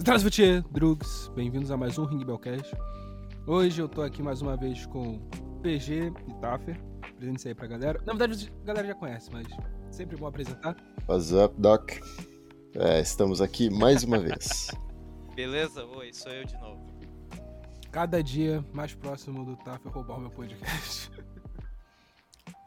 Здравствуйте, 0.00 0.62
Drugs! 0.70 1.28
Bem-vindos 1.34 1.70
a 1.70 1.76
mais 1.76 1.98
um 1.98 2.04
Ring 2.04 2.24
Bellcast. 2.24 2.74
Hoje 3.46 3.80
eu 3.80 3.88
tô 3.88 4.02
aqui 4.02 4.22
mais 4.22 4.42
uma 4.42 4.56
vez 4.56 4.86
com 4.86 5.18
PG 5.62 6.12
e 6.28 6.34
Taffer. 6.40 6.80
Apresente 7.02 7.48
aí 7.48 7.54
pra 7.54 7.66
galera. 7.66 8.00
Na 8.04 8.12
verdade, 8.12 8.52
a 8.62 8.66
galera 8.66 8.86
já 8.88 8.94
conhece, 8.94 9.30
mas 9.32 9.46
sempre 9.90 10.16
bom 10.16 10.26
apresentar. 10.26 10.76
What's 11.08 11.32
up, 11.32 11.54
Doc? 11.60 11.92
É, 12.74 13.00
estamos 13.00 13.40
aqui 13.40 13.70
mais 13.70 14.04
uma 14.04 14.18
vez. 14.18 14.68
Beleza? 15.34 15.84
Oi, 15.84 16.12
sou 16.12 16.32
eu 16.32 16.44
de 16.44 16.56
novo. 16.58 16.86
Cada 17.90 18.22
dia 18.22 18.64
mais 18.72 18.94
próximo 18.94 19.44
do 19.44 19.56
Taffer 19.56 19.90
roubar 19.90 20.18
o 20.18 20.20
meu 20.20 20.30
podcast. 20.30 21.10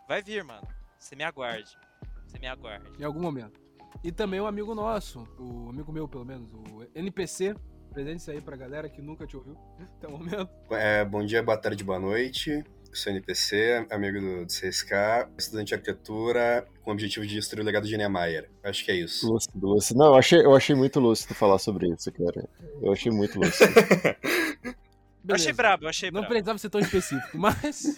Vai 0.08 0.24
vir, 0.24 0.44
mano. 0.44 0.68
Você 0.98 1.16
me 1.16 1.24
aguarde. 1.24 1.78
Você 2.26 2.40
me 2.40 2.48
aguarde. 2.48 2.90
em 3.00 3.04
algum 3.04 3.22
momento. 3.22 3.60
E 4.03 4.13
também 4.13 4.41
um 4.41 4.47
amigo 4.47 4.75
nosso, 4.75 5.27
o 5.39 5.71
amigo 5.71 5.91
meu 5.93 6.07
pelo 6.07 6.25
menos, 6.25 6.49
o 6.53 6.87
NPC. 6.95 7.55
Presente 7.93 8.29
aí 8.29 8.41
pra 8.41 8.57
galera 8.57 8.89
que 8.89 9.01
nunca 9.01 9.25
te 9.25 9.37
ouviu 9.37 9.57
até 9.97 10.09
o 10.09 10.11
momento. 10.11 10.49
É, 10.73 11.05
bom 11.05 11.25
dia, 11.25 11.41
boa 11.45 11.57
tarde, 11.57 11.85
boa 11.85 11.99
noite. 12.01 12.51
Eu 12.51 12.65
sou 12.97 13.13
NPC, 13.13 13.87
amigo 13.89 14.21
do, 14.21 14.41
do 14.47 14.47
CSK, 14.49 14.91
estudante 15.39 15.69
de 15.69 15.75
arquitetura, 15.75 16.67
com 16.83 16.91
o 16.91 16.93
objetivo 16.93 17.25
de 17.25 17.35
destruir 17.37 17.63
o 17.63 17.65
legado 17.65 17.87
de 17.87 17.97
Niemeyer. 17.97 18.51
Acho 18.65 18.85
que 18.85 18.91
é 18.91 18.97
isso. 18.97 19.31
Lúcido, 19.33 19.65
lúcido. 19.69 19.99
Não, 20.01 20.07
eu 20.07 20.15
achei, 20.17 20.41
eu 20.45 20.57
achei 20.57 20.75
muito 20.75 20.99
lúcido 20.99 21.35
falar 21.35 21.59
sobre 21.59 21.89
isso, 21.89 22.11
cara. 22.11 22.49
Eu 22.83 22.93
achei 22.93 23.13
muito 23.13 23.39
lúcido. 23.39 23.73
Eu 25.27 25.35
achei 25.37 25.55
brabo, 25.55 25.85
eu 25.85 25.89
achei 25.89 26.11
Não 26.11 26.21
brabo. 26.21 26.29
precisava 26.35 26.59
ser 26.59 26.69
tão 26.69 26.79
específico, 26.83 27.39
mas. 27.39 27.97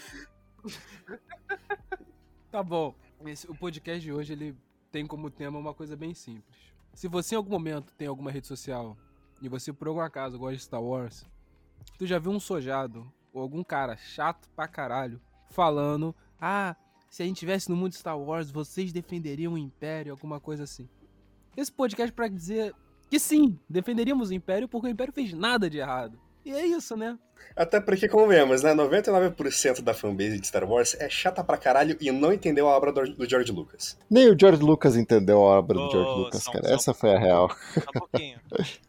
tá 2.53 2.63
bom. 2.63 2.95
Esse- 3.27 3.51
o 3.51 3.55
podcast 3.57 4.01
de 4.01 4.13
hoje 4.13 4.33
ele 4.33 4.55
tem 4.97 5.07
como 5.07 5.29
tema 5.31 5.59
uma 5.59 5.75
coisa 5.75 5.95
bem 5.95 6.15
simples. 6.15 6.57
Se 6.95 7.07
você 7.07 7.35
em 7.35 7.37
algum 7.37 7.51
momento 7.51 7.93
tem 7.99 8.09
alguma 8.09 8.31
rede 8.31 8.47
social 8.47 8.97
e 9.43 9.49
você 9.49 9.71
por 9.71 9.89
algum 9.89 10.01
acaso 10.01 10.39
gosta 10.39 10.57
de 10.57 10.63
Star 10.63 10.83
Wars, 10.83 11.27
tu 11.99 12.07
já 12.07 12.19
viu 12.19 12.33
um 12.33 12.41
sojado 12.41 13.07
ou 13.31 13.43
algum 13.43 13.63
cara 13.63 13.95
chato 13.99 14.49
pra 14.57 14.67
caralho 14.67 15.21
falando: 15.51 16.17
Ah, 16.41 16.75
se 17.11 17.23
a 17.23 17.27
gente 17.27 17.37
tivesse 17.37 17.69
no 17.69 17.77
mundo 17.77 17.91
de 17.91 17.99
Star 17.99 18.19
Wars, 18.19 18.51
vocês 18.51 18.91
defenderiam 18.91 19.53
o 19.53 19.59
Império, 19.59 20.13
alguma 20.13 20.41
coisa 20.41 20.65
assim. 20.65 20.89
Esse 21.55 21.71
podcast 21.71 22.11
é 22.11 22.17
pra 22.17 22.27
dizer 22.27 22.75
que 23.11 23.19
sim, 23.19 23.61
defenderíamos 23.69 24.31
o 24.31 24.35
Império 24.35 24.67
porque 24.67 24.87
o 24.87 24.91
Império 24.91 25.13
fez 25.13 25.35
nada 25.35 25.69
de 25.69 25.77
errado. 25.77 26.19
E 26.47 26.53
é 26.53 26.65
isso, 26.65 26.97
né? 26.97 27.19
Até 27.57 27.81
porque, 27.81 28.09
como 28.09 28.27
vemos, 28.29 28.63
né, 28.63 28.73
99% 28.75 29.83
da 29.83 29.93
fanbase 29.93 30.39
de 30.39 30.47
Star 30.47 30.65
Wars 30.65 30.95
é 30.99 31.09
chata 31.09 31.43
pra 31.43 31.57
caralho 31.59 31.97
e 32.01 32.11
não 32.13 32.33
entendeu 32.33 32.69
a 32.69 32.77
obra 32.77 32.93
do, 32.93 33.15
do 33.15 33.29
George 33.29 33.51
Lucas. 33.51 33.99
Nem 34.09 34.31
o 34.31 34.39
George 34.39 34.63
Lucas 34.63 34.95
entendeu 34.97 35.39
a 35.39 35.59
obra 35.59 35.77
do 35.77 35.85
Ô, 35.87 35.91
George 35.91 36.11
Lucas, 36.21 36.43
só- 36.45 36.53
cara. 36.53 36.69
só- 36.69 36.75
Essa 36.75 36.95
foi 36.95 37.15
a 37.15 37.19
real. 37.19 37.49
Só 37.75 37.81
um 37.81 37.99
pouquinho. 37.99 38.39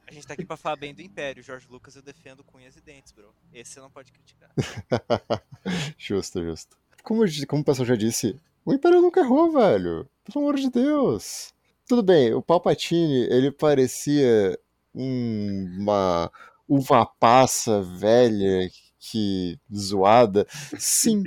A 0.07 0.11
gente 0.13 0.27
tá 0.27 0.33
aqui 0.33 0.45
pra 0.45 0.55
falar 0.57 0.75
bem 0.75 0.93
do 0.93 1.01
Império. 1.01 1.41
Jorge 1.43 1.65
Lucas 1.69 1.95
eu 1.95 2.01
defendo 2.01 2.43
com 2.43 2.57
unhas 2.59 2.75
e 2.75 2.81
dentes, 2.81 3.11
bro. 3.11 3.33
Esse 3.53 3.71
você 3.73 3.79
não 3.79 3.89
pode 3.89 4.11
criticar. 4.11 4.49
justo, 5.97 6.43
justo. 6.43 6.77
Como, 7.03 7.23
como 7.47 7.61
o 7.61 7.65
pessoal 7.65 7.85
já 7.85 7.95
disse, 7.95 8.35
o 8.65 8.73
Império 8.73 9.01
nunca 9.01 9.21
errou, 9.21 9.51
velho. 9.51 10.07
Pelo 10.25 10.45
amor 10.45 10.55
de 10.57 10.69
Deus. 10.69 11.53
Tudo 11.87 12.03
bem, 12.03 12.33
o 12.33 12.41
Palpatine, 12.41 13.27
ele 13.31 13.49
parecia 13.51 14.57
um- 14.93 15.75
uma 15.79 16.31
uva 16.67 17.05
passa 17.05 17.81
velha 17.81 18.69
que 18.99 19.59
zoada. 19.73 20.45
Sim, 20.77 21.23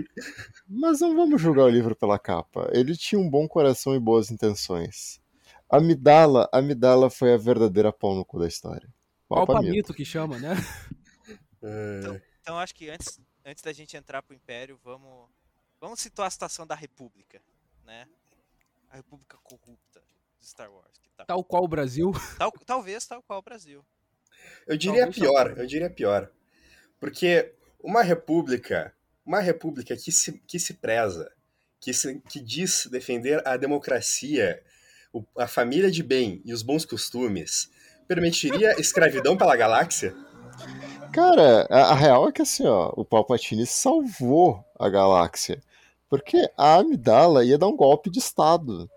mas 0.68 1.00
não 1.00 1.16
vamos 1.16 1.40
julgar 1.40 1.64
o 1.64 1.68
livro 1.68 1.96
pela 1.96 2.18
capa. 2.18 2.68
Ele 2.72 2.96
tinha 2.96 3.18
um 3.20 3.28
bom 3.30 3.48
coração 3.48 3.94
e 3.94 4.00
boas 4.00 4.30
intenções. 4.30 5.20
Amidala, 5.68 6.48
Amidala 6.52 7.08
foi 7.08 7.32
a 7.32 7.36
verdadeira 7.36 7.92
pau 7.92 8.14
no 8.14 8.24
cu 8.24 8.38
da 8.38 8.48
história. 8.48 8.88
Palpamito. 9.28 9.94
Que 9.94 10.04
chama, 10.04 10.38
né? 10.38 10.54
É, 11.62 12.20
Então 12.40 12.58
acho 12.58 12.74
que 12.74 12.88
antes, 12.88 13.20
antes 13.44 13.62
da 13.62 13.70
gente 13.70 13.94
entrar 13.94 14.22
pro 14.22 14.34
Império, 14.34 14.80
vamos, 14.82 15.28
vamos 15.78 16.00
situar 16.00 16.26
a 16.28 16.30
situação 16.30 16.66
da 16.66 16.74
República, 16.74 17.38
né? 17.84 18.06
A 18.88 18.96
República 18.96 19.36
corrupta 19.42 20.00
de 20.40 20.46
Star 20.46 20.72
Wars. 20.72 20.96
Que 21.02 21.10
tá, 21.10 21.26
Tal 21.26 21.44
qual 21.44 21.62
o 21.64 21.68
Brasil. 21.68 22.12
tal, 22.38 22.50
talvez 22.64 23.06
tal 23.06 23.22
qual 23.22 23.40
o 23.40 23.42
Brasil. 23.42 23.84
Eu 24.66 24.76
diria 24.76 25.02
Talvez 25.02 25.18
pior, 25.18 25.54
eu 25.58 25.66
diria 25.66 25.90
pior. 25.90 26.30
Porque 26.98 27.52
uma 27.82 28.02
república, 28.02 28.92
uma 29.24 29.40
república 29.40 29.96
que 29.96 30.12
se, 30.12 30.32
que 30.46 30.58
se 30.58 30.74
preza, 30.74 31.30
que, 31.80 31.92
se, 31.92 32.20
que 32.28 32.40
diz 32.40 32.86
defender 32.90 33.46
a 33.46 33.56
democracia, 33.56 34.62
o- 35.12 35.24
a 35.36 35.48
família 35.48 35.90
de 35.90 36.02
bem 36.02 36.42
e 36.44 36.52
os 36.52 36.62
bons 36.62 36.84
costumes, 36.84 37.70
permitiria 38.06 38.72
escravidão 38.80 39.36
pela 39.36 39.56
galáxia? 39.56 40.14
Cara, 41.12 41.66
a, 41.70 41.92
a 41.92 41.94
real 41.94 42.28
é 42.28 42.32
que 42.32 42.42
assim, 42.42 42.66
ó, 42.66 42.92
o 42.96 43.04
Palpatine 43.04 43.66
salvou 43.66 44.64
a 44.78 44.88
galáxia. 44.88 45.60
Porque 46.08 46.50
a 46.56 46.76
Amidala 46.76 47.44
ia 47.44 47.56
dar 47.56 47.68
um 47.68 47.76
golpe 47.76 48.10
de 48.10 48.18
Estado. 48.18 48.90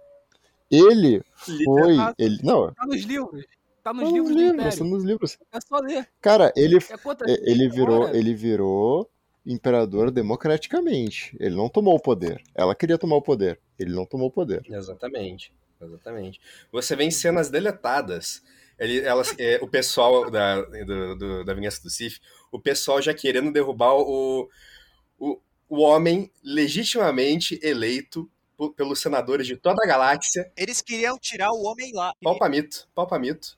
Ele 0.69 1.23
foi. 1.63 1.95
Ele, 2.17 2.39
não, 2.43 2.73
Tá 2.73 2.85
nos 2.85 3.03
livros. 3.03 3.45
Tá 3.83 3.93
nos 3.93 4.03
tá 4.03 4.09
nos 4.09 4.13
livros 4.13 4.35
do 4.35 4.41
livros, 4.41 4.75
tá 4.75 4.83
nos 4.85 5.03
livros. 5.03 5.37
É 5.51 5.59
só 5.61 5.77
ler. 5.79 6.09
Cara, 6.21 6.53
ele, 6.55 6.77
É 7.27 7.51
ele 7.51 7.67
virou, 7.69 8.07
ele 8.15 8.33
virou 8.33 9.09
imperador 9.45 10.09
democraticamente. 10.09 11.35
Ele 11.39 11.55
não 11.55 11.67
tomou 11.69 11.95
o 11.95 11.99
poder. 11.99 12.41
Ela 12.55 12.73
queria 12.75 12.97
tomar 12.97 13.17
o 13.17 13.21
poder. 13.21 13.59
Ele 13.77 13.91
não 13.93 14.05
tomou 14.05 14.27
o 14.27 14.31
poder. 14.31 14.63
Exatamente, 14.69 15.53
exatamente. 15.81 16.39
Você 16.71 16.95
vê 16.95 17.03
em 17.03 17.11
cenas 17.11 17.49
deletadas, 17.49 18.41
ele, 18.79 19.01
elas, 19.01 19.35
é, 19.37 19.59
o 19.61 19.67
pessoal 19.67 20.31
da, 20.31 20.61
do, 20.61 21.15
do- 21.15 21.43
da 21.43 21.53
Vingança 21.53 21.81
do 21.83 21.89
Sith, 21.89 22.19
o 22.51 22.59
pessoal 22.59 23.01
já 23.01 23.13
querendo 23.13 23.51
derrubar 23.51 23.95
o, 23.95 24.49
o, 25.19 25.39
o 25.67 25.81
homem 25.81 26.31
legitimamente 26.43 27.59
eleito 27.61 28.29
pelos 28.75 28.99
senadores 29.01 29.47
de 29.47 29.55
toda 29.57 29.83
a 29.83 29.87
galáxia, 29.87 30.51
Eles 30.55 30.81
queriam 30.81 31.17
tirar 31.17 31.51
o 31.51 31.63
homem 31.63 31.91
lá. 31.93 32.13
Palpamito, 32.21 32.87
Palpamito, 32.93 33.57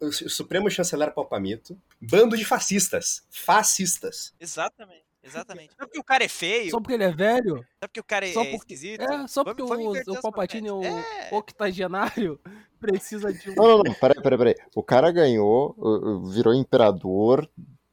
o 0.00 0.10
Supremo 0.12 0.70
Chanceler 0.70 1.12
Palpamito, 1.12 1.78
bando 2.00 2.36
de 2.36 2.44
fascistas, 2.44 3.22
fascistas. 3.30 4.32
Exatamente. 4.40 5.04
Exatamente. 5.22 5.70
Não 5.78 5.86
porque 5.86 6.00
o 6.00 6.04
cara 6.04 6.24
é 6.24 6.28
feio, 6.28 6.70
Só 6.70 6.80
porque 6.80 6.94
ele 6.94 7.04
é 7.04 7.12
velho? 7.12 7.56
não 7.56 7.88
porque 7.88 8.00
o 8.00 8.04
cara 8.04 8.26
é, 8.26 8.32
Só 8.32 8.40
porque- 8.40 8.56
esquisito. 8.56 9.02
É, 9.02 9.28
só 9.28 9.44
porque 9.44 9.62
vamos 9.62 9.98
o, 10.06 10.12
o 10.12 10.20
Palpatine 10.22 10.68
é 10.68 10.72
o 10.72 10.80
papéis. 10.80 11.04
É. 11.30 11.36
octogenário 11.36 12.40
precisa 12.80 13.30
de 13.30 13.50
um. 13.50 13.54
Não, 13.54 13.68
não, 13.68 13.82
não, 13.84 13.92
peraí, 13.94 14.22
peraí, 14.22 14.38
peraí. 14.38 14.54
O 14.74 14.82
cara 14.82 15.10
ganhou, 15.12 16.22
virou 16.32 16.54
imperador 16.54 17.46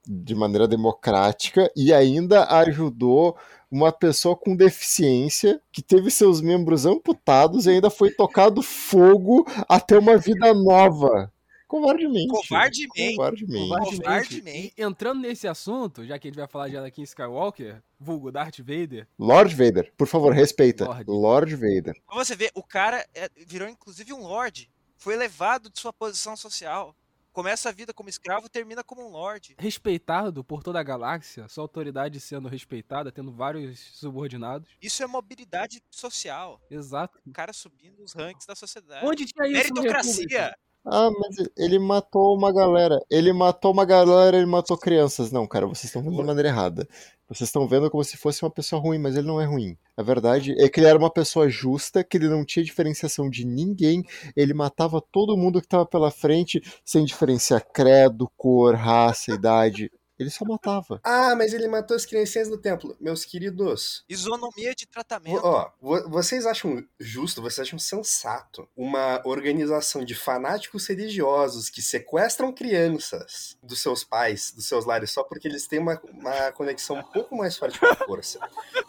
de 0.10 0.34
maneira 0.34 0.70
democrática 0.70 1.70
e 1.76 1.94
ainda 1.94 2.46
ajudou 2.60 3.38
uma 3.70 3.92
pessoa 3.92 4.36
com 4.36 4.56
deficiência 4.56 5.62
que 5.72 5.82
teve 5.82 6.10
seus 6.10 6.42
membros 6.42 6.86
amputados 6.86 7.66
e 7.66 7.72
ainda 7.72 7.90
foi 7.90 8.12
tocado 8.12 8.62
fogo 8.62 9.46
até 9.68 9.98
uma 9.98 10.18
vida 10.18 10.54
nova. 10.54 11.32
Covardemente. 11.68 12.28
Covardemente. 12.28 13.16
Covardemente. 13.16 13.98
Covardemente. 13.98 14.74
Entrando 14.78 15.20
nesse 15.20 15.50
assunto, 15.50 16.06
já 16.06 16.18
que 16.18 16.28
a 16.28 16.32
gente 16.32 16.40
vai 16.40 16.48
falar 16.48 16.70
de 16.70 16.78
Anakin 16.78 17.04
Skywalker, 17.04 17.84
vulgo 18.00 18.32
Darth 18.32 18.60
Vader, 18.60 19.06
Lord 19.20 19.54
Vader, 19.54 19.92
por 19.98 20.08
favor, 20.08 20.32
respeita. 20.32 20.86
Lorde. 20.86 21.04
Lord 21.10 21.56
Vader. 21.56 22.02
Você 22.14 22.36
ver, 22.38 22.52
o 22.56 22.64
cara 22.64 23.06
é- 23.14 23.30
virou 23.46 23.68
inclusive 23.68 24.14
um 24.14 24.22
lord. 24.22 24.70
Foi 24.96 25.14
elevado 25.14 25.70
de 25.70 25.78
sua 25.80 25.92
posição 25.92 26.38
social. 26.38 26.96
Começa 27.38 27.70
a 27.70 27.72
vida 27.72 27.94
como 27.94 28.10
escravo, 28.10 28.50
termina 28.50 28.84
como 28.84 29.08
um 29.08 29.12
lord. 29.12 29.56
respeitado 29.60 30.44
por 30.44 30.64
toda 30.64 30.80
a 30.80 30.84
galáxia, 30.84 31.48
sua 31.48 31.64
autoridade 31.64 32.20
sendo 32.20 32.50
respeitada, 32.50 33.12
tendo 33.12 33.32
vários 33.32 33.80
subordinados. 33.94 34.68
Isso 34.82 35.04
é 35.04 35.06
mobilidade 35.06 35.80
social. 35.92 36.60
Exato. 36.68 37.20
O 37.28 37.32
cara 37.32 37.54
subindo 37.54 38.02
os 38.02 38.14
ranks 38.14 38.48
da 38.48 38.56
sociedade. 38.56 39.06
Onde 39.06 39.28
tinha 39.28 39.46
isso 39.46 39.72
Meritocracia. 39.72 40.58
Ah, 40.84 41.12
mas 41.12 41.48
ele 41.56 41.78
matou 41.78 42.36
uma 42.36 42.52
galera. 42.52 43.00
Ele 43.08 43.32
matou 43.32 43.72
uma 43.72 43.86
galera, 43.86 44.36
ele 44.36 44.48
matou 44.48 44.76
crianças. 44.76 45.32
Não, 45.32 45.46
cara, 45.46 45.68
vocês 45.68 45.86
estão 45.86 46.02
vendo 46.02 46.18
da 46.18 46.24
maneira 46.24 46.50
errada. 46.50 46.88
Vocês 47.30 47.50
estão 47.50 47.68
vendo 47.68 47.92
como 47.92 48.04
se 48.06 48.16
fosse 48.16 48.42
uma 48.42 48.50
pessoa 48.50 48.82
ruim, 48.82 48.98
mas 48.98 49.18
ele 49.18 49.28
não 49.28 49.42
é 49.42 49.46
ruim. 49.46 49.78
A 49.98 50.02
verdade 50.02 50.56
é 50.58 50.70
que 50.70 50.80
ele 50.80 50.88
era 50.88 50.98
uma 50.98 51.12
pessoa 51.12 51.50
justa, 51.50 52.02
que 52.02 52.16
ele 52.16 52.30
não 52.30 52.46
tinha 52.46 52.64
diferenciação 52.64 53.30
de 53.30 53.46
ninguém. 53.46 54.02
Ele 54.34 54.54
matava 54.54 55.02
todo 55.12 55.36
mundo 55.36 55.60
que 55.60 55.66
estava 55.66 55.86
pela 55.86 56.10
frente, 56.10 56.62
sem 56.86 57.04
diferenciar 57.04 57.66
credo, 57.74 58.32
cor, 58.38 58.76
raça, 58.76 59.34
idade. 59.34 59.92
Ele 60.20 60.30
só 60.30 60.44
matava. 60.46 61.00
Ah, 61.04 61.36
mas 61.36 61.54
ele 61.54 61.68
matou 61.68 61.96
as 61.96 62.06
criancinhas 62.06 62.50
do 62.50 62.58
templo. 62.58 62.96
Meus 63.00 63.24
queridos, 63.24 64.04
Isonomia 64.10 64.74
de 64.74 64.88
tratamento. 64.88 65.40
ó, 65.44 65.72
vo- 65.80 66.10
vocês 66.10 66.46
acham 66.46 66.84
justo, 67.00 67.42
vocês 67.42 67.68
acham 67.68 67.78
sensato 67.78 68.68
uma 68.76 69.22
organização 69.26 70.04
de 70.04 70.16
fanáticos 70.16 70.88
religiosos 70.88 71.70
que 71.70 71.82
sequestram 71.82 72.52
crianças 72.52 73.58
dos 73.62 73.82
seus 73.82 74.04
pais, 74.04 74.52
dos 74.52 74.68
seus 74.68 74.86
lares, 74.86 75.12
só 75.12 75.24
porque 75.24 75.48
eles 75.48 75.68
têm 75.68 75.80
uma, 75.80 76.02
uma 76.12 76.52
conexão 76.52 76.98
um 76.98 77.04
pouco 77.04 77.36
mais 77.36 77.56
forte 77.58 77.80
com 77.80 77.86
a 77.86 77.96
força, 77.96 78.40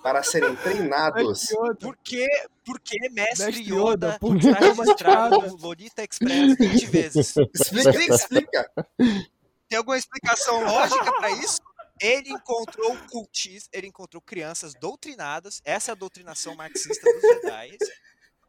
para 0.02 0.22
serem 0.22 0.54
treinados 0.62 1.46
Por 1.80 1.96
que, 1.98 2.26
por 2.64 2.80
que 2.80 2.98
Mestre, 3.10 3.46
Mestre 3.46 3.62
Yoda, 3.64 4.06
Yoda, 4.08 4.18
por 4.18 4.38
que 4.38 4.50
no 4.50 5.56
Lolita 5.56 6.02
Express 6.02 6.56
20 6.56 6.86
vezes? 6.86 7.34
Explica, 7.54 8.14
explica. 8.14 8.72
Tem 9.68 9.78
alguma 9.78 9.98
explicação 9.98 10.64
lógica 10.64 11.12
para 11.12 11.30
isso? 11.30 11.60
Ele 12.00 12.30
encontrou 12.30 12.96
cultis, 13.10 13.68
ele 13.72 13.86
encontrou 13.88 14.22
crianças 14.22 14.72
doutrinadas, 14.74 15.60
essa 15.64 15.90
é 15.90 15.92
a 15.92 15.96
doutrinação 15.96 16.54
marxista 16.54 17.04
dos 17.12 17.20
Jedi, 17.20 17.76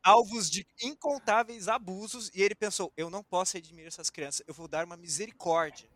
alvos 0.04 0.50
de 0.50 0.66
incontáveis 0.82 1.68
abusos, 1.68 2.30
e 2.34 2.44
ele 2.44 2.56
pensou: 2.56 2.94
eu 2.96 3.10
não 3.10 3.24
posso 3.24 3.56
redimir 3.56 3.88
essas 3.88 4.10
crianças, 4.10 4.44
eu 4.48 4.54
vou 4.54 4.68
dar 4.68 4.86
uma 4.86 4.96
misericórdia. 4.96 5.90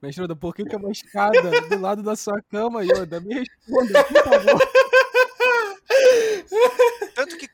Mestre 0.00 0.24
Yoda, 0.24 0.34
por 0.34 0.54
que, 0.54 0.64
que 0.64 0.74
é 0.74 0.78
uma 0.78 0.90
escada 0.90 1.42
do 1.68 1.78
lado 1.78 2.02
da 2.02 2.16
sua 2.16 2.40
cama, 2.42 2.82
Yoda? 2.82 3.20
Me 3.20 3.34
responda, 3.34 4.04
por 4.04 4.24
favor. 4.24 4.60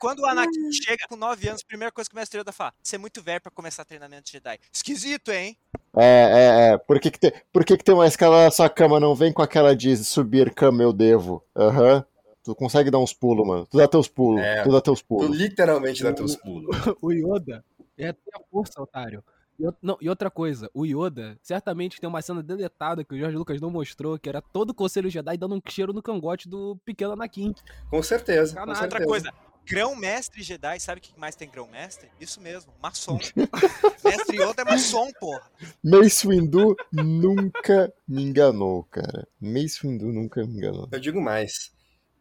Quando 0.06 0.20
o 0.20 0.26
Anakin 0.26 0.70
chega 0.70 1.04
com 1.08 1.16
9 1.16 1.48
anos, 1.48 1.62
a 1.62 1.66
primeira 1.66 1.90
coisa 1.90 2.08
que 2.08 2.14
o 2.14 2.18
Mestre 2.18 2.38
Yoda 2.38 2.52
fala: 2.52 2.72
você 2.80 2.94
é 2.94 2.98
muito 2.98 3.20
velho 3.20 3.40
para 3.40 3.50
começar 3.50 3.84
treinamento 3.84 4.30
Jedi. 4.30 4.56
Esquisito, 4.72 5.32
hein? 5.32 5.58
É, 5.96 6.04
é, 6.04 6.72
é. 6.74 6.78
Por 6.78 7.00
que, 7.00 7.10
que, 7.10 7.18
tem, 7.18 7.32
por 7.52 7.64
que, 7.64 7.76
que 7.76 7.82
tem 7.82 7.92
uma 7.92 8.06
escala 8.06 8.44
na 8.44 8.50
sua 8.52 8.68
cama? 8.70 9.00
Não 9.00 9.16
vem 9.16 9.32
com 9.32 9.42
aquela 9.42 9.74
de 9.74 9.96
subir 9.96 10.54
cama 10.54 10.80
eu 10.80 10.92
devo. 10.92 11.42
Aham. 11.56 12.06
Tu 12.44 12.54
consegue 12.54 12.88
dar 12.88 13.00
uns 13.00 13.12
pulos, 13.12 13.44
mano. 13.44 13.66
Tu 13.66 13.76
dá 13.76 13.88
teus 13.88 14.06
pulos. 14.06 14.40
É. 14.40 14.62
Tu 14.62 14.70
dá 14.70 14.80
teus 14.80 15.00
Tu 15.00 15.06
pulos. 15.08 15.36
literalmente 15.36 16.04
dá 16.04 16.12
teus 16.12 16.36
pulos. 16.36 16.68
O 17.02 17.10
Yoda 17.10 17.64
é 17.98 18.12
ter 18.12 18.30
a 18.32 18.40
força, 18.48 18.80
otário. 18.80 19.24
E, 19.58 19.64
não, 19.82 19.98
e 20.00 20.08
outra 20.08 20.30
coisa, 20.30 20.70
o 20.72 20.84
Yoda 20.86 21.36
certamente 21.42 21.98
tem 21.98 22.08
uma 22.08 22.22
cena 22.22 22.44
deletada 22.44 23.02
que 23.02 23.12
o 23.12 23.18
George 23.18 23.36
Lucas 23.36 23.60
não 23.60 23.70
mostrou, 23.70 24.16
que 24.20 24.28
era 24.28 24.40
todo 24.40 24.70
o 24.70 24.74
Conselho 24.74 25.10
Jedi 25.10 25.36
dando 25.36 25.56
um 25.56 25.60
cheiro 25.68 25.92
no 25.92 26.00
cangote 26.00 26.48
do 26.48 26.76
pequeno 26.84 27.14
Anakin. 27.14 27.52
Com 27.90 28.00
certeza. 28.04 28.54
Com 28.54 28.66
Caralho, 28.66 28.70
Outra 28.70 28.98
certeza. 28.98 29.08
coisa, 29.08 29.32
grão-mestre 29.66 30.42
Jedi, 30.42 30.78
sabe 30.80 30.98
o 31.00 31.02
que 31.02 31.18
mais 31.18 31.34
tem 31.34 31.50
grão-mestre? 31.50 32.08
Isso 32.20 32.40
mesmo, 32.40 32.72
maçom. 32.82 33.18
Mestre 34.04 34.36
Yoda 34.40 34.62
é 34.62 34.64
maçom, 34.64 35.10
porra. 35.18 35.50
Mace 35.82 36.26
Windu 36.26 36.76
nunca 36.92 37.92
me 38.06 38.22
enganou, 38.22 38.84
cara. 38.84 39.26
Mace 39.40 39.86
Windu 39.86 40.06
nunca 40.12 40.44
me 40.46 40.56
enganou. 40.56 40.88
Eu 40.92 41.00
digo 41.00 41.20
mais. 41.20 41.72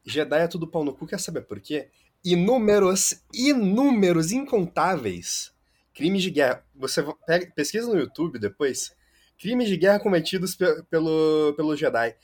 Jedi 0.06 0.40
é 0.42 0.48
tudo 0.48 0.68
pau 0.68 0.84
no 0.84 0.94
cu, 0.94 1.06
quer 1.08 1.20
saber 1.20 1.42
por 1.42 1.60
quê? 1.60 1.90
Inúmeros, 2.24 3.22
inúmeros, 3.34 4.32
incontáveis 4.32 5.54
crimes 5.94 6.22
de 6.24 6.30
guerra. 6.30 6.64
Você 6.76 7.02
pega, 7.26 7.50
pesquisa 7.56 7.88
no 7.88 7.98
YouTube 7.98 8.38
depois. 8.38 8.94
Crimes 9.40 9.70
de 9.70 9.78
guerra 9.78 10.00
cometidos 10.00 10.56
pe- 10.56 10.84
pelo, 10.90 11.54
pelo 11.56 11.76
Jedi. 11.76 12.16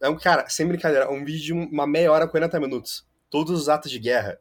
É 0.00 0.08
um, 0.08 0.16
cara, 0.16 0.48
sem 0.48 0.66
brincadeira, 0.66 1.04
é 1.04 1.08
um 1.08 1.22
vídeo 1.24 1.42
de 1.42 1.52
uma 1.52 1.86
meia 1.86 2.10
hora, 2.10 2.26
40 2.26 2.58
minutos. 2.58 3.06
Todos 3.28 3.60
os 3.60 3.68
atos 3.68 3.90
de 3.90 3.98
guerra. 3.98 4.40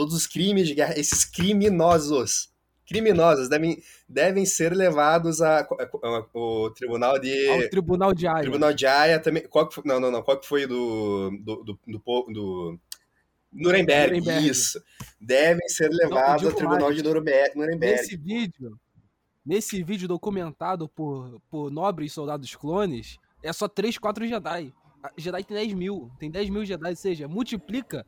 Todos 0.00 0.14
os 0.14 0.26
crimes 0.26 0.66
de 0.66 0.74
guerra. 0.74 0.98
Esses 0.98 1.26
criminosos. 1.26 2.48
Criminosos 2.86 3.50
devem, 3.50 3.82
devem 4.08 4.46
ser 4.46 4.74
levados 4.74 5.42
a, 5.42 5.58
a- 5.60 5.64
a- 6.02 6.26
o 6.32 6.70
tribunal 6.70 7.18
de. 7.18 7.48
Ao 7.50 7.68
Tribunal 7.68 8.14
de 8.14 8.26
Aya. 8.26 8.40
Tribunal 8.40 8.72
de 8.72 8.86
Haia 8.86 9.20
também. 9.20 9.46
Qual 9.46 9.68
que 9.68 9.74
foi, 9.74 9.84
não, 9.86 10.00
não, 10.00 10.10
não. 10.10 10.22
Qual 10.22 10.40
que 10.40 10.46
foi 10.48 10.66
do. 10.66 11.30
do, 11.44 11.56
do, 11.64 11.78
do, 11.86 11.98
do- 12.32 12.78
Nuremberg, 13.52 14.20
Nuremberg. 14.20 14.48
isso. 14.48 14.82
Devem 15.20 15.68
ser 15.68 15.90
levados 15.90 16.46
ao 16.46 16.52
Tribunal 16.54 16.84
mais. 16.84 16.96
de 16.96 17.02
Nuremberg. 17.02 17.56
Nuremberg. 17.58 17.96
Nesse 18.00 18.16
vídeo, 18.16 18.80
nesse 19.44 19.82
vídeo 19.82 20.08
documentado 20.08 20.88
por, 20.88 21.40
por 21.50 21.70
nobres 21.70 22.12
soldados 22.12 22.56
clones, 22.56 23.18
é 23.42 23.52
só 23.52 23.68
3, 23.68 23.98
4 23.98 24.26
Jedi. 24.26 24.72
Jedi 25.16 25.44
tem 25.44 25.56
10 25.56 25.72
mil. 25.74 26.10
Tem 26.18 26.30
10 26.30 26.50
mil 26.50 26.64
Jedi, 26.64 26.90
ou 26.90 26.96
seja, 26.96 27.28
multiplica. 27.28 28.04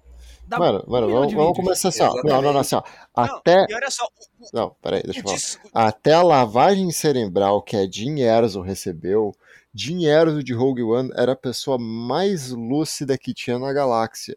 Dá 0.46 0.58
Mano, 0.58 0.84
um 0.86 0.90
mano, 0.90 1.06
milhão 1.06 1.20
vamos, 1.20 1.28
de 1.32 1.36
vamos 1.36 1.56
começar 1.56 1.88
assim, 1.88 2.02
ó. 2.02 2.14
Não, 2.22 2.42
não, 2.42 2.52
não, 2.52 2.60
assim, 2.60 2.74
ó. 2.76 2.82
Não, 3.16 3.24
Até. 3.24 3.66
E 3.68 3.74
olha 3.74 3.90
só, 3.90 4.04
o, 4.04 4.46
Não, 4.52 4.76
peraí, 4.82 5.02
deixa 5.02 5.20
eu 5.20 5.24
falar. 5.24 5.36
dis- 5.36 5.58
o- 5.64 5.68
Até 5.72 6.12
a 6.14 6.22
lavagem 6.22 6.90
cerebral 6.90 7.62
que 7.62 7.76
a 7.76 7.90
Jean 7.90 8.18
Erso 8.18 8.60
recebeu, 8.60 9.34
Jean 9.74 10.00
Erso 10.02 10.42
de 10.42 10.52
Rogue 10.52 10.82
One 10.82 11.10
era 11.14 11.32
a 11.32 11.36
pessoa 11.36 11.78
mais 11.78 12.50
lúcida 12.50 13.16
que 13.18 13.32
tinha 13.34 13.58
na 13.58 13.72
galáxia. 13.72 14.36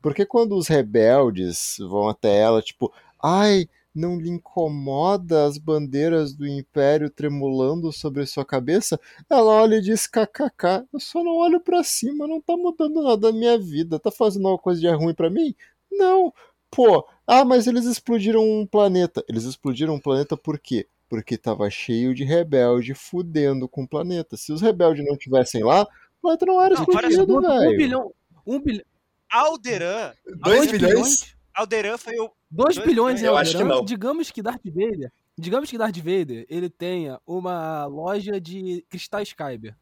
Porque 0.00 0.24
quando 0.26 0.56
os 0.56 0.68
rebeldes 0.68 1.76
vão 1.80 2.08
até 2.08 2.36
ela, 2.38 2.62
tipo, 2.62 2.92
ai, 3.22 3.68
não 3.94 4.18
lhe 4.18 4.28
incomoda 4.28 5.44
as 5.46 5.56
bandeiras 5.58 6.34
do 6.34 6.46
Império 6.46 7.08
tremulando 7.10 7.92
sobre 7.92 8.26
sua 8.26 8.44
cabeça? 8.44 8.98
Ela 9.30 9.50
olha 9.62 9.76
e 9.76 9.80
diz, 9.80 10.06
kkk, 10.06 10.86
eu 10.92 11.00
só 11.00 11.22
não 11.22 11.36
olho 11.36 11.60
pra 11.60 11.82
cima, 11.84 12.26
não 12.26 12.40
tá 12.40 12.56
mudando 12.56 13.02
nada 13.02 13.30
na 13.30 13.38
minha 13.38 13.58
vida, 13.58 13.98
tá 13.98 14.10
fazendo 14.10 14.46
alguma 14.48 14.62
coisa 14.62 14.80
de 14.80 14.88
ruim 14.88 15.14
pra 15.14 15.30
mim? 15.30 15.54
Não, 15.92 16.32
pô, 16.70 17.06
ah, 17.26 17.44
mas 17.44 17.66
eles 17.66 17.84
explodiram 17.84 18.42
um 18.42 18.66
planeta. 18.66 19.24
Eles 19.28 19.44
explodiram 19.44 19.94
um 19.94 20.00
planeta 20.00 20.36
por 20.36 20.58
quê? 20.58 20.88
Porque 21.08 21.36
tava 21.38 21.70
cheio 21.70 22.14
de 22.14 22.24
rebelde 22.24 22.94
fudendo 22.94 23.68
com 23.68 23.84
o 23.84 23.88
planeta. 23.88 24.36
Se 24.36 24.52
os 24.52 24.60
rebeldes 24.60 25.04
não 25.06 25.16
tivessem 25.16 25.62
lá, 25.62 25.82
o 25.82 26.22
planeta 26.22 26.46
não 26.46 26.60
era 26.60 26.74
Não, 26.74 26.84
para 26.86 27.08
explodido, 27.08 27.38
Um 27.38 27.40
velho. 27.40 27.76
bilhão. 27.76 28.12
Um 28.46 28.58
bilhão. 28.60 28.84
Alderan, 29.30 30.12
Dois 30.36 30.66
dois 30.66 30.70
bilhões? 30.70 31.36
Alderan 31.54 31.96
foi 31.98 32.18
o. 32.18 32.30
2 32.54 32.76
Dois 32.76 32.86
bilhões 32.86 33.20
Eu 33.20 33.36
acho 33.36 33.56
que 33.56 33.64
não. 33.64 33.84
Digamos 33.84 34.30
que 34.30 34.40
Darth 34.40 34.64
Vader. 34.64 35.12
Digamos 35.36 35.68
que 35.68 35.76
Darth 35.76 35.96
Vader 35.96 36.46
ele 36.48 36.70
tenha 36.70 37.20
uma 37.26 37.84
loja 37.86 38.40
de 38.40 38.86
cristais 38.88 39.32
Kyber. 39.32 39.76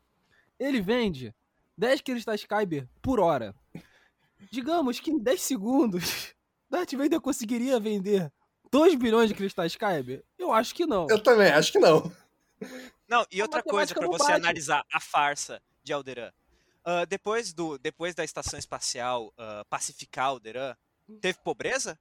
Ele 0.59 0.81
vende 0.81 1.35
10 1.77 2.01
cristais 2.01 2.47
Kyber 2.47 2.89
por 3.03 3.21
hora. 3.21 3.55
Digamos 4.51 4.99
que 5.01 5.11
em 5.11 5.19
10 5.19 5.43
segundos 5.43 6.35
Darth 6.71 6.93
Vader 6.95 7.21
conseguiria 7.21 7.79
vender 7.79 8.33
2 8.71 8.95
bilhões 8.95 9.29
de 9.29 9.35
cristais 9.35 9.77
Kyber? 9.77 10.25
Eu 10.39 10.51
acho 10.51 10.75
que 10.75 10.87
não. 10.87 11.07
Eu 11.11 11.23
também, 11.23 11.53
acho 11.53 11.73
que 11.73 11.79
não. 11.79 12.11
Não, 13.07 13.27
e 13.31 13.41
A 13.41 13.45
outra 13.45 13.63
coisa 13.63 13.95
não 14.01 14.09
você 14.09 14.25
bate. 14.25 14.33
analisar 14.33 14.83
a 14.91 14.99
farsa 14.99 15.61
de 15.85 15.93
Alderan. 15.93 16.33
Ah, 16.83 17.05
depois, 17.05 17.53
do, 17.53 17.77
depois 17.77 18.15
da 18.15 18.25
estação 18.25 18.59
espacial 18.59 19.31
ah, 19.37 19.63
pacificar 19.69 20.29
Alderan, 20.29 20.75
teve 21.21 21.39
pobreza? 21.41 21.99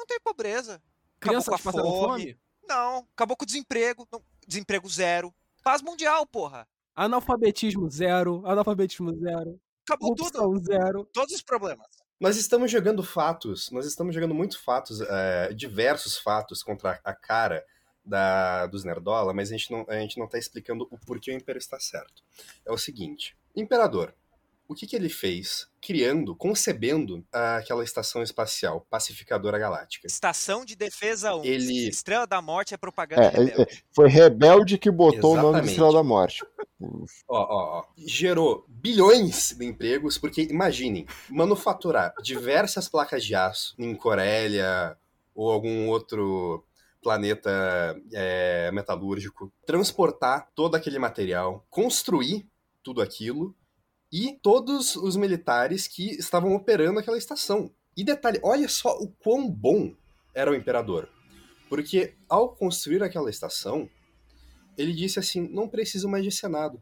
Não 0.00 0.06
teve 0.06 0.20
pobreza. 0.20 0.82
Acabou 1.20 1.42
Crianças 1.42 1.48
com 1.48 1.68
a 1.68 1.72
fome. 1.72 1.82
fome? 1.82 2.40
Não, 2.66 3.06
acabou 3.12 3.36
com 3.36 3.44
o 3.44 3.46
desemprego. 3.46 4.08
Não, 4.10 4.22
desemprego 4.46 4.88
zero. 4.88 5.34
Paz 5.62 5.82
mundial, 5.82 6.26
porra. 6.26 6.66
Analfabetismo 6.96 7.90
zero. 7.90 8.42
Analfabetismo 8.46 9.14
zero. 9.14 9.60
Acabou 9.86 10.14
tudo. 10.14 10.58
Zero. 10.64 11.04
Todos 11.12 11.34
os 11.34 11.42
problemas. 11.42 11.86
Nós 12.18 12.38
estamos 12.38 12.70
jogando 12.70 13.02
fatos, 13.02 13.70
nós 13.70 13.84
estamos 13.84 14.14
jogando 14.14 14.34
muitos 14.34 14.56
fatos, 14.56 15.02
é, 15.02 15.52
diversos 15.52 16.16
fatos 16.16 16.62
contra 16.62 16.98
a 17.04 17.14
cara 17.14 17.64
da, 18.02 18.66
dos 18.66 18.84
Nerdola, 18.84 19.34
mas 19.34 19.50
a 19.50 19.52
gente, 19.52 19.70
não, 19.70 19.84
a 19.86 19.98
gente 20.00 20.18
não 20.18 20.26
tá 20.26 20.38
explicando 20.38 20.88
o 20.90 20.98
porquê 20.98 21.30
o 21.30 21.34
Império 21.34 21.58
está 21.58 21.78
certo. 21.78 22.22
É 22.64 22.72
o 22.72 22.78
seguinte, 22.78 23.36
Imperador, 23.54 24.14
o 24.70 24.74
que, 24.74 24.86
que 24.86 24.94
ele 24.94 25.08
fez 25.08 25.68
criando, 25.82 26.36
concebendo 26.36 27.24
aquela 27.32 27.82
estação 27.82 28.22
espacial 28.22 28.86
pacificadora 28.88 29.58
galáctica? 29.58 30.06
Estação 30.06 30.64
de 30.64 30.76
Defesa 30.76 31.34
1. 31.34 31.44
Ele- 31.44 31.88
Estrela 31.88 32.24
da 32.26 32.40
Morte 32.40 32.72
é 32.72 32.76
propaganda 32.76 33.22
É, 33.24 33.28
rebelde. 33.30 33.62
é, 33.62 33.66
foi 33.92 34.08
Rebelde 34.08 34.78
que 34.78 34.90
botou 34.90 35.32
o 35.32 35.36
nome 35.36 35.48
Exatamente. 35.58 35.70
Estrela 35.70 35.92
da 35.92 36.02
Morte. 36.04 36.46
Ó, 37.28 37.36
ó, 37.36 37.78
ó. 37.80 37.84
Gerou 37.96 38.64
bilhões 38.68 39.52
de 39.58 39.64
empregos, 39.66 40.16
porque 40.16 40.42
imaginem, 40.42 41.04
manufaturar 41.28 42.14
diversas 42.22 42.88
placas 42.88 43.24
de 43.24 43.34
aço 43.34 43.74
em 43.78 43.92
Corélia 43.94 44.96
ou 45.34 45.50
algum 45.50 45.88
outro 45.88 46.64
planeta 47.02 47.50
é, 48.12 48.70
metalúrgico, 48.72 49.52
transportar 49.66 50.48
todo 50.54 50.74
aquele 50.76 50.98
material, 50.98 51.66
construir 51.70 52.46
tudo 52.82 53.02
aquilo 53.02 53.54
e 54.12 54.38
todos 54.42 54.96
os 54.96 55.16
militares 55.16 55.86
que 55.86 56.10
estavam 56.16 56.54
operando 56.54 56.98
aquela 56.98 57.18
estação. 57.18 57.70
E 57.96 58.04
detalhe, 58.04 58.40
olha 58.42 58.68
só 58.68 58.96
o 58.98 59.08
quão 59.08 59.48
bom 59.50 59.94
era 60.34 60.50
o 60.50 60.54
imperador. 60.54 61.08
Porque 61.68 62.14
ao 62.28 62.48
construir 62.54 63.02
aquela 63.02 63.30
estação, 63.30 63.88
ele 64.76 64.92
disse 64.92 65.18
assim: 65.18 65.48
não 65.48 65.68
preciso 65.68 66.08
mais 66.08 66.24
de 66.24 66.32
Senado. 66.32 66.80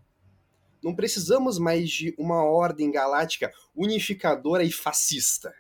Não 0.83 0.95
precisamos 0.95 1.59
mais 1.59 1.91
de 1.91 2.15
uma 2.19 2.43
ordem 2.45 2.91
galáctica 2.91 3.53
unificadora 3.75 4.63
e 4.63 4.71
fascista. 4.71 5.53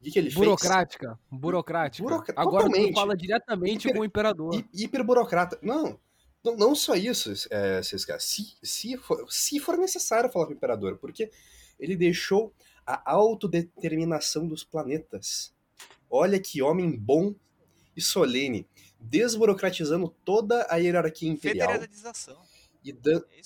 O 0.00 0.04
que, 0.04 0.10
que 0.10 0.18
ele 0.18 0.30
Burocrática. 0.30 1.18
Burocrática. 1.30 2.02
Burocra- 2.08 2.34
Agora 2.36 2.64
tu 2.64 2.70
totalmente. 2.70 2.94
fala 2.94 3.16
diretamente 3.16 3.86
Hiper- 3.86 3.94
com 3.96 4.00
o 4.02 4.04
imperador. 4.04 4.52
fez? 4.54 4.64
Hi- 4.72 4.84
Hiperburocrata. 4.84 5.58
Não. 5.62 5.98
Não, 6.44 6.56
não 6.56 6.74
só 6.74 6.94
isso, 6.94 7.32
é, 7.50 7.82
Cisca, 7.82 8.18
se, 8.20 8.54
se, 8.62 8.96
for, 8.98 9.26
se 9.32 9.58
for 9.58 9.78
necessário 9.78 10.30
falar 10.30 10.46
com 10.46 10.52
o 10.52 10.56
Imperador, 10.56 10.98
porque 10.98 11.30
ele 11.80 11.96
deixou 11.96 12.52
a 12.86 13.10
autodeterminação 13.12 14.46
dos 14.46 14.62
planetas. 14.62 15.54
Olha 16.10 16.38
que 16.38 16.60
homem 16.62 16.90
bom 16.96 17.34
e 17.96 18.00
solene, 18.02 18.68
desburocratizando 19.00 20.14
toda 20.24 20.66
a 20.68 20.76
hierarquia 20.76 21.28
imperial 21.30 21.72
Federalização. 21.72 22.38
e, 22.84 22.92
dan- 22.92 23.22
É 23.32 23.40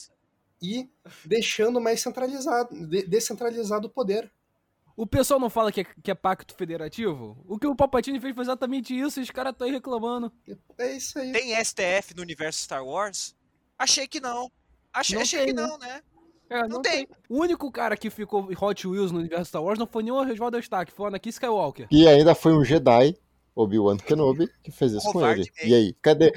e 0.61 0.91
deixando 1.25 1.81
mais 1.81 2.01
centralizado, 2.01 2.75
de- 2.89 3.07
descentralizado 3.07 3.87
o 3.87 3.91
poder. 3.91 4.29
O 4.99 5.07
pessoal 5.07 5.39
não 5.39 5.49
fala 5.49 5.71
que 5.71 5.83
é, 5.83 5.85
que 6.03 6.11
é 6.11 6.15
pacto 6.15 6.57
federativo? 6.57 7.41
O 7.47 7.57
que 7.57 7.69
o 7.69 7.77
Palpatine 7.77 8.19
fez 8.19 8.35
foi 8.35 8.43
exatamente 8.43 8.99
isso 8.99 9.21
e 9.21 9.23
os 9.23 9.31
caras 9.31 9.53
estão 9.53 9.65
aí 9.65 9.73
reclamando. 9.73 10.33
É 10.77 10.97
isso 10.97 11.17
aí. 11.21 11.31
Tem 11.31 11.55
STF 11.65 12.17
no 12.17 12.23
universo 12.23 12.61
Star 12.63 12.85
Wars? 12.85 13.33
Achei 13.79 14.09
que 14.09 14.19
não. 14.19 14.51
Achei, 14.93 15.15
Não 15.15 15.23
achei 15.23 15.39
tem, 15.39 15.49
que 15.49 15.53
né? 15.55 15.63
não, 15.69 15.79
né? 15.79 16.03
É, 16.51 16.67
Não 16.67 16.83
tem. 16.83 17.07
O 17.29 17.41
único 17.41 17.71
cara 17.71 17.97
que 17.97 18.11
ficou 18.11 18.49
Hot 18.61 18.89
Wheels 18.89 19.13
no 19.13 19.21
universo 19.21 19.45
Star 19.45 19.63
Wars 19.63 19.79
não 19.79 19.87
foi 19.87 20.03
nem 20.03 20.11
o 20.13 20.17
Oswald 20.17 20.59
Stark, 20.59 20.91
foi 20.91 21.05
o 21.05 21.09
Anakin 21.09 21.29
Skywalker. 21.29 21.87
E 21.93 22.09
ainda 22.09 22.35
foi 22.35 22.53
um 22.53 22.65
Jedi, 22.65 23.17
Obi-Wan 23.55 23.99
Kenobi, 23.99 24.51
que 24.65 24.73
fez 24.73 24.91
isso 24.91 25.07
com 25.07 25.13
Covarde 25.13 25.43
ele. 25.43 25.53
mesmo. 25.57 25.71
E 25.71 25.75
aí, 25.77 25.93
cadê, 26.03 26.33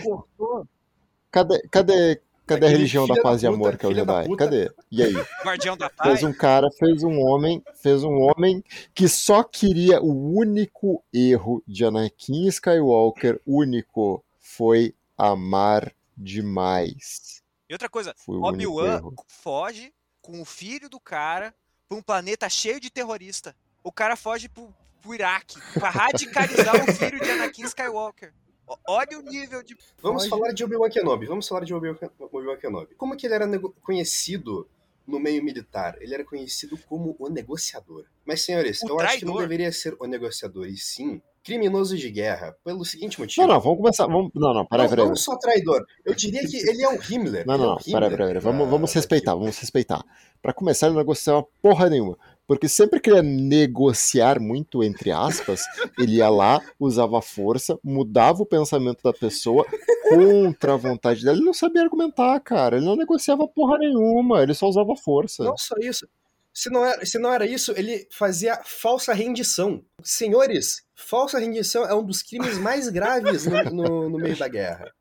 cadê, 1.32 1.68
cadê, 1.68 2.22
cadê 2.46 2.66
a 2.66 2.70
religião 2.70 3.08
da 3.08 3.14
filho 3.14 3.24
da 3.24 3.30
paz 3.30 3.44
e 3.44 3.46
puta, 3.46 3.56
amor 3.56 3.78
que 3.78 3.86
é 3.86 3.90
o 3.90 3.94
Jedi? 3.94 4.28
puta. 4.28 4.44
Cadê? 4.46 4.72
E 4.92 5.04
aí? 5.04 5.14
Guardião 5.44 5.78
da 5.78 5.90
Paz. 5.90 6.10
Fez 6.10 6.24
um 6.24 6.34
cara, 6.34 6.70
fez 6.72 7.04
um 7.04 7.20
homem, 7.20 7.64
fez 7.82 8.04
um 8.04 8.20
homem 8.22 8.64
que 8.94 9.08
só 9.08 9.44
queria 9.44 10.02
o 10.02 10.36
único 10.36 11.04
erro 11.14 11.64
de 11.68 11.86
Anakin 11.86 12.48
Skywalker, 12.48 13.40
único, 13.46 14.24
foi 14.40 14.94
amar 15.18 15.94
demais. 16.18 17.42
E 17.70 17.74
outra 17.74 17.90
coisa, 17.90 18.14
Foi 18.18 18.36
o 18.36 18.46
único 18.46 18.72
Obi-Wan 18.72 19.02
foge 19.28 19.94
com 20.22 20.42
o 20.42 20.46
filho 20.46 20.90
do 20.90 21.00
cara 21.00 21.54
pra 21.88 21.98
um 21.98 22.02
planeta 22.02 22.50
cheio 22.50 22.80
de 22.80 22.90
terrorista. 22.90 23.56
O 23.84 23.92
cara 23.92 24.16
foge 24.16 24.50
pro, 24.50 24.74
pro 25.02 25.14
Iraque 25.14 25.60
pra 25.74 25.90
radicalizar 25.90 26.76
o 26.76 26.94
filho 26.94 27.20
de 27.20 27.32
Anakin 27.32 27.64
Skywalker. 27.64 28.34
O- 28.74 28.94
Olha 28.94 29.20
o 29.20 29.22
nível 29.22 29.62
de. 29.64 29.76
Vamos 30.02 30.24
Pode. 30.28 30.30
falar 30.30 30.54
de 30.54 30.64
Obi-Wan 30.64 30.90
Kenobi. 30.90 31.26
Vamos 31.26 31.48
falar 31.48 31.66
de 31.66 31.74
Obi-Wan 31.74 32.58
Kenobi. 32.58 32.96
Como 32.96 33.16
que 33.18 33.26
ele 33.28 33.34
era 33.36 33.46
nego- 33.46 33.76
conhecido 33.82 34.68
no 35.06 35.20
meio 35.20 35.44
militar? 35.44 35.98
Ele 36.00 36.14
era 36.14 36.24
conhecido 36.24 36.78
como 36.88 37.16
o 37.20 37.30
negociador. 37.30 38.06
Mas, 38.26 38.42
senhores, 38.42 38.82
O 38.84 38.88
eu 38.88 39.00
acho 39.00 39.20
que 39.20 39.26
não 39.26 39.34
traidor. 39.34 39.50
deveria 39.50 39.72
ser 39.72 39.96
o 40.00 40.06
negociador, 40.08 40.68
e 40.68 40.78
sim 40.78 41.22
criminoso 41.44 41.98
de 41.98 42.10
guerra, 42.12 42.56
pelo 42.64 42.86
seguinte 42.86 43.20
motivo. 43.20 43.48
Não, 43.48 43.56
não, 43.56 43.60
vamos 43.62 43.80
começar. 43.80 44.06
Vamos, 44.06 44.32
não, 44.36 44.54
não, 44.54 44.64
peraí, 44.66 44.86
não, 44.86 44.90
peraí. 44.92 45.08
não 45.10 45.16
só 45.16 45.36
traidor. 45.38 45.84
Eu 46.06 46.14
diria 46.14 46.48
que 46.48 46.56
ele 46.56 46.84
é 46.84 46.88
o 46.88 46.94
Himmler. 47.02 47.48
Não, 47.48 47.56
é 47.56 47.58
não, 47.58 47.66
não, 47.66 47.76
peraí, 47.78 47.90
Himmler 47.94 48.10
peraí, 48.12 48.28
peraí. 48.28 48.44
Vamos, 48.44 48.70
vamos 48.70 48.94
respeitar, 48.94 49.34
vamos 49.34 49.58
respeitar. 49.58 50.04
Pra 50.40 50.54
começar, 50.54 50.86
ele 50.86 50.94
não 50.94 51.02
negociava 51.02 51.44
porra 51.60 51.90
nenhuma. 51.90 52.16
Porque 52.52 52.68
sempre 52.68 53.00
que 53.00 53.10
ele 53.10 53.16
ia 53.16 53.24
negociar 53.24 54.38
muito, 54.42 54.84
entre 54.84 55.10
aspas, 55.10 55.62
ele 55.98 56.18
ia 56.18 56.28
lá, 56.30 56.60
usava 56.78 57.22
força, 57.22 57.80
mudava 57.82 58.42
o 58.44 58.46
pensamento 58.46 59.02
da 59.02 59.14
pessoa 59.14 59.66
contra 60.10 60.74
a 60.74 60.76
vontade 60.78 61.24
dela. 61.24 61.38
Ele 61.38 61.46
não 61.46 61.54
sabia 61.54 61.82
argumentar, 61.82 62.38
cara. 62.42 62.76
Ele 62.76 62.86
não 62.86 62.98
negociava 62.98 63.48
porra 63.48 63.78
nenhuma, 63.78 64.44
ele 64.44 64.54
só 64.54 64.68
usava 64.68 64.94
força. 64.98 65.46
Não 65.46 65.58
só 65.58 65.76
isso. 65.80 66.06
Se 66.54 66.70
não, 66.70 66.84
era, 66.86 67.06
se 67.06 67.18
não 67.18 67.32
era 67.34 67.46
isso, 67.46 67.72
ele 67.78 68.06
fazia 68.12 68.60
falsa 68.66 69.14
rendição. 69.14 69.82
Senhores, 70.04 70.84
falsa 70.94 71.40
rendição 71.40 71.86
é 71.86 71.96
um 71.96 72.04
dos 72.04 72.22
crimes 72.22 72.58
mais 72.58 72.90
graves 72.90 73.46
no, 73.46 73.64
no- 73.72 74.10
no 74.10 74.18
meio 74.18 74.36
da 74.38 74.50
guerra. 74.50 74.92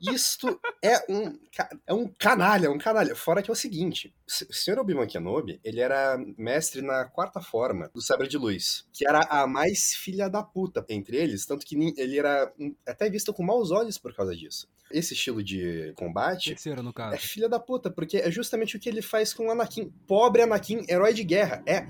Isto 0.00 0.60
é 0.82 1.04
um, 1.08 1.38
é 1.86 1.94
um 1.94 2.06
canalha, 2.18 2.70
um 2.70 2.78
canalha. 2.78 3.14
Fora 3.14 3.42
que 3.42 3.50
é 3.50 3.52
o 3.52 3.56
seguinte, 3.56 4.14
o 4.26 4.52
senhor 4.52 4.78
Obi-Wan 4.78 5.06
Kenobi, 5.06 5.60
ele 5.64 5.80
era 5.80 6.18
mestre 6.36 6.82
na 6.82 7.04
quarta 7.04 7.40
forma 7.40 7.90
do 7.94 8.02
Sabre 8.02 8.28
de 8.28 8.36
Luz, 8.36 8.86
que 8.92 9.06
era 9.06 9.20
a 9.30 9.46
mais 9.46 9.94
filha 9.94 10.28
da 10.28 10.42
puta 10.42 10.84
entre 10.88 11.16
eles, 11.16 11.46
tanto 11.46 11.64
que 11.64 11.76
ele 11.96 12.18
era 12.18 12.52
até 12.86 13.08
visto 13.08 13.32
com 13.32 13.42
maus 13.42 13.70
olhos 13.70 13.96
por 13.96 14.14
causa 14.14 14.34
disso. 14.36 14.68
Esse 14.90 15.14
estilo 15.14 15.42
de 15.42 15.92
combate 15.96 16.50
Terceira, 16.50 16.82
no 16.82 16.90
é 16.90 16.92
caso. 16.92 17.18
filha 17.18 17.48
da 17.48 17.58
puta, 17.58 17.90
porque 17.90 18.18
é 18.18 18.30
justamente 18.30 18.76
o 18.76 18.80
que 18.80 18.88
ele 18.88 19.00
faz 19.00 19.32
com 19.32 19.46
o 19.46 19.50
Anakin. 19.50 19.90
Pobre 20.06 20.42
Anakin, 20.42 20.84
herói 20.88 21.14
de 21.14 21.24
guerra. 21.24 21.62
É 21.66 21.86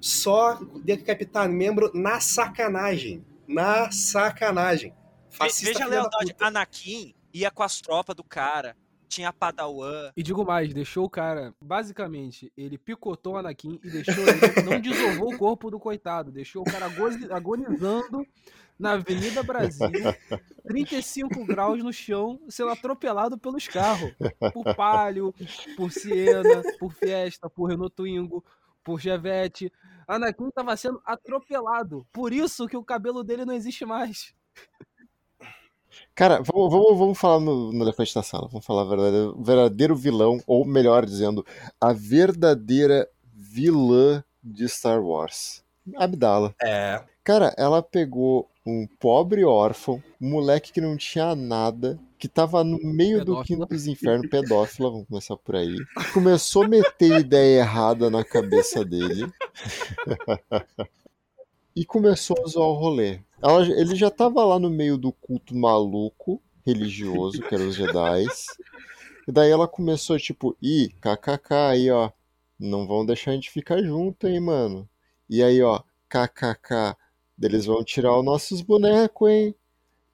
só 0.00 0.58
decapitar 0.82 1.48
membro 1.48 1.90
na 1.94 2.18
sacanagem. 2.18 3.24
Na 3.46 3.90
sacanagem. 3.90 4.94
Fascista 5.30 5.72
Veja 5.72 5.84
a 5.84 5.88
lealdade. 5.88 6.36
Anakin 6.40 7.14
ia 7.32 7.50
com 7.50 7.62
as 7.62 7.80
tropas 7.80 8.14
do 8.16 8.24
cara. 8.24 8.76
Tinha 9.08 9.32
Padawan. 9.32 10.12
E 10.16 10.22
digo 10.22 10.44
mais, 10.44 10.72
deixou 10.72 11.04
o 11.04 11.10
cara, 11.10 11.52
basicamente, 11.60 12.52
ele 12.56 12.78
picotou 12.78 13.32
o 13.32 13.36
Anakin 13.38 13.80
e 13.82 13.90
deixou 13.90 14.22
ele, 14.24 14.62
não 14.62 14.80
desovou 14.80 15.34
o 15.34 15.36
corpo 15.36 15.68
do 15.68 15.80
coitado, 15.80 16.30
deixou 16.30 16.62
o 16.62 16.64
cara 16.64 16.86
agonizando 17.32 18.24
na 18.78 18.92
Avenida 18.92 19.42
Brasil, 19.42 19.90
35 20.64 21.44
graus 21.44 21.82
no 21.82 21.92
chão, 21.92 22.40
sendo 22.48 22.70
atropelado 22.70 23.36
pelos 23.36 23.66
carros, 23.66 24.14
por 24.54 24.76
Palio, 24.76 25.34
por 25.76 25.90
Siena, 25.90 26.62
por 26.78 26.92
Fiesta, 26.94 27.50
por 27.50 27.68
Renault 27.68 27.94
Twingo, 27.94 28.44
por 28.84 29.00
Chevette. 29.00 29.72
Anakin 30.06 30.50
tava 30.52 30.76
sendo 30.76 31.02
atropelado, 31.04 32.06
por 32.12 32.32
isso 32.32 32.68
que 32.68 32.76
o 32.76 32.84
cabelo 32.84 33.24
dele 33.24 33.44
não 33.44 33.54
existe 33.54 33.84
mais. 33.84 34.32
Cara, 36.14 36.42
vamos, 36.42 36.70
vamos, 36.70 36.98
vamos 36.98 37.18
falar 37.18 37.40
no, 37.40 37.72
no 37.72 37.84
elefante 37.84 38.14
da 38.14 38.22
sala. 38.22 38.48
Vamos 38.48 38.64
falar 38.64 38.84
o 38.84 38.88
verdadeiro, 38.88 39.42
verdadeiro 39.42 39.96
vilão, 39.96 40.40
ou 40.46 40.64
melhor 40.64 41.04
dizendo, 41.04 41.44
a 41.80 41.92
verdadeira 41.92 43.08
vilã 43.34 44.22
de 44.42 44.68
Star 44.68 45.02
Wars. 45.02 45.64
Amidala. 45.96 46.54
É. 46.62 47.02
Cara, 47.24 47.54
ela 47.56 47.82
pegou 47.82 48.48
um 48.66 48.86
pobre 48.98 49.44
órfão, 49.44 50.02
um 50.20 50.30
moleque 50.30 50.72
que 50.72 50.80
não 50.80 50.96
tinha 50.96 51.34
nada, 51.34 51.98
que 52.18 52.28
tava 52.28 52.62
no 52.62 52.78
meio 52.82 53.18
do 53.20 53.32
Pedófila. 53.32 53.44
quinto 53.44 53.66
dos 53.66 53.86
infernos, 53.86 54.28
pedófila, 54.28 54.90
vamos 54.90 55.06
começar 55.08 55.36
por 55.36 55.56
aí. 55.56 55.76
Começou 56.12 56.64
a 56.64 56.68
meter 56.68 57.20
ideia 57.20 57.60
errada 57.60 58.10
na 58.10 58.22
cabeça 58.22 58.84
dele. 58.84 59.30
e 61.80 61.84
começou 61.86 62.36
a 62.44 62.46
zoar 62.46 62.68
o 62.68 62.74
rolê. 62.74 63.20
Ela- 63.42 63.66
ele 63.66 63.96
já 63.96 64.10
tava 64.10 64.44
lá 64.44 64.58
no 64.58 64.68
meio 64.68 64.98
do 64.98 65.10
culto 65.10 65.56
maluco, 65.56 66.38
religioso, 66.62 67.40
que 67.40 67.54
eram 67.54 67.68
os 67.68 67.74
Jedi. 67.74 68.26
E 69.26 69.32
daí 69.32 69.50
ela 69.50 69.66
começou, 69.66 70.18
tipo, 70.18 70.54
ih, 70.60 70.90
kkk, 71.00 71.54
aí, 71.54 71.90
ó. 71.90 72.10
Não 72.58 72.86
vão 72.86 73.06
deixar 73.06 73.30
a 73.30 73.34
gente 73.34 73.50
ficar 73.50 73.82
junto, 73.82 74.28
hein, 74.28 74.40
mano. 74.40 74.86
E 75.26 75.42
aí, 75.42 75.62
ó, 75.62 75.80
kkk. 76.06 76.94
Eles 77.40 77.64
vão 77.64 77.82
tirar 77.82 78.18
os 78.18 78.24
nossos 78.26 78.60
bonecos, 78.60 79.30
hein? 79.30 79.54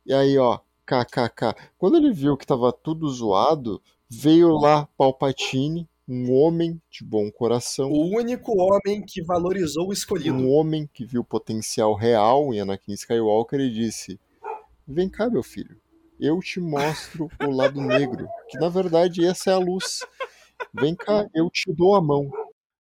E 0.06 0.14
aí, 0.14 0.38
ó, 0.38 0.60
kkk. 0.86 1.52
Quando 1.76 1.96
ele 1.96 2.12
viu 2.12 2.36
que 2.36 2.46
tava 2.46 2.72
tudo 2.72 3.08
zoado, 3.10 3.82
veio 4.08 4.52
lá 4.56 4.86
Palpatine, 4.96 5.88
um 6.08 6.32
homem 6.32 6.80
de 6.90 7.04
bom 7.04 7.30
coração, 7.30 7.90
O 7.90 8.16
único 8.16 8.52
homem 8.60 9.02
que 9.04 9.22
valorizou 9.22 9.88
o 9.88 9.92
escolhido. 9.92 10.36
um 10.36 10.50
homem 10.50 10.88
que 10.92 11.04
viu 11.04 11.22
o 11.22 11.24
potencial 11.24 11.94
real 11.94 12.54
em 12.54 12.60
Anakin 12.60 12.92
Skywalker 12.92 13.60
e 13.60 13.70
disse: 13.70 14.20
Vem 14.86 15.08
cá, 15.08 15.28
meu 15.28 15.42
filho, 15.42 15.80
eu 16.20 16.38
te 16.40 16.60
mostro 16.60 17.28
o 17.44 17.50
lado 17.50 17.80
negro, 17.80 18.28
que 18.48 18.58
na 18.58 18.68
verdade 18.68 19.24
essa 19.24 19.50
é 19.50 19.54
a 19.54 19.58
luz. 19.58 20.00
Vem 20.72 20.94
cá, 20.94 21.26
eu 21.34 21.50
te 21.50 21.72
dou 21.72 21.94
a 21.96 22.00
mão. 22.02 22.30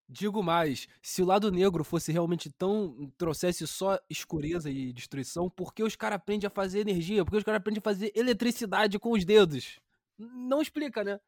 Digo 0.08 0.40
mais, 0.40 0.86
se 1.02 1.20
o 1.20 1.26
lado 1.26 1.50
negro 1.50 1.82
fosse 1.82 2.12
realmente 2.12 2.48
tão. 2.48 3.10
trouxesse 3.18 3.66
só 3.66 3.98
escureza 4.08 4.70
e 4.70 4.92
destruição, 4.92 5.50
por 5.50 5.74
que 5.74 5.82
os 5.82 5.96
caras 5.96 6.16
aprendem 6.16 6.46
a 6.46 6.50
fazer 6.50 6.78
energia? 6.80 7.24
Por 7.24 7.32
que 7.32 7.38
os 7.38 7.44
caras 7.44 7.58
aprendem 7.58 7.80
a 7.80 7.82
fazer 7.82 8.12
eletricidade 8.14 9.00
com 9.00 9.10
os 9.10 9.24
dedos? 9.24 9.80
Não 10.16 10.62
explica, 10.62 11.02
né? 11.02 11.18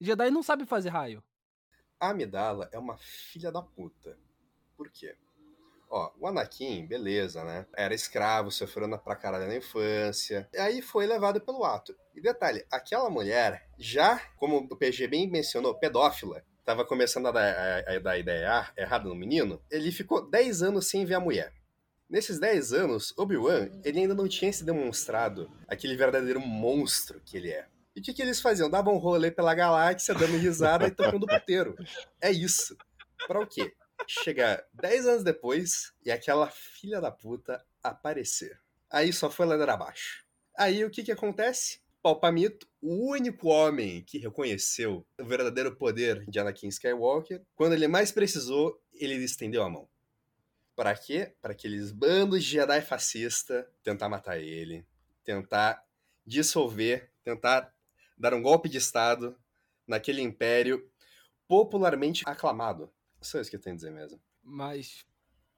Jedi 0.00 0.30
não 0.30 0.42
sabe 0.42 0.64
fazer 0.64 0.88
raio. 0.88 1.22
A 1.98 2.10
Amidala 2.10 2.68
é 2.72 2.78
uma 2.78 2.96
filha 2.98 3.52
da 3.52 3.60
puta. 3.60 4.16
Por 4.76 4.90
quê? 4.90 5.14
Ó, 5.90 6.10
o 6.20 6.26
Anakin, 6.26 6.86
beleza, 6.86 7.44
né? 7.44 7.66
Era 7.76 7.92
escravo, 7.94 8.50
sofreu 8.50 8.86
na- 8.86 8.96
pra 8.96 9.16
caralho 9.16 9.48
na 9.48 9.56
infância. 9.56 10.48
E 10.52 10.58
aí 10.58 10.80
foi 10.80 11.04
levado 11.06 11.40
pelo 11.40 11.64
ato. 11.64 11.94
E 12.14 12.20
detalhe, 12.20 12.64
aquela 12.70 13.10
mulher, 13.10 13.68
já, 13.76 14.18
como 14.36 14.56
o 14.70 14.76
PG 14.76 15.08
bem 15.08 15.28
mencionou, 15.28 15.74
pedófila, 15.74 16.42
tava 16.64 16.84
começando 16.86 17.26
a 17.26 17.32
dar, 17.32 17.54
a- 17.88 17.96
a 17.96 17.98
dar 17.98 18.18
ideia 18.18 18.44
erra- 18.46 18.72
errada 18.76 19.08
no 19.08 19.14
menino, 19.16 19.60
ele 19.70 19.90
ficou 19.90 20.30
10 20.30 20.62
anos 20.62 20.86
sem 20.88 21.04
ver 21.04 21.14
a 21.16 21.20
mulher. 21.20 21.52
Nesses 22.08 22.38
10 22.40 22.72
anos, 22.72 23.12
Obi-Wan, 23.18 23.68
ele 23.84 24.00
ainda 24.00 24.14
não 24.14 24.28
tinha 24.28 24.52
se 24.52 24.64
demonstrado 24.64 25.50
aquele 25.68 25.96
verdadeiro 25.96 26.40
monstro 26.40 27.20
que 27.20 27.36
ele 27.36 27.50
é. 27.50 27.66
E 27.94 28.00
o 28.00 28.02
que, 28.02 28.12
que 28.12 28.22
eles 28.22 28.40
faziam? 28.40 28.70
Davam 28.70 28.94
um 28.94 28.98
rolê 28.98 29.30
pela 29.30 29.54
galáxia, 29.54 30.14
dando 30.14 30.36
risada 30.36 30.86
e 30.86 30.90
tocando 30.90 31.26
puteiro. 31.26 31.74
É 32.20 32.30
isso. 32.30 32.76
Pra 33.26 33.40
o 33.40 33.46
quê? 33.46 33.74
Chegar 34.06 34.64
10 34.74 35.06
anos 35.06 35.24
depois 35.24 35.92
e 36.04 36.10
aquela 36.10 36.48
filha 36.48 37.00
da 37.00 37.10
puta 37.10 37.64
aparecer. 37.82 38.58
Aí 38.90 39.12
só 39.12 39.30
foi 39.30 39.46
ladeira 39.46 39.74
abaixo. 39.74 40.24
Aí 40.56 40.84
o 40.84 40.90
que 40.90 41.02
que 41.02 41.12
acontece? 41.12 41.80
Palpamito, 42.02 42.66
o 42.80 43.10
único 43.10 43.48
homem 43.48 44.02
que 44.02 44.18
reconheceu 44.18 45.06
o 45.20 45.24
verdadeiro 45.24 45.76
poder 45.76 46.24
de 46.26 46.38
Anakin 46.38 46.68
Skywalker, 46.68 47.42
quando 47.54 47.74
ele 47.74 47.86
mais 47.86 48.10
precisou, 48.10 48.80
ele 48.94 49.14
estendeu 49.16 49.62
a 49.62 49.68
mão. 49.68 49.88
Para 50.74 50.94
quê? 50.94 51.34
Para 51.42 51.52
aqueles 51.52 51.92
bandos 51.92 52.42
de 52.42 52.52
Jedi 52.52 52.80
fascista 52.80 53.70
tentar 53.82 54.08
matar 54.08 54.38
ele, 54.38 54.86
tentar 55.22 55.84
dissolver, 56.24 57.10
tentar 57.22 57.70
dar 58.20 58.34
um 58.34 58.42
golpe 58.42 58.68
de 58.68 58.76
estado 58.76 59.34
naquele 59.86 60.20
império 60.20 60.88
popularmente 61.48 62.22
aclamado. 62.26 62.92
Só 63.20 63.40
isso 63.40 63.50
que 63.50 63.56
eu 63.56 63.60
tenho 63.60 63.74
a 63.74 63.76
dizer 63.76 63.90
mesmo. 63.90 64.20
Mas, 64.42 65.06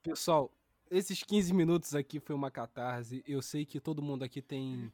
pessoal, 0.03 0.51
esses 0.91 1.23
15 1.23 1.53
minutos 1.53 1.95
aqui 1.95 2.21
foi 2.21 2.35
uma 2.35 2.51
catarse. 2.51 3.23
Eu 3.27 3.43
sei 3.43 3.67
que 3.67 3.81
todo 3.81 4.01
mundo 4.01 4.23
aqui 4.23 4.41
tem 4.41 4.93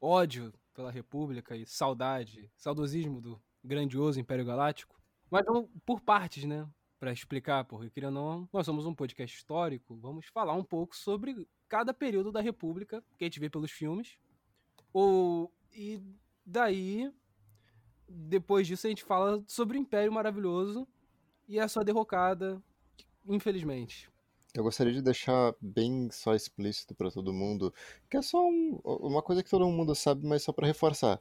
ódio 0.00 0.52
pela 0.74 0.90
República 0.90 1.54
e 1.54 1.66
saudade, 1.66 2.50
saudosismo 2.56 3.20
do 3.20 3.40
grandioso 3.62 4.18
Império 4.18 4.44
Galáctico. 4.44 4.98
Mas 5.30 5.44
vamos 5.44 5.68
por 5.84 6.00
partes, 6.00 6.44
né? 6.44 6.66
Pra 6.98 7.12
explicar, 7.12 7.64
porque 7.64 7.90
queria 7.90 8.10
não, 8.10 8.48
nós 8.50 8.64
somos 8.64 8.86
um 8.86 8.94
podcast 8.94 9.36
histórico, 9.36 9.96
vamos 9.96 10.26
falar 10.28 10.54
um 10.54 10.64
pouco 10.64 10.96
sobre 10.96 11.46
cada 11.68 11.92
período 11.92 12.32
da 12.32 12.40
República, 12.40 13.04
que 13.18 13.24
a 13.24 13.26
gente 13.26 13.38
vê 13.38 13.50
pelos 13.50 13.70
filmes. 13.70 14.16
Ou, 14.94 15.52
e 15.72 16.00
daí, 16.46 17.12
depois 18.08 18.66
disso, 18.66 18.86
a 18.86 18.90
gente 18.90 19.04
fala 19.04 19.42
sobre 19.46 19.76
o 19.76 19.80
Império 19.80 20.12
Maravilhoso 20.12 20.86
e 21.48 21.58
a 21.58 21.66
sua 21.68 21.84
derrocada, 21.84 22.62
infelizmente. 23.28 24.08
Eu 24.54 24.62
gostaria 24.62 24.92
de 24.92 25.02
deixar 25.02 25.54
bem 25.60 26.08
só 26.10 26.34
explícito 26.34 26.94
pra 26.94 27.10
todo 27.10 27.32
mundo, 27.32 27.74
que 28.08 28.16
é 28.16 28.22
só 28.22 28.38
um- 28.46 28.80
uma 28.84 29.20
coisa 29.22 29.42
que 29.42 29.50
todo 29.50 29.68
mundo 29.68 29.94
sabe, 29.94 30.26
mas 30.26 30.42
só 30.42 30.52
pra 30.52 30.66
reforçar. 30.66 31.20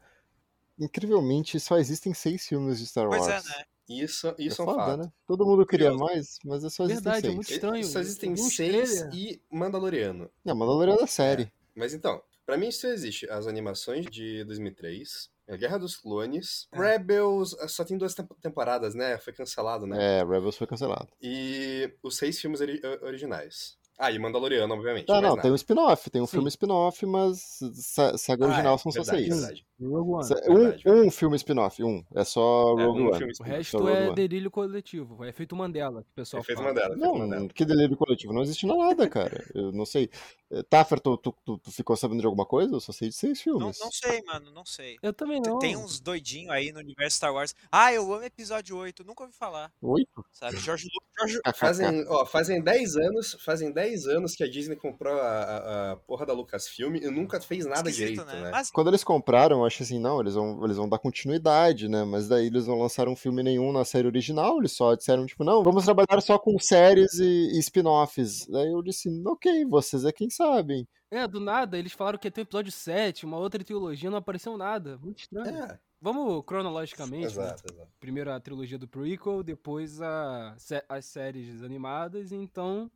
Incrivelmente, 0.78 1.60
só 1.60 1.78
existem 1.78 2.14
seis 2.14 2.48
filmes 2.48 2.80
de 2.80 2.86
Star 2.88 3.08
Pois 3.08 3.28
é, 3.28 3.32
Wars. 3.34 3.46
né? 3.46 3.64
Isso, 3.88 4.34
isso 4.40 4.62
é, 4.62 4.66
é 4.66 4.68
um 4.68 4.72
foda, 4.74 4.86
fato. 4.86 4.98
né? 5.04 5.14
Todo 5.28 5.46
mundo 5.46 5.66
queria 5.66 5.92
Curioso. 5.92 6.04
mais, 6.14 6.40
mas 6.44 6.64
é 6.64 6.70
só 6.70 6.84
existem 6.86 7.04
Verdade, 7.04 7.18
é 7.18 7.22
seis. 7.30 7.36
muito 7.36 7.52
estranho. 7.52 7.84
Só 7.86 8.00
existem 8.00 8.36
seis 8.36 9.02
e 9.14 9.42
Mandaloriano. 9.52 10.30
Não, 10.44 10.56
Mandaloriano 10.56 11.02
é 11.02 11.08
série. 11.08 11.52
Mas 11.76 11.94
então, 11.94 12.22
pra 12.46 12.58
mim 12.58 12.68
isso 12.70 12.88
existe. 12.88 13.30
As 13.30 13.48
animações 13.48 14.06
de 14.06 14.44
2003, 14.46 15.30
a 15.50 15.56
Guerra 15.56 15.78
dos 15.78 15.96
Clones, 15.96 16.68
É. 16.74 16.78
Rebels 16.80 17.56
só 17.68 17.84
tem 17.84 17.98
duas 17.98 18.14
temp- 18.14 18.32
temporadas, 18.42 18.96
né? 18.96 19.18
Foi 19.18 19.34
cancelado, 19.34 19.86
né? 19.86 20.20
É, 20.20 20.24
Rebels 20.24 20.58
foi 20.58 20.68
cancelado. 20.68 21.08
E 21.22 21.92
os 22.04 22.18
seis 22.18 22.40
filmes 22.40 22.62
ori- 22.62 22.82
originais. 23.02 23.78
Ah, 23.98 24.12
e 24.12 24.20
Mandaloriano, 24.20 24.74
obviamente. 24.74 25.08
Não, 25.08 25.22
não, 25.22 25.30
nada. 25.30 25.42
tem 25.42 25.50
um 25.52 25.56
spin-off, 25.56 26.10
tem 26.10 26.22
um 26.22 26.26
Sim. 26.26 26.32
filme 26.34 26.50
spin-off, 26.50 27.06
mas 27.06 27.60
sa- 27.76 28.18
saga 28.18 28.44
Ah, 28.44 28.48
original 28.50 28.76
é, 28.76 28.78
são 28.78 28.92
só 28.92 29.02
verdade, 29.04 29.24
seis. 29.24 29.40
verdade. 29.40 29.66
Rogue 29.82 30.12
One. 30.16 30.24
Sa- 30.26 30.36
Verdade, 30.36 30.84
um, 30.90 31.02
um 31.08 31.12
filme 31.12 31.36
spin-off, 31.38 31.82
um. 31.82 32.04
É 32.14 32.26
só 32.26 32.78
É, 32.78 32.84
Rogue 32.84 33.02
um 33.04 33.12
One. 33.14 33.32
O 33.40 33.44
resto 33.44 33.88
é 33.88 34.14
delírio 34.14 34.52
coletivo, 34.52 35.24
é 35.24 35.30
efeito 35.30 35.56
Mandela, 35.56 36.04
que 36.04 36.10
o 36.10 36.14
pessoal 36.14 36.42
Efeito 36.44 36.58
fala. 36.58 36.74
Mandela, 36.74 36.98
Mandela. 36.98 37.40
Não, 37.40 37.48
que 37.48 37.64
delírio 37.64 37.96
coletivo. 37.96 38.34
Não 38.34 38.42
existe 38.42 38.66
nada, 38.68 39.08
cara. 39.08 39.42
Eu 39.56 39.72
não 39.72 39.86
sei. 39.86 40.10
Eh, 40.52 40.64
Taffer, 40.64 41.00
tu, 41.00 41.18
tu, 41.18 41.36
tu- 41.44 41.58
tu 41.58 41.72
ficou 41.72 41.96
sabendo 41.96 42.20
de 42.20 42.26
alguma 42.26 42.46
coisa? 42.46 42.76
Eu 42.76 42.80
só 42.80 42.92
sei 42.92 43.10
de 43.10 43.16
seis 43.16 43.40
Não, 43.46 43.60
filmes. 43.60 43.80
não 43.80 43.92
sei, 43.92 44.22
mano, 44.24 44.52
não 44.52 44.66
sei. 44.66 44.98
Eu 45.02 45.12
também 45.14 45.42
não. 45.42 45.58
Tem 45.60 45.76
uns 45.76 46.00
doidinhos 46.00 46.52
aí 46.52 46.72
no 46.72 46.80
universo 46.80 47.18
Star 47.18 47.34
Wars. 47.34 47.56
Ah, 47.72 47.92
eu 47.94 48.14
amo 48.14 48.24
episódio 48.24 48.78
8, 48.78 49.04
nunca 49.04 49.24
ouvi 49.24 49.34
falar. 49.36 49.72
Oito? 49.82 50.24
Sabe? 50.32 50.58
Jorge 50.58 50.88
Lucas. 50.94 51.06
Fazem, 51.58 52.06
ó, 52.10 52.26
fazem 52.26 52.62
10 52.62 52.98
anos, 52.98 53.38
fazem 53.40 53.72
10 53.72 54.06
anos 54.08 54.36
que 54.36 54.44
a 54.44 54.50
Disney 54.50 54.76
comprou 54.76 55.14
a, 55.18 55.24
a, 55.26 55.92
a 55.94 55.96
porra 55.96 56.26
da 56.26 56.34
Lucasfilm 56.34 56.96
e 56.98 57.10
nunca 57.10 57.40
fez 57.40 57.66
nada 57.66 57.90
Esquisito, 57.90 58.26
direito, 58.26 58.44
né? 58.44 58.52
Mas 58.52 58.70
Quando 58.70 58.90
eles 58.90 59.02
compraram, 59.04 59.60
eu 59.60 59.66
achei 59.66 59.86
assim, 59.86 59.98
não, 59.98 60.20
eles 60.20 60.34
vão, 60.36 60.64
eles 60.66 60.76
vão 60.76 60.90
dar 60.90 61.00
continuidade, 61.00 61.88
né? 61.88 62.04
Mas 62.04 62.28
daí 62.28 62.48
eles 62.48 62.68
não 62.68 62.78
lançaram 62.82 63.16
filme 63.16 63.42
nenhum 63.42 63.72
na 63.72 63.86
série 63.86 64.08
original, 64.08 64.58
eles 64.60 64.74
só 64.74 64.94
disseram, 64.94 65.26
tipo, 65.26 65.46
não, 65.46 65.64
vamos 65.64 65.86
trabalhar 65.86 66.20
só 66.22 66.38
com 66.38 66.60
séries 66.60 67.14
e, 67.14 67.24
e 67.54 67.60
spin-offs. 67.60 68.46
Daí 68.48 68.70
eu 68.72 68.82
disse, 68.82 69.10
ok, 69.26 69.64
vocês 69.66 70.04
é 70.04 70.12
quem 70.12 70.30
sabem. 70.36 70.88
É, 71.12 71.28
do 71.28 71.40
nada, 71.40 71.78
eles 71.78 71.94
falaram 71.94 72.18
que 72.18 72.28
ia 72.28 72.32
ter 72.32 72.42
um 72.42 72.44
episódio 72.44 72.72
7, 72.72 73.26
uma 73.26 73.38
outra 73.38 73.64
trilogia, 73.64 74.10
não 74.10 74.18
apareceu 74.18 74.58
nada. 74.58 74.98
Muito 74.98 75.20
estranho. 75.20 75.64
É, 75.64 75.80
Vamos 76.06 76.44
cronologicamente, 76.46 77.22
né? 77.22 77.26
exato, 77.26 77.64
exato. 77.74 77.92
Primeiro 78.00 78.32
a 78.32 78.40
trilogia 78.40 78.78
do 78.78 78.88
prequel, 78.88 79.42
depois 79.42 80.00
a, 80.02 80.56
as 80.88 81.06
séries 81.06 81.64
animadas 81.64 82.32
e 82.32 82.36
então 82.36 82.92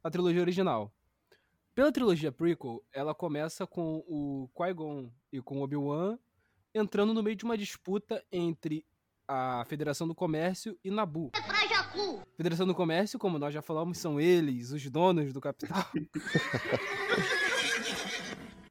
a 0.00 0.08
trilogia 0.08 0.40
original. 0.40 0.94
Pela 1.74 1.90
trilogia 1.90 2.30
prequel, 2.30 2.80
ela 2.92 3.16
começa 3.16 3.66
com 3.66 4.04
o 4.06 4.48
Qui-Gon 4.54 5.10
e 5.32 5.42
com 5.42 5.58
o 5.58 5.62
Obi-Wan 5.62 6.16
entrando 6.72 7.12
no 7.12 7.20
meio 7.20 7.34
de 7.34 7.44
uma 7.44 7.58
disputa 7.58 8.24
entre 8.30 8.86
a 9.26 9.64
Federação 9.66 10.06
do 10.06 10.14
Comércio 10.14 10.78
e 10.84 10.90
Nabu. 10.90 11.32
Federação 12.36 12.66
do 12.66 12.74
Comércio, 12.74 13.18
como 13.18 13.38
nós 13.38 13.52
já 13.54 13.62
falamos, 13.62 13.98
são 13.98 14.20
eles, 14.20 14.70
os 14.70 14.88
donos 14.90 15.32
do 15.32 15.40
capital. 15.40 15.84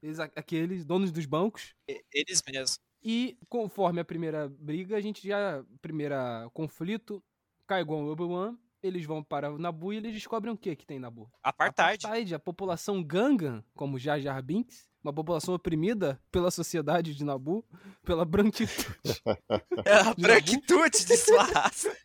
Eles, 0.03 0.19
aqueles 0.19 0.83
donos 0.83 1.11
dos 1.11 1.27
bancos. 1.27 1.75
eles 2.11 2.41
mesmos. 2.47 2.79
E 3.03 3.37
conforme 3.47 4.01
a 4.01 4.05
primeira 4.05 4.49
briga, 4.49 4.97
a 4.97 5.01
gente 5.01 5.27
já. 5.27 5.63
Primeira 5.79 6.49
conflito, 6.53 7.23
Qui-Gon 7.67 8.07
e 8.07 8.09
Obi-Wan, 8.09 8.57
eles 8.81 9.05
vão 9.05 9.23
para 9.23 9.51
o 9.51 9.57
Nabu 9.57 9.93
e 9.93 9.97
eles 9.97 10.13
descobrem 10.13 10.53
o 10.53 10.57
que 10.57 10.75
que 10.75 10.85
tem 10.85 10.97
em 10.97 10.99
Nabu? 10.99 11.29
Apartheid. 11.43 12.05
Apartheid, 12.05 12.35
a 12.35 12.39
população 12.39 13.03
Gangan, 13.03 13.63
como 13.75 13.99
Jar 13.99 14.19
Jar 14.19 14.41
Binks, 14.41 14.89
uma 15.03 15.13
população 15.13 15.53
oprimida 15.53 16.19
pela 16.31 16.51
sociedade 16.51 17.15
de 17.15 17.23
Nabu, 17.23 17.65
pela 18.03 18.25
branquitude. 18.25 19.21
É 19.85 19.95
a 19.95 20.13
branquitude 20.13 21.05
de 21.05 21.17
sua 21.17 21.43
raça. 21.43 21.95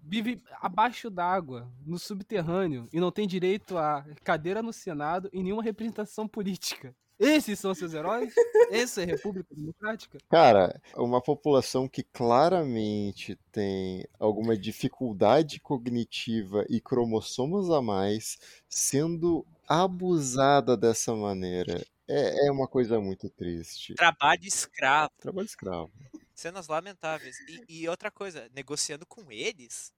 Vive 0.00 0.42
abaixo 0.60 1.08
d'água, 1.10 1.70
no 1.84 1.98
subterrâneo, 1.98 2.88
e 2.92 3.00
não 3.00 3.10
tem 3.10 3.26
direito 3.26 3.78
a 3.78 4.04
cadeira 4.22 4.62
no 4.62 4.72
Senado 4.72 5.28
e 5.32 5.42
nenhuma 5.42 5.62
representação 5.62 6.28
política. 6.28 6.94
Esses 7.18 7.60
são 7.60 7.72
seus 7.72 7.94
heróis? 7.94 8.34
Essa 8.70 9.02
é 9.02 9.04
a 9.04 9.06
República 9.06 9.54
Democrática? 9.54 10.18
Cara, 10.28 10.80
uma 10.96 11.20
população 11.20 11.86
que 11.86 12.02
claramente 12.02 13.38
tem 13.52 14.04
alguma 14.18 14.56
dificuldade 14.56 15.60
cognitiva 15.60 16.66
e 16.68 16.80
cromossomos 16.80 17.70
a 17.70 17.80
mais 17.80 18.38
sendo 18.68 19.46
abusada 19.68 20.76
dessa 20.76 21.14
maneira. 21.14 21.80
É, 22.08 22.48
é 22.48 22.50
uma 22.50 22.66
coisa 22.66 23.00
muito 23.00 23.30
triste. 23.30 23.94
Trabalho 23.94 24.44
escravo. 24.44 25.12
Trabalho 25.20 25.46
escravo. 25.46 25.92
Cenas 26.42 26.66
lamentáveis. 26.68 27.36
E, 27.48 27.64
e 27.82 27.88
outra 27.88 28.10
coisa, 28.10 28.50
negociando 28.52 29.06
com 29.06 29.30
eles. 29.30 29.92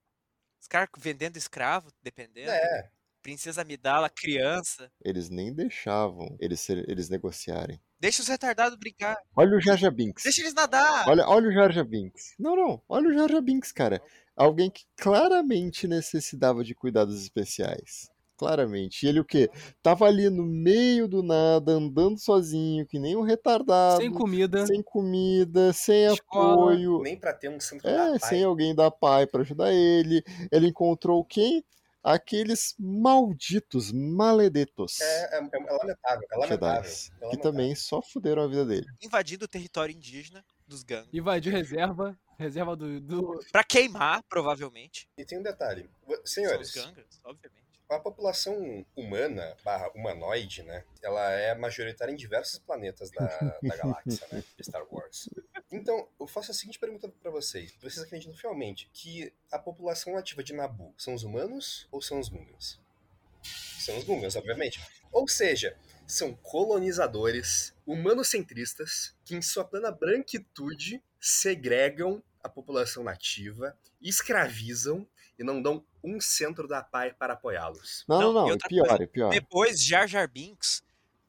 Os 0.60 0.68
caras 0.68 0.88
vendendo 0.98 1.36
escravo, 1.36 1.90
dependendo. 2.02 2.50
É, 2.50 2.90
Princesa 3.22 3.62
Amidala, 3.62 4.10
criança. 4.10 4.92
Eles 5.02 5.30
nem 5.30 5.52
deixavam 5.52 6.36
eles, 6.38 6.60
ser- 6.60 6.88
eles 6.88 7.08
negociarem. 7.08 7.80
Deixa 7.98 8.20
os 8.20 8.28
retardados 8.28 8.78
brincar. 8.78 9.16
Olha 9.34 9.56
o 9.56 9.60
Jar 9.60 9.78
Jar 9.78 9.90
Binks. 9.90 10.24
Deixa 10.24 10.42
eles 10.42 10.52
nadar. 10.52 11.08
Olha, 11.08 11.26
olha 11.26 11.48
o 11.48 11.52
Jar 11.52 11.72
Jar 11.72 11.86
Binks. 11.86 12.34
Não, 12.38 12.54
não. 12.54 12.82
Olha 12.86 13.08
o 13.08 13.14
Jar 13.14 13.30
Jar 13.30 13.40
Binks, 13.40 13.72
cara. 13.72 14.02
Alguém 14.36 14.70
que 14.70 14.84
claramente 14.96 15.88
necessitava 15.88 16.62
de 16.62 16.74
cuidados 16.74 17.22
especiais. 17.22 18.10
Claramente. 18.36 19.04
E 19.06 19.08
ele 19.08 19.20
o 19.20 19.24
quê? 19.24 19.48
Tava 19.82 20.06
ali 20.06 20.28
no 20.28 20.44
meio 20.44 21.06
do 21.06 21.22
nada, 21.22 21.72
andando 21.72 22.18
sozinho, 22.18 22.84
que 22.86 22.98
nem 22.98 23.14
um 23.16 23.22
retardado. 23.22 24.00
Sem 24.00 24.10
comida, 24.12 24.66
sem 24.66 24.82
comida, 24.82 25.72
sem 25.72 26.06
Escola. 26.12 26.54
apoio. 26.72 27.00
nem 27.02 27.16
pra 27.16 27.32
ter 27.32 27.48
um 27.48 27.60
centro 27.60 27.88
É, 27.88 28.12
da 28.12 28.18
sem 28.18 28.42
alguém 28.42 28.74
da 28.74 28.90
pai 28.90 29.26
pra 29.26 29.42
ajudar 29.42 29.72
ele. 29.72 30.22
Ele 30.50 30.66
encontrou 30.68 31.24
quem? 31.24 31.64
Aqueles 32.02 32.74
malditos, 32.78 33.90
maledetos. 33.90 35.00
É, 35.00 35.36
é, 35.36 35.38
é 35.38 35.40
lamentável, 35.40 36.28
é 36.32 36.36
lamentável. 36.36 36.82
É 36.90 36.90
que 36.90 37.24
lamentável. 37.24 37.40
também 37.40 37.74
só 37.74 38.02
fuderam 38.02 38.42
a 38.42 38.46
vida 38.46 38.66
dele. 38.66 38.86
Invadindo 39.02 39.46
o 39.46 39.48
território 39.48 39.94
indígena 39.94 40.44
dos 40.66 40.82
gangues. 40.82 41.08
invadiu 41.14 41.50
reserva, 41.52 42.14
reserva 42.38 42.76
do, 42.76 43.00
do 43.00 43.40
Pra 43.50 43.64
queimar, 43.64 44.22
provavelmente. 44.28 45.08
E 45.16 45.24
tem 45.24 45.38
um 45.38 45.42
detalhe. 45.42 45.88
Vo- 46.06 46.14
São 46.16 46.44
Senhores, 46.44 46.68
os 46.68 46.74
gangues, 46.74 47.20
obviamente. 47.24 47.63
A 47.88 47.98
população 47.98 48.84
humana, 48.96 49.56
barra 49.62 49.90
humanoide, 49.94 50.62
né? 50.62 50.84
Ela 51.02 51.30
é 51.32 51.54
majoritária 51.54 52.12
em 52.12 52.16
diversos 52.16 52.58
planetas 52.58 53.10
da, 53.10 53.26
da 53.62 53.76
galáxia, 53.76 54.26
né? 54.32 54.42
De 54.56 54.64
Star 54.64 54.84
Wars. 54.90 55.28
Então, 55.70 56.08
eu 56.18 56.26
faço 56.26 56.50
a 56.50 56.54
seguinte 56.54 56.78
pergunta 56.78 57.08
pra 57.08 57.30
vocês. 57.30 57.74
Vocês 57.80 57.98
acreditam 57.98 58.34
fielmente 58.34 58.88
que 58.92 59.32
a 59.50 59.58
população 59.58 60.14
nativa 60.14 60.42
de 60.42 60.52
Nabu 60.52 60.94
são 60.96 61.14
os 61.14 61.22
humanos 61.22 61.86
ou 61.90 62.00
são 62.00 62.18
os 62.18 62.28
Gungans? 62.28 62.80
São 63.78 63.98
os 63.98 64.04
Gungans, 64.04 64.36
obviamente. 64.36 64.80
Ou 65.12 65.28
seja, 65.28 65.76
são 66.06 66.34
colonizadores 66.34 67.74
humanocentristas 67.86 69.14
que, 69.24 69.34
em 69.34 69.42
sua 69.42 69.64
plena 69.64 69.90
branquitude, 69.90 71.02
segregam 71.20 72.22
a 72.42 72.48
população 72.48 73.02
nativa, 73.02 73.76
escravizam 74.00 75.06
e 75.38 75.44
não 75.44 75.60
dão 75.60 75.84
um 76.02 76.20
centro 76.20 76.68
da 76.68 76.82
PAI 76.82 77.12
para 77.12 77.34
apoiá-los. 77.34 78.04
Não, 78.08 78.20
Não, 78.20 78.32
não, 78.32 78.48
não. 78.48 78.58
pior, 78.58 78.88
coisa, 78.88 79.02
é 79.02 79.06
pior. 79.06 79.30
Depois, 79.30 79.82
Jar 79.82 80.06
Jar 80.06 80.30
Binks 80.30 80.82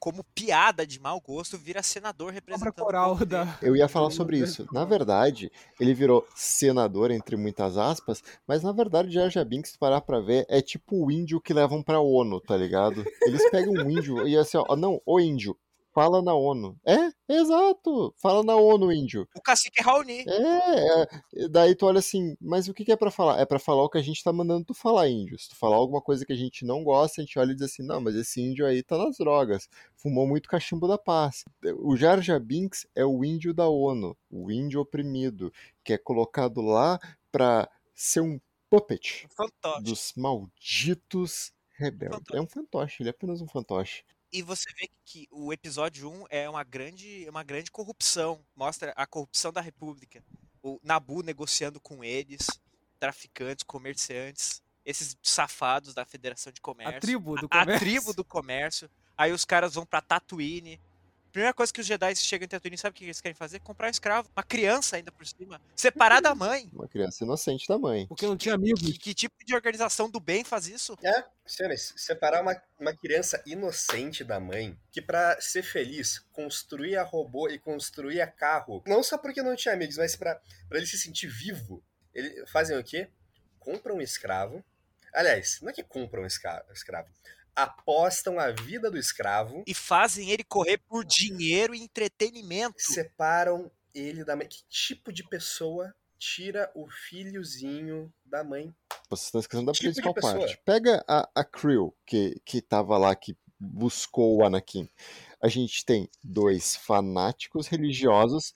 como 0.06 0.24
piada 0.36 0.86
de 0.86 1.00
mau 1.00 1.20
gosto, 1.20 1.58
vira 1.58 1.82
senador 1.82 2.32
representando 2.32 2.70
o 2.70 2.74
coral 2.74 3.16
da. 3.26 3.58
Eu 3.60 3.76
ia 3.76 3.88
falar 3.88 4.12
sobre 4.12 4.38
isso. 4.38 4.68
Na 4.72 4.86
verdade, 4.86 5.52
ele 5.80 5.96
virou 5.96 6.28
senador, 6.36 7.10
entre 7.10 7.36
muitas 7.36 7.76
aspas, 7.76 8.22
mas 8.46 8.62
na 8.62 8.72
verdade, 8.72 9.10
Jar 9.12 9.30
Jar 9.32 9.44
Binks, 9.46 9.72
se 9.72 9.78
parar 9.80 10.02
pra 10.02 10.20
ver, 10.20 10.46
é 10.48 10.62
tipo 10.62 11.04
o 11.04 11.12
índio 11.12 11.42
que 11.42 11.54
levam 11.54 11.82
pra 11.82 12.00
ONU, 12.00 12.40
tá 12.40 12.56
ligado? 12.56 13.04
Eles 13.24 13.50
pegam 13.50 13.74
um 13.74 13.90
índio 13.90 14.28
e 14.28 14.38
assim, 14.38 14.58
ó, 14.58 14.76
não, 14.76 15.02
ô 15.06 15.20
índio, 15.20 15.58
fala 15.96 16.22
na 16.22 16.36
ONU. 16.36 16.78
É, 16.86 17.10
exato, 17.34 18.14
fala 18.18 18.44
na 18.44 18.54
ONU, 18.58 18.92
índio. 18.92 19.26
O 19.34 19.42
cacique 19.42 19.80
é 19.80 19.84
Raoni. 19.84 20.26
É, 20.28 21.04
é, 21.04 21.48
daí 21.48 21.74
tu 21.74 21.86
olha 21.86 22.00
assim, 22.00 22.36
mas 22.42 22.68
o 22.68 22.74
que 22.74 22.84
que 22.84 22.92
é 22.92 22.98
pra 22.98 23.10
falar? 23.10 23.40
É 23.40 23.46
pra 23.46 23.58
falar 23.58 23.84
o 23.84 23.90
que 23.90 23.98
a 23.98 24.02
gente 24.02 24.22
tá 24.22 24.34
mandando 24.34 24.66
tu 24.66 24.74
falar, 24.74 25.08
índio. 25.08 25.40
Se 25.40 25.48
tu 25.48 25.56
falar 25.56 25.78
alguma 25.78 26.02
coisa 26.02 26.26
que 26.26 26.34
a 26.34 26.36
gente 26.36 26.66
não 26.66 26.84
gosta, 26.84 27.22
a 27.22 27.24
gente 27.24 27.40
olha 27.40 27.54
e 27.54 27.56
diz 27.56 27.72
assim, 27.72 27.82
não, 27.82 28.02
mas 28.02 28.14
esse 28.14 28.42
índio 28.42 28.66
aí 28.66 28.84
tá 28.84 28.98
nas 28.98 29.16
drogas, 29.18 29.70
fumou 29.96 30.28
muito 30.28 30.50
cachimbo 30.50 30.86
da 30.86 30.98
paz. 30.98 31.46
O 31.80 31.96
Jar 31.96 32.22
Jar 32.22 32.42
Binks 32.42 32.86
é 32.94 33.06
o 33.06 33.24
índio 33.24 33.54
da 33.54 33.70
ONU, 33.70 34.18
o 34.30 34.52
índio 34.52 34.82
oprimido, 34.82 35.50
que 35.82 35.94
é 35.94 35.98
colocado 35.98 36.60
lá 36.60 37.00
pra 37.32 37.70
ser 37.94 38.20
um 38.20 38.38
puppet 38.70 39.28
Fantoche. 39.30 39.84
dos 39.84 40.14
malditos 40.18 41.54
rebeldes. 41.78 42.34
É 42.34 42.42
um 42.42 42.48
fantoche, 42.48 43.02
ele 43.02 43.10
é 43.10 43.12
apenas 43.12 43.42
um 43.42 43.48
fantoche. 43.48 44.04
E 44.32 44.42
você 44.42 44.70
vê 44.78 44.90
que 45.06 45.28
o 45.32 45.54
episódio 45.54 46.10
1 46.10 46.26
é 46.30 46.50
uma 46.50 46.64
grande, 46.64 47.26
uma 47.30 47.44
grande 47.44 47.72
corrupção. 47.72 48.44
Mostra 48.56 48.92
a 48.96 49.06
corrupção 49.06 49.52
da 49.52 49.62
República. 49.62 50.24
O 50.62 50.80
Nabu 50.84 51.22
negociando 51.22 51.80
com 51.80 52.04
eles, 52.04 52.48
traficantes, 53.00 53.64
comerciantes, 53.64 54.62
esses 54.86 55.18
safados 55.22 55.94
da 55.94 56.06
Federação 56.06 56.52
de 56.52 56.62
Comércio. 56.62 56.98
A 56.98 57.00
tribo 57.00 57.36
do 57.36 57.48
a, 57.50 57.62
a 57.62 57.66
comércio. 57.66 57.88
tribo 57.88 58.14
do 58.14 58.24
comércio. 58.24 58.90
Aí 59.18 59.32
os 59.32 59.46
caras 59.46 59.76
vão 59.76 59.86
pra 59.86 60.02
Tatooine. 60.02 60.80
Primeira 61.36 61.54
coisa 61.54 61.74
que 61.74 61.82
os 61.82 61.86
Jedi 61.86 62.16
chegam 62.16 62.46
em 62.46 62.48
Tatooine, 62.48 62.78
sabe 62.78 62.92
o 62.92 62.98
que 62.98 63.04
eles 63.04 63.20
querem 63.20 63.36
fazer? 63.36 63.60
Comprar 63.60 63.88
um 63.88 63.92
escravo. 63.92 64.30
Uma 64.34 64.42
criança 64.42 64.96
ainda 64.96 65.12
por 65.12 65.28
cima. 65.28 65.60
Separar 65.76 66.22
da 66.22 66.34
mãe. 66.34 66.70
Uma 66.72 66.88
criança 66.88 67.26
inocente 67.26 67.68
da 67.68 67.78
mãe. 67.78 68.08
Porque 68.08 68.26
não 68.26 68.38
tinha 68.38 68.56
amigos. 68.56 68.82
Que, 68.82 68.98
que 68.98 69.14
tipo 69.14 69.36
de 69.46 69.54
organização 69.54 70.10
do 70.10 70.18
bem 70.22 70.46
faz 70.46 70.66
isso? 70.70 70.98
É, 71.04 71.26
senhores, 71.46 71.94
separar 71.98 72.42
uma, 72.42 72.56
uma 72.80 72.96
criança 72.96 73.44
inocente 73.46 74.24
da 74.24 74.40
mãe, 74.40 74.80
que 74.94 75.02
pra 75.02 75.36
ser 75.42 75.62
feliz, 75.62 76.20
construía 76.32 77.04
robô 77.04 77.50
e 77.50 77.60
construía 77.60 78.26
carro, 78.26 78.82
não 78.88 79.04
só 79.04 79.18
porque 79.18 79.42
não 79.42 79.58
tinha 79.58 79.74
amigos, 79.74 79.98
mas 79.98 80.16
pra, 80.16 80.40
pra 80.70 80.78
ele 80.78 80.88
se 80.88 80.98
sentir 80.98 81.28
vivo, 81.28 81.84
ele 82.14 82.46
fazem 82.48 82.78
o 82.78 82.84
quê? 82.84 83.10
Compram 83.60 83.98
um 83.98 84.02
escravo. 84.02 84.64
Aliás, 85.14 85.60
não 85.62 85.70
é 85.70 85.74
que 85.74 85.84
compram 85.84 86.24
um 86.24 86.26
escra- 86.26 86.66
escravo. 86.72 87.10
Apostam 87.56 88.38
a 88.40 88.52
vida 88.52 88.92
do 88.92 88.98
escravo, 88.98 89.64
E 89.66 89.74
fazem 89.74 90.30
ele 90.32 90.44
correr 90.44 90.78
por 90.80 91.06
dinheiro 91.06 91.74
e 91.74 91.80
entretenimento. 91.80 92.76
separam 92.80 93.72
ele 93.94 94.26
da 94.26 94.36
mãe. 94.36 94.48
Que 94.48 94.64
tipo 94.68 95.12
de 95.14 95.24
pessoa 95.28 95.94
tira 96.18 96.70
o 96.76 96.88
filhozinho 96.90 98.12
da 98.26 98.44
mãe? 98.44 98.74
Vocês 99.10 99.28
estão 99.28 99.40
esquecendo 99.40 99.68
da 99.68 99.72
Tipo 99.72 99.84
principal 99.86 100.14
parte. 100.14 100.60
Pega 100.66 101.04
a, 101.08 101.30
a 101.36 101.44
crew 101.44 101.96
que, 102.06 102.40
que 102.46 102.62
tava 102.62 102.98
lá, 102.98 103.16
que 103.16 103.38
buscou 103.60 104.38
o 104.38 104.44
Anakin. 104.46 104.90
A 105.42 105.48
gente 105.48 105.86
tem 105.86 106.10
dois 106.24 106.76
fanáticos 106.76 107.68
religiosos. 107.68 108.54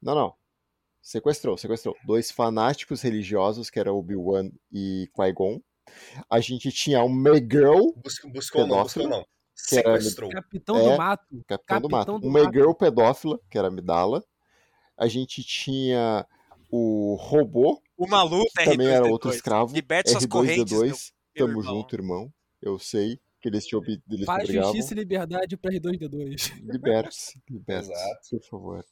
Não, 0.00 0.14
não. 0.14 0.34
Sequestrou, 1.00 1.56
sequestrou. 1.58 1.96
Dois 2.04 2.30
fanáticos 2.30 3.02
religiosos, 3.02 3.68
que 3.70 3.78
era 3.78 3.92
Obi-Wan 3.92 4.50
e 4.72 5.08
Qui-Gon. 5.14 5.60
A 6.30 6.40
gente 6.40 6.70
tinha 6.70 7.02
o 7.02 7.08
Megirl, 7.08 7.92
Bus- 7.96 8.20
buscou 8.32 8.66
não, 8.66 8.82
buscou 8.82 9.08
não. 9.08 9.24
Que 9.68 9.76
era- 9.78 9.96
Sequestrou. 10.00 10.30
Capitão 10.30 10.76
É. 10.76 10.90
do 10.92 10.96
mato. 10.98 11.44
Capitão 11.46 11.80
do 11.80 11.88
Mato. 11.88 12.18
do 12.18 12.26
Um 12.26 12.30
Mato. 12.30 12.44
Megirl 12.46 12.72
pedófila, 12.74 13.38
que 13.50 13.56
era 13.58 13.68
a 13.68 13.70
Midala. 13.70 14.24
A 14.96 15.06
gente 15.08 15.42
tinha 15.44 16.26
o 16.70 17.16
robô, 17.20 17.80
O 17.96 18.06
maluco 18.08 18.50
que 18.56 18.64
também 18.64 18.88
era 18.88 19.04
outro 19.06 19.28
R2D2. 19.30 19.34
escravo. 19.36 19.74
Liberte 19.74 20.10
suas 20.10 20.26
correntes, 20.26 20.72
meu, 20.72 20.82
R2D2. 20.82 21.12
meu 21.36 21.46
Tamo 21.46 21.60
irmão. 21.60 21.74
junto, 21.76 21.94
irmão. 21.94 22.32
Eu 22.60 22.78
sei 22.78 23.18
que 23.40 23.48
eles 23.48 23.66
te, 23.66 23.74
obri- 23.76 24.00
eles 24.10 24.24
te 24.24 24.30
obrigavam. 24.30 24.72
justiça 24.72 24.94
e 24.94 24.96
liberdade 24.96 25.56
pra 25.56 25.72
R2D2. 25.72 26.52
Liberte-se, 26.62 27.40
liberte-se, 27.50 28.38
por 28.40 28.48
favor. 28.48 28.84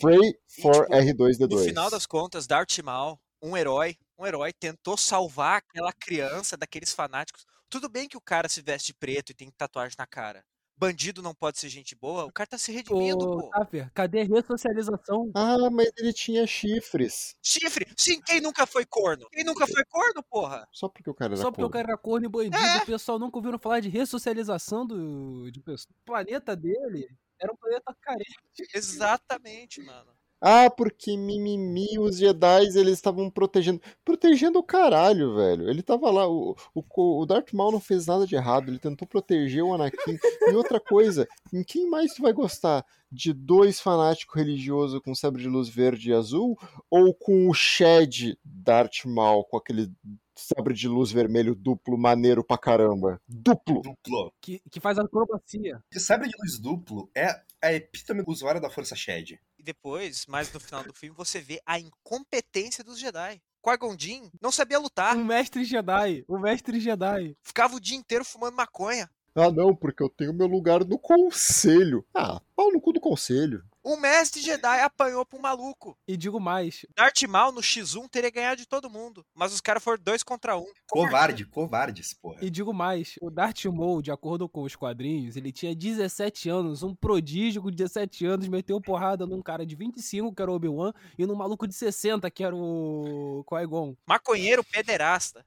Pray 0.00 0.34
for 0.60 0.72
tipo, 0.86 0.94
R2D2. 0.94 1.50
No 1.50 1.58
final 1.64 1.90
das 1.90 2.06
contas, 2.06 2.46
Darth 2.46 2.78
Maul, 2.82 3.18
um 3.42 3.56
herói, 3.56 3.96
um 4.18 4.26
herói 4.26 4.52
tentou 4.52 4.96
salvar 4.96 5.58
aquela 5.58 5.92
criança 5.92 6.56
daqueles 6.56 6.92
fanáticos. 6.92 7.46
Tudo 7.70 7.88
bem 7.88 8.08
que 8.08 8.16
o 8.16 8.20
cara 8.20 8.48
se 8.48 8.62
veste 8.62 8.88
de 8.88 8.94
preto 8.94 9.30
e 9.30 9.34
tem 9.34 9.50
tatuagem 9.50 9.94
na 9.98 10.06
cara. 10.06 10.44
Bandido 10.76 11.20
não 11.22 11.34
pode 11.34 11.58
ser 11.58 11.68
gente 11.68 11.96
boa. 11.96 12.24
O 12.24 12.32
cara 12.32 12.46
tá 12.46 12.56
se 12.58 12.70
redimindo, 12.70 13.24
Ô, 13.24 13.40
pô. 13.40 13.50
Taffer, 13.50 13.90
cadê 13.92 14.20
a 14.20 14.24
ressocialização? 14.24 15.30
Ah, 15.34 15.68
mas 15.72 15.90
ele 15.96 16.12
tinha 16.12 16.46
chifres. 16.46 17.34
Chifre. 17.42 17.84
Sim, 17.96 18.20
quem 18.24 18.40
nunca 18.40 18.64
foi 18.64 18.86
corno? 18.86 19.28
Quem 19.32 19.42
nunca 19.44 19.66
foi 19.66 19.84
corno, 19.84 20.22
porra? 20.22 20.68
Só 20.72 20.88
porque 20.88 21.10
o 21.10 21.14
cara 21.14 21.34
era 21.34 21.42
Só 21.42 21.50
porque 21.50 21.64
o 21.64 21.68
corno. 21.68 21.72
cara 21.72 21.88
era 21.92 21.98
corno 21.98 22.26
e 22.26 22.28
bandido, 22.28 22.56
É. 22.56 22.78
o 22.78 22.86
pessoal 22.86 23.18
nunca 23.18 23.36
ouviram 23.38 23.58
falar 23.58 23.80
de 23.80 23.88
ressocialização 23.88 24.86
do, 24.86 25.50
de. 25.50 25.58
O 25.60 25.64
planeta 26.04 26.54
dele 26.56 27.08
era 27.40 27.52
um 27.52 27.56
planeta 27.56 27.94
carente. 28.00 28.36
Exatamente, 28.72 29.82
mano. 29.82 30.17
Ah, 30.40 30.70
porque 30.70 31.16
mimimi, 31.16 31.98
os 31.98 32.18
Jedi, 32.18 32.66
eles 32.76 32.94
estavam 32.94 33.28
protegendo. 33.28 33.80
Protegendo 34.04 34.58
o 34.58 34.62
caralho, 34.62 35.34
velho. 35.34 35.68
Ele 35.68 35.82
tava 35.82 36.10
lá, 36.10 36.28
o, 36.28 36.56
o, 36.74 37.20
o 37.22 37.26
Darth 37.26 37.52
Maul 37.52 37.72
não 37.72 37.80
fez 37.80 38.06
nada 38.06 38.26
de 38.26 38.36
errado, 38.36 38.68
ele 38.68 38.78
tentou 38.78 39.06
proteger 39.06 39.62
o 39.62 39.74
Anakin. 39.74 40.18
E 40.48 40.54
outra 40.54 40.78
coisa, 40.78 41.26
em 41.52 41.64
quem 41.64 41.88
mais 41.90 42.14
tu 42.14 42.22
vai 42.22 42.32
gostar? 42.32 42.84
De 43.10 43.32
dois 43.32 43.80
fanáticos 43.80 44.36
religiosos 44.36 45.00
com 45.00 45.14
sabre 45.14 45.42
de 45.42 45.48
luz 45.48 45.68
verde 45.68 46.10
e 46.10 46.14
azul? 46.14 46.58
Ou 46.90 47.12
com 47.14 47.48
o 47.48 47.54
Shed 47.54 48.38
Darth 48.44 49.06
Maul 49.06 49.44
com 49.44 49.56
aquele 49.56 49.90
sabre 50.36 50.72
de 50.74 50.86
luz 50.86 51.10
vermelho 51.10 51.54
duplo 51.54 51.98
maneiro 51.98 52.44
pra 52.44 52.58
caramba? 52.58 53.20
Duplo! 53.26 53.82
Duplo. 53.82 54.32
Que, 54.40 54.60
que 54.70 54.78
faz 54.78 54.98
acrobacia. 54.98 55.82
Sabre 55.94 56.28
de 56.28 56.34
luz 56.38 56.60
duplo 56.60 57.10
é 57.16 57.28
a 57.62 57.72
epítome 57.72 58.22
do 58.22 58.30
usuário 58.30 58.60
da 58.60 58.70
força 58.70 58.94
Shed. 58.94 59.40
Depois, 59.68 60.24
mais 60.26 60.50
no 60.50 60.58
final 60.58 60.82
do 60.82 60.94
filme, 60.94 61.14
você 61.14 61.42
vê 61.42 61.60
a 61.66 61.78
incompetência 61.78 62.82
dos 62.82 62.98
Jedi. 62.98 63.38
Qui-Gon 63.62 63.98
Jinn 63.98 64.30
não 64.40 64.50
sabia 64.50 64.78
lutar. 64.78 65.14
Um 65.14 65.22
mestre 65.22 65.62
Jedi. 65.62 66.24
Um 66.26 66.38
mestre 66.38 66.80
Jedi. 66.80 67.36
Ficava 67.42 67.76
o 67.76 67.80
dia 67.80 67.98
inteiro 67.98 68.24
fumando 68.24 68.56
maconha. 68.56 69.10
Ah, 69.34 69.50
não, 69.50 69.76
porque 69.76 70.02
eu 70.02 70.08
tenho 70.08 70.32
meu 70.32 70.46
lugar 70.46 70.86
no 70.86 70.98
conselho. 70.98 72.02
Ah, 72.14 72.40
pau 72.56 72.72
no 72.72 72.80
cu 72.80 72.94
do 72.94 73.00
conselho. 73.00 73.62
O 73.88 73.96
mestre 73.96 74.42
Jedi 74.42 74.80
apanhou 74.80 75.24
pra 75.24 75.38
um 75.38 75.40
maluco. 75.40 75.96
E 76.06 76.14
digo 76.14 76.38
mais, 76.38 76.84
Darth 76.94 77.22
Maul 77.22 77.52
no 77.52 77.62
X1 77.62 78.06
teria 78.10 78.28
ganhado 78.28 78.60
de 78.60 78.68
todo 78.68 78.90
mundo. 78.90 79.24
Mas 79.34 79.50
os 79.50 79.62
caras 79.62 79.82
foram 79.82 80.02
dois 80.02 80.22
contra 80.22 80.58
um. 80.58 80.66
Covarde, 80.90 81.46
covardes, 81.46 82.12
porra. 82.12 82.36
e 82.42 82.50
digo 82.50 82.74
mais, 82.74 83.14
o 83.22 83.30
Darth 83.30 83.64
Maul, 83.64 84.02
de 84.02 84.10
acordo 84.10 84.46
com 84.46 84.60
os 84.60 84.76
quadrinhos, 84.76 85.36
ele 85.36 85.50
tinha 85.50 85.74
17 85.74 86.50
anos, 86.50 86.82
um 86.82 86.94
prodígio 86.94 87.62
com 87.62 87.70
17 87.70 88.26
anos, 88.26 88.46
meteu 88.46 88.78
porrada 88.78 89.24
num 89.24 89.40
cara 89.40 89.64
de 89.64 89.74
25, 89.74 90.34
que 90.34 90.42
era 90.42 90.50
o 90.50 90.54
Obi-Wan, 90.54 90.92
e 91.18 91.24
num 91.24 91.34
maluco 91.34 91.66
de 91.66 91.74
60, 91.74 92.30
que 92.30 92.44
era 92.44 92.54
o 92.54 93.42
Qui-Gon. 93.48 93.96
Maconheiro 94.06 94.62
pederasta. 94.62 95.42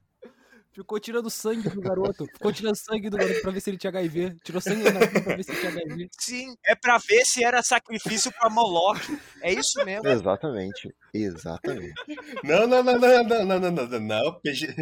Ficou 0.72 0.98
tirando 0.98 1.28
sangue 1.28 1.68
do 1.68 1.80
garoto. 1.80 2.26
Ficou 2.26 2.52
tirando 2.52 2.76
sangue 2.76 3.10
do 3.10 3.16
garoto 3.18 3.42
pra 3.42 3.50
ver 3.50 3.60
se 3.60 3.68
ele 3.68 3.76
tinha 3.76 3.90
HIV. 3.90 4.36
Tirou 4.42 4.60
sangue 4.60 4.82
do 4.82 4.88
Anakin 4.88 5.22
pra 5.22 5.36
ver 5.36 5.44
se 5.44 5.50
ele 5.50 5.60
tinha 5.60 5.72
HIV. 5.72 6.10
Sim, 6.18 6.56
é 6.64 6.74
pra 6.74 6.98
ver 6.98 7.24
se 7.26 7.44
era 7.44 7.62
sacrifício 7.62 8.32
pra 8.32 8.48
Moloch. 8.48 9.00
É 9.42 9.52
isso 9.52 9.84
mesmo. 9.84 10.08
Exatamente. 10.08 10.94
Exatamente. 11.12 11.92
Não, 12.42 12.66
não, 12.66 12.82
não, 12.82 12.98
não, 12.98 13.24
não, 13.24 13.44
não, 13.44 13.60
não, 13.60 13.70
não, 13.70 13.86
não, 13.86 14.00
não. 14.00 14.40
PG... 14.40 14.74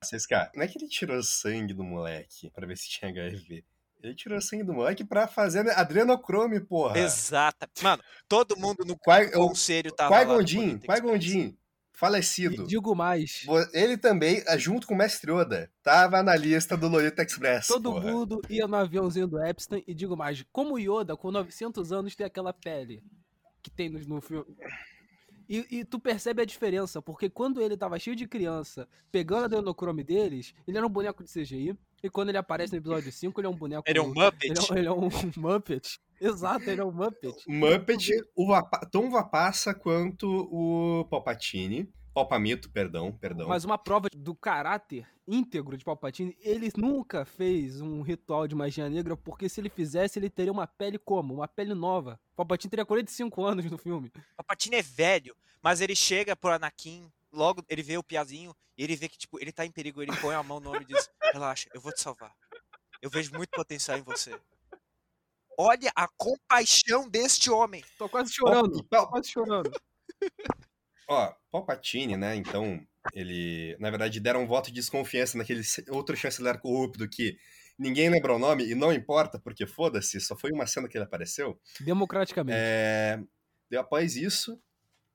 CSK, 0.00 0.30
não 0.54 0.62
é 0.62 0.68
que 0.68 0.78
ele 0.78 0.88
tirou 0.88 1.20
sangue 1.22 1.74
do 1.74 1.82
moleque 1.82 2.50
pra 2.50 2.66
ver 2.66 2.76
se 2.76 2.88
tinha 2.88 3.10
HIV. 3.10 3.64
Ele 4.02 4.14
tirou 4.14 4.40
sangue 4.40 4.64
do 4.64 4.72
moleque 4.72 5.04
pra 5.04 5.28
fazer 5.28 5.68
adrenocrome, 5.70 6.58
porra. 6.60 6.98
Exata. 6.98 7.68
Mano, 7.82 8.02
todo 8.28 8.56
mundo 8.56 8.84
no 8.84 8.94
o 8.94 9.48
conselho 9.48 9.92
tava 9.92 10.14
lá. 10.14 10.24
Qui-Gon 10.24 11.12
no 11.12 11.20
Jinn, 11.20 11.56
Falecido. 11.92 12.64
E 12.64 12.66
digo 12.66 12.94
mais, 12.94 13.44
Ele 13.72 13.96
também, 13.96 14.42
eh, 14.46 14.58
junto 14.58 14.86
com 14.86 14.94
o 14.94 14.96
Mestre 14.96 15.30
Oda, 15.30 15.70
tava 15.82 16.22
na 16.22 16.34
lista 16.34 16.76
do 16.76 16.88
Lolita 16.88 17.22
Express, 17.22 17.68
todo 17.68 17.92
porra. 17.92 18.10
mundo 18.10 18.40
ia 18.48 18.66
no 18.66 18.76
aviãozinho 18.76 19.26
do 19.28 19.42
Epstein. 19.44 19.84
E 19.86 19.94
digo 19.94 20.16
mais, 20.16 20.44
como 20.52 20.74
o 20.74 20.78
Yoda, 20.78 21.16
com 21.16 21.30
900 21.30 21.92
anos, 21.92 22.16
tem 22.16 22.26
aquela 22.26 22.52
pele 22.52 23.02
que 23.62 23.70
tem 23.70 23.88
no, 23.88 24.00
no 24.00 24.20
filme. 24.20 24.46
E, 25.48 25.66
e 25.80 25.84
tu 25.84 25.98
percebe 26.00 26.40
a 26.40 26.44
diferença, 26.46 27.02
porque 27.02 27.28
quando 27.28 27.60
ele 27.60 27.76
tava 27.76 27.98
cheio 27.98 28.16
de 28.16 28.26
criança, 28.26 28.88
pegando 29.10 29.42
a 29.42 29.44
adrenocrome 29.46 30.02
deles, 30.02 30.54
ele 30.66 30.78
era 30.78 30.86
um 30.86 30.90
boneco 30.90 31.22
de 31.22 31.30
CGI. 31.30 31.76
E 32.02 32.08
quando 32.10 32.30
ele 32.30 32.38
aparece 32.38 32.72
no 32.72 32.78
episódio 32.78 33.12
5, 33.12 33.38
ele 33.40 33.46
é 33.46 33.50
um 33.50 33.54
boneco. 33.54 33.82
Ele 33.86 33.98
é 33.98 34.02
um 34.02 34.06
Ele 34.10 34.14
Muppet. 34.24 34.58
é, 34.58 34.72
um- 34.72 34.76
ele 34.78 34.86
é 34.88 34.92
um 34.92 35.08
Muppet. 35.36 36.00
Exato, 36.24 36.70
ele 36.70 36.80
é 36.80 36.84
um 36.84 36.92
Muppet. 36.92 37.34
Muppet, 37.48 38.12
uva, 38.36 38.62
pa- 38.62 38.86
tão 38.90 39.06
uva 39.06 39.24
passa 39.24 39.74
quanto 39.74 40.26
o 40.50 41.04
Palpatine. 41.06 41.92
Palpamito, 42.14 42.70
perdão, 42.70 43.10
perdão. 43.10 43.48
Mas 43.48 43.64
uma 43.64 43.78
prova 43.78 44.08
do 44.14 44.34
caráter 44.34 45.08
íntegro 45.26 45.76
de 45.78 45.84
Palpatine, 45.84 46.36
ele 46.40 46.70
nunca 46.76 47.24
fez 47.24 47.80
um 47.80 48.02
ritual 48.02 48.46
de 48.46 48.54
magia 48.54 48.88
negra, 48.90 49.16
porque 49.16 49.48
se 49.48 49.60
ele 49.60 49.70
fizesse, 49.70 50.18
ele 50.18 50.28
teria 50.28 50.52
uma 50.52 50.66
pele 50.66 50.98
como? 50.98 51.34
Uma 51.34 51.48
pele 51.48 51.72
nova. 51.74 52.20
Palpatine 52.36 52.70
teria 52.70 52.84
45 52.84 53.44
anos 53.44 53.64
no 53.64 53.78
filme. 53.78 54.12
Palpatine 54.36 54.76
é 54.76 54.82
velho, 54.82 55.34
mas 55.62 55.80
ele 55.80 55.96
chega 55.96 56.36
pro 56.36 56.50
Anakin, 56.52 57.10
logo 57.32 57.64
ele 57.68 57.82
vê 57.82 57.96
o 57.96 58.02
Piazinho, 58.02 58.54
e 58.76 58.84
ele 58.84 58.94
vê 58.94 59.08
que, 59.08 59.16
tipo, 59.16 59.40
ele 59.40 59.50
tá 59.50 59.64
em 59.64 59.70
perigo, 59.72 60.02
ele 60.02 60.14
põe 60.16 60.34
a 60.34 60.42
mão 60.42 60.60
no 60.60 60.68
ombro 60.68 60.82
e 60.82 60.86
diz, 60.86 61.08
relaxa, 61.32 61.68
eu 61.72 61.80
vou 61.80 61.92
te 61.92 62.00
salvar. 62.00 62.32
Eu 63.00 63.08
vejo 63.08 63.32
muito 63.34 63.50
potencial 63.50 63.96
em 63.98 64.02
você. 64.02 64.38
Olha 65.58 65.92
a 65.94 66.08
compaixão 66.16 67.08
deste 67.08 67.50
homem. 67.50 67.84
Tô 67.98 68.08
quase 68.08 68.32
chorando, 68.32 68.82
tô 68.84 69.06
quase 69.08 69.30
chorando. 69.30 69.70
Ó, 71.08 71.34
Palpatine, 71.50 72.16
né, 72.16 72.36
então, 72.36 72.80
ele, 73.12 73.76
na 73.78 73.90
verdade, 73.90 74.20
deram 74.20 74.42
um 74.42 74.46
voto 74.46 74.68
de 74.68 74.74
desconfiança 74.74 75.36
naquele 75.36 75.62
outro 75.90 76.16
chanceler 76.16 76.58
corrupto 76.58 77.08
que 77.08 77.36
ninguém 77.78 78.08
lembra 78.08 78.34
o 78.34 78.38
nome 78.38 78.64
e 78.64 78.74
não 78.74 78.92
importa, 78.92 79.38
porque 79.38 79.66
foda-se, 79.66 80.20
só 80.20 80.36
foi 80.36 80.52
uma 80.52 80.66
cena 80.66 80.88
que 80.88 80.96
ele 80.96 81.04
apareceu. 81.04 81.60
Democraticamente. 81.80 82.56
É, 82.58 83.20
e 83.70 83.76
após 83.76 84.16
isso, 84.16 84.60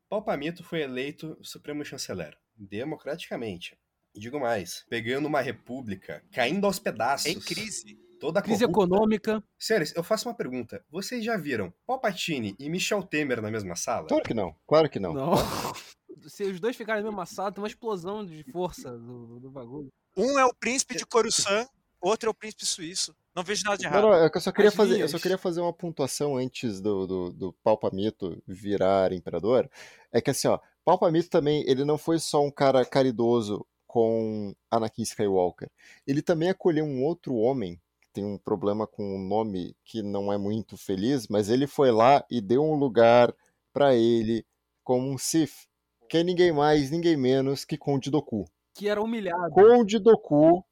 Palpamito 0.10 0.64
foi 0.64 0.82
eleito 0.82 1.38
Supremo 1.42 1.84
Chanceler, 1.84 2.38
democraticamente. 2.56 3.78
E 4.14 4.20
digo 4.20 4.40
mais, 4.40 4.86
pegando 4.90 5.28
uma 5.28 5.42
república, 5.42 6.24
caindo 6.32 6.66
aos 6.66 6.80
pedaços. 6.80 7.28
Em 7.28 7.40
crise. 7.40 8.00
Toda 8.20 8.42
Crise 8.42 8.66
corrupta. 8.66 8.84
econômica. 8.96 9.44
Senhores, 9.58 9.94
eu 9.96 10.04
faço 10.04 10.28
uma 10.28 10.36
pergunta. 10.36 10.84
Vocês 10.90 11.24
já 11.24 11.38
viram 11.38 11.74
Palpatine 11.86 12.56
e 12.60 12.70
Michel 12.70 13.04
Temer 13.04 13.42
na 13.42 13.52
mesma 13.52 13.76
sala? 13.76 14.08
Claro 14.08 14.24
que 14.24 14.34
não, 14.34 14.56
claro 14.66 14.90
que 14.90 15.00
não. 15.00 15.14
Não. 15.14 15.34
Se 16.28 16.44
os 16.44 16.60
dois 16.60 16.76
ficarem 16.76 17.04
na 17.04 17.10
mesma 17.10 17.26
sala, 17.26 17.52
tem 17.52 17.62
uma 17.62 17.68
explosão 17.68 18.26
de 18.26 18.44
força 18.52 18.92
do, 18.98 19.40
do 19.40 19.50
bagulho. 19.52 19.90
Um 20.16 20.38
é 20.40 20.46
o 20.46 20.54
príncipe 20.54 20.98
de 20.98 21.06
Coruscant, 21.06 21.68
outro 22.02 22.28
é 22.28 22.32
o 22.32 22.34
príncipe 22.34 22.66
suíço. 22.66 23.16
Não 23.36 23.44
vejo 23.44 23.64
nada 23.66 23.78
de 23.78 23.84
Não, 23.84 23.92
errado. 23.92 24.02
não, 24.02 24.14
é 24.26 24.30
que 24.32 24.38
eu 24.38 24.42
só 24.42 24.52
queria 24.52 24.70
As 24.70 24.76
fazer, 24.76 25.00
eu 25.00 25.08
só 25.08 25.20
queria 25.20 25.38
fazer 25.38 25.62
uma 25.62 25.72
pontuação 25.72 26.38
antes 26.38 26.82
do, 26.82 27.06
do, 27.06 27.32
do 27.32 27.54
Palpamito 27.64 28.42
virar 28.48 29.14
imperador. 29.14 29.70
É 30.12 30.20
que 30.20 30.32
assim, 30.32 30.48
ó, 30.48 30.60
Palpamito 30.84 31.30
também, 31.30 31.64
ele 31.70 31.86
não 31.86 32.00
foi 32.00 32.18
só 32.18 32.44
um 32.44 32.50
cara 32.50 32.84
caridoso 32.84 33.64
com 33.86 34.56
Anakin 34.72 35.04
Skywalker. 35.04 35.70
Ele 36.08 36.24
também 36.24 36.50
acolheu 36.50 36.84
um 36.84 37.04
outro 37.04 37.36
homem 37.36 37.80
tem 38.18 38.26
um 38.26 38.36
problema 38.36 38.88
com 38.88 39.16
o 39.16 39.20
nome 39.20 39.76
que 39.86 40.02
não 40.02 40.34
é 40.34 40.40
muito 40.40 40.76
feliz, 40.76 41.28
mas 41.28 41.50
ele 41.50 41.68
foi 41.68 41.92
lá 41.92 42.26
e 42.32 42.42
deu 42.42 42.64
um 42.64 42.74
lugar 42.74 43.32
pra 43.72 43.94
ele 43.94 44.44
como 44.84 45.08
um 45.08 45.20
Sith, 45.20 45.68
que 46.10 46.18
é 46.18 46.24
ninguém 46.24 46.52
mais, 46.52 46.90
ninguém 46.90 47.16
menos 47.16 47.64
que 47.64 47.78
Conde 47.78 48.10
Doku. 48.10 48.46
Que 48.74 48.90
era 48.90 49.00
humilhado. 49.00 49.52
Conde 49.52 50.00
Doku. 50.00 50.66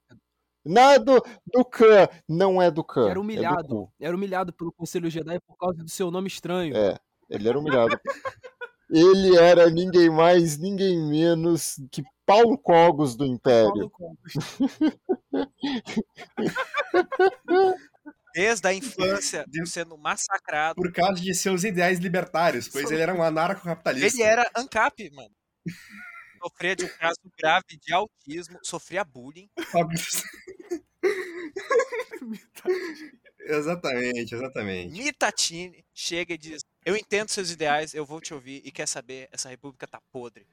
Nada 0.66 1.22
do 1.46 1.64
Khan, 1.64 2.08
não 2.28 2.60
é 2.60 2.72
do 2.72 2.84
Khan. 2.84 3.12
era 3.12 3.20
É 3.20 3.22
humilhado. 3.22 3.68
Doku. 3.68 3.94
Era 4.00 4.16
humilhado 4.16 4.52
pelo 4.52 4.72
Conselho 4.72 5.08
Jedi 5.08 5.40
por 5.42 5.56
causa 5.56 5.84
do 5.84 5.90
seu 5.90 6.10
nome 6.10 6.28
estranho. 6.28 6.76
É, 6.76 6.98
ele 7.30 7.48
era 7.48 7.60
humilhado. 7.60 7.96
ele 8.90 9.38
era 9.38 9.70
ninguém 9.70 10.10
mais, 10.10 10.58
ninguém 10.58 10.98
menos 11.10 11.76
que 11.92 12.04
Paulo 12.26 12.58
Cogos 12.58 13.16
do 13.16 13.26
Império. 13.26 13.90
Paulo 13.90 13.90
Cogos. 13.90 14.34
Desde 18.34 18.68
a 18.68 18.74
infância, 18.74 19.46
sendo 19.66 19.98
massacrado. 19.98 20.76
Por 20.76 20.92
causa 20.92 21.22
de 21.22 21.34
seus 21.34 21.64
ideais 21.64 22.00
libertários, 22.00 22.68
pois 22.68 22.92
ele 22.92 23.02
era 23.02 23.14
um 23.14 23.24
anarcocapitalista. 23.24 24.08
Ele 24.08 24.24
era 24.24 24.52
ANCAP, 24.56 25.10
mano. 25.12 25.32
Sofria 26.44 26.76
de 26.76 26.84
um 26.86 26.90
caso 26.90 27.20
grave 27.40 27.78
de 27.82 27.94
autismo, 27.94 28.60
sofria 28.62 29.04
bullying. 29.06 29.50
exatamente, 33.40 34.36
exatamente. 34.36 34.92
Mitatine 34.92 35.86
chega 35.94 36.34
e 36.34 36.38
diz: 36.38 36.62
Eu 36.86 36.96
entendo 36.96 37.30
seus 37.30 37.50
ideais, 37.50 37.94
eu 37.96 38.06
vou 38.06 38.22
te 38.22 38.34
ouvir 38.34 38.62
e 38.64 38.72
quer 38.72 38.88
saber, 38.88 39.28
essa 39.32 39.50
república 39.50 39.88
tá 39.88 40.00
podre. 40.12 40.46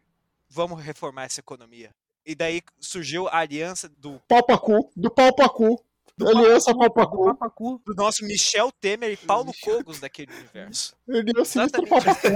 Vamos 0.49 0.83
reformar 0.83 1.25
essa 1.25 1.41
economia. 1.41 1.91
E 2.25 2.35
daí 2.35 2.63
surgiu 2.81 3.29
a 3.29 3.39
aliança 3.39 3.89
do, 3.89 4.19
Palpacu, 4.29 4.91
do 4.97 5.11
Palpacu. 5.11 5.85
Aliança 6.21 6.73
Do 6.73 6.79
Palpacu. 6.79 7.25
Papacu. 7.25 7.83
do 7.85 7.95
nosso 7.95 8.25
Michel 8.25 8.71
Temer 8.81 9.11
e 9.13 9.17
Paulo 9.17 9.47
Michel- 9.47 9.79
Cogos 9.79 9.99
daquele 9.99 10.33
universo. 10.33 10.95
Sinistro 11.09 11.41
Exatamente. 11.41 11.89
Palpacu. 11.89 12.29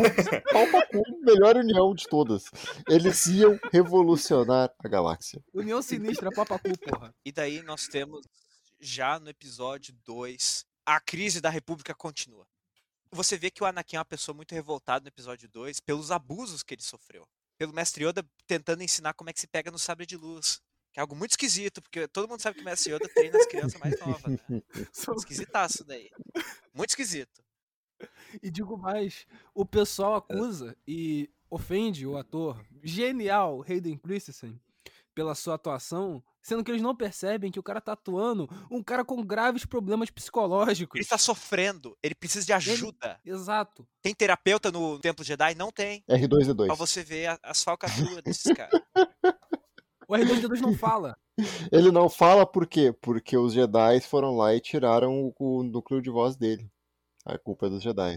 Palpacu, 0.53 1.03
melhor 1.23 1.57
união 1.57 1.95
de 1.95 2.05
todas. 2.09 2.45
Eles 2.89 3.27
iam 3.27 3.59
revolucionar 3.73 4.73
a 4.79 4.89
galáxia. 4.89 5.43
União 5.55 5.81
Sinistra, 5.83 6.31
Papacu, 6.33 6.77
porra. 6.79 7.15
E 7.25 7.31
daí 7.31 7.63
nós 7.63 7.87
temos, 7.87 8.27
já 8.81 9.21
no 9.21 9.29
episódio 9.29 9.95
2, 10.05 10.65
a 10.85 10.99
crise 11.01 11.41
da 11.41 11.51
República 11.51 11.95
continua. 11.95 12.47
Você 13.17 13.39
vê 13.39 13.51
que 13.51 13.63
o 13.63 13.67
Anakin 13.67 13.97
é 13.97 13.99
uma 13.99 14.05
pessoa 14.05 14.37
muito 14.37 14.55
revoltada 14.55 15.03
no 15.03 15.09
episódio 15.09 15.49
2 15.49 15.81
pelos 15.81 16.11
abusos 16.11 16.63
que 16.63 16.75
ele 16.75 16.83
sofreu. 16.83 17.27
Pelo 17.57 17.73
Mestre 17.73 18.05
Yoda 18.05 18.23
tentando 18.47 18.83
ensinar 18.83 19.15
como 19.15 19.31
é 19.31 19.33
que 19.33 19.41
se 19.41 19.47
pega 19.47 19.71
no 19.71 19.79
sabre 19.79 20.05
de 20.05 20.19
luz. 20.19 20.61
Que 20.93 21.01
é 21.01 21.03
algo 21.03 21.17
muito 21.17 21.31
esquisito, 21.31 21.81
porque 21.81 22.07
todo 22.09 22.29
mundo 22.29 22.43
sabe 22.43 22.57
que 22.57 22.63
o 22.63 22.65
Mestre 22.65 22.93
Yoda 22.93 23.09
treina 23.09 23.39
as 23.39 23.47
crianças 23.47 23.81
mais 23.81 23.99
novas, 23.99 24.39
né? 24.49 24.63
Esquisitaço 25.17 25.83
daí. 25.83 26.11
Muito 26.75 26.91
esquisito. 26.91 27.43
E 28.43 28.51
digo 28.51 28.77
mais, 28.77 29.27
o 29.55 29.65
pessoal 29.65 30.17
acusa 30.17 30.77
e 30.87 31.31
ofende 31.49 32.07
o 32.07 32.19
ator 32.19 32.63
genial 32.83 33.65
Hayden 33.67 33.97
Christensen 33.97 34.61
pela 35.17 35.35
sua 35.35 35.55
atuação, 35.55 36.23
sendo 36.43 36.63
que 36.63 36.71
eles 36.71 36.83
não 36.83 36.95
percebem 36.95 37.51
que 37.51 37.59
o 37.59 37.63
cara 37.63 37.81
tá 37.81 37.93
atuando 37.93 38.47
um 38.71 38.83
cara 38.83 39.03
com 39.03 39.25
graves 39.25 39.65
problemas 39.65 40.11
psicológicos. 40.11 41.01
Ele 41.01 41.09
tá 41.09 41.17
sofrendo, 41.17 41.97
ele 42.03 42.15
precisa 42.15 42.45
de 42.45 42.53
ajuda. 42.53 43.19
Exato. 43.25 43.89
Tem 44.03 44.15
terapeuta 44.15 44.71
no 44.71 44.99
Templo 45.01 45.25
Jedi? 45.25 45.55
Não 45.55 45.73
tem. 45.73 46.03
Pra 46.03 46.19
R2D2. 46.19 46.77
você 46.77 47.03
ver 47.03 47.29
a- 47.29 47.39
as 47.43 47.65
falcatruas 47.65 48.23
desses 48.23 48.53
caras. 48.55 48.81
O 50.07 50.13
R2D2 50.15 50.61
não 50.61 50.75
fala. 50.77 51.17
Ele 51.73 51.91
não 51.91 52.09
fala 52.11 52.47
por 52.47 52.67
quê? 52.67 52.93
Porque 53.01 53.39
os 53.39 53.55
Jedi 53.55 54.01
foram 54.03 54.37
lá 54.37 54.55
e 54.55 54.61
tiraram 54.61 55.33
o, 55.39 55.59
o 55.59 55.63
núcleo 55.63 56.03
de 56.03 56.11
voz 56.11 56.37
dele. 56.37 56.71
A 57.25 57.39
culpa 57.39 57.67
é 57.67 57.71
dos 57.71 57.83
Jedi. 57.83 58.17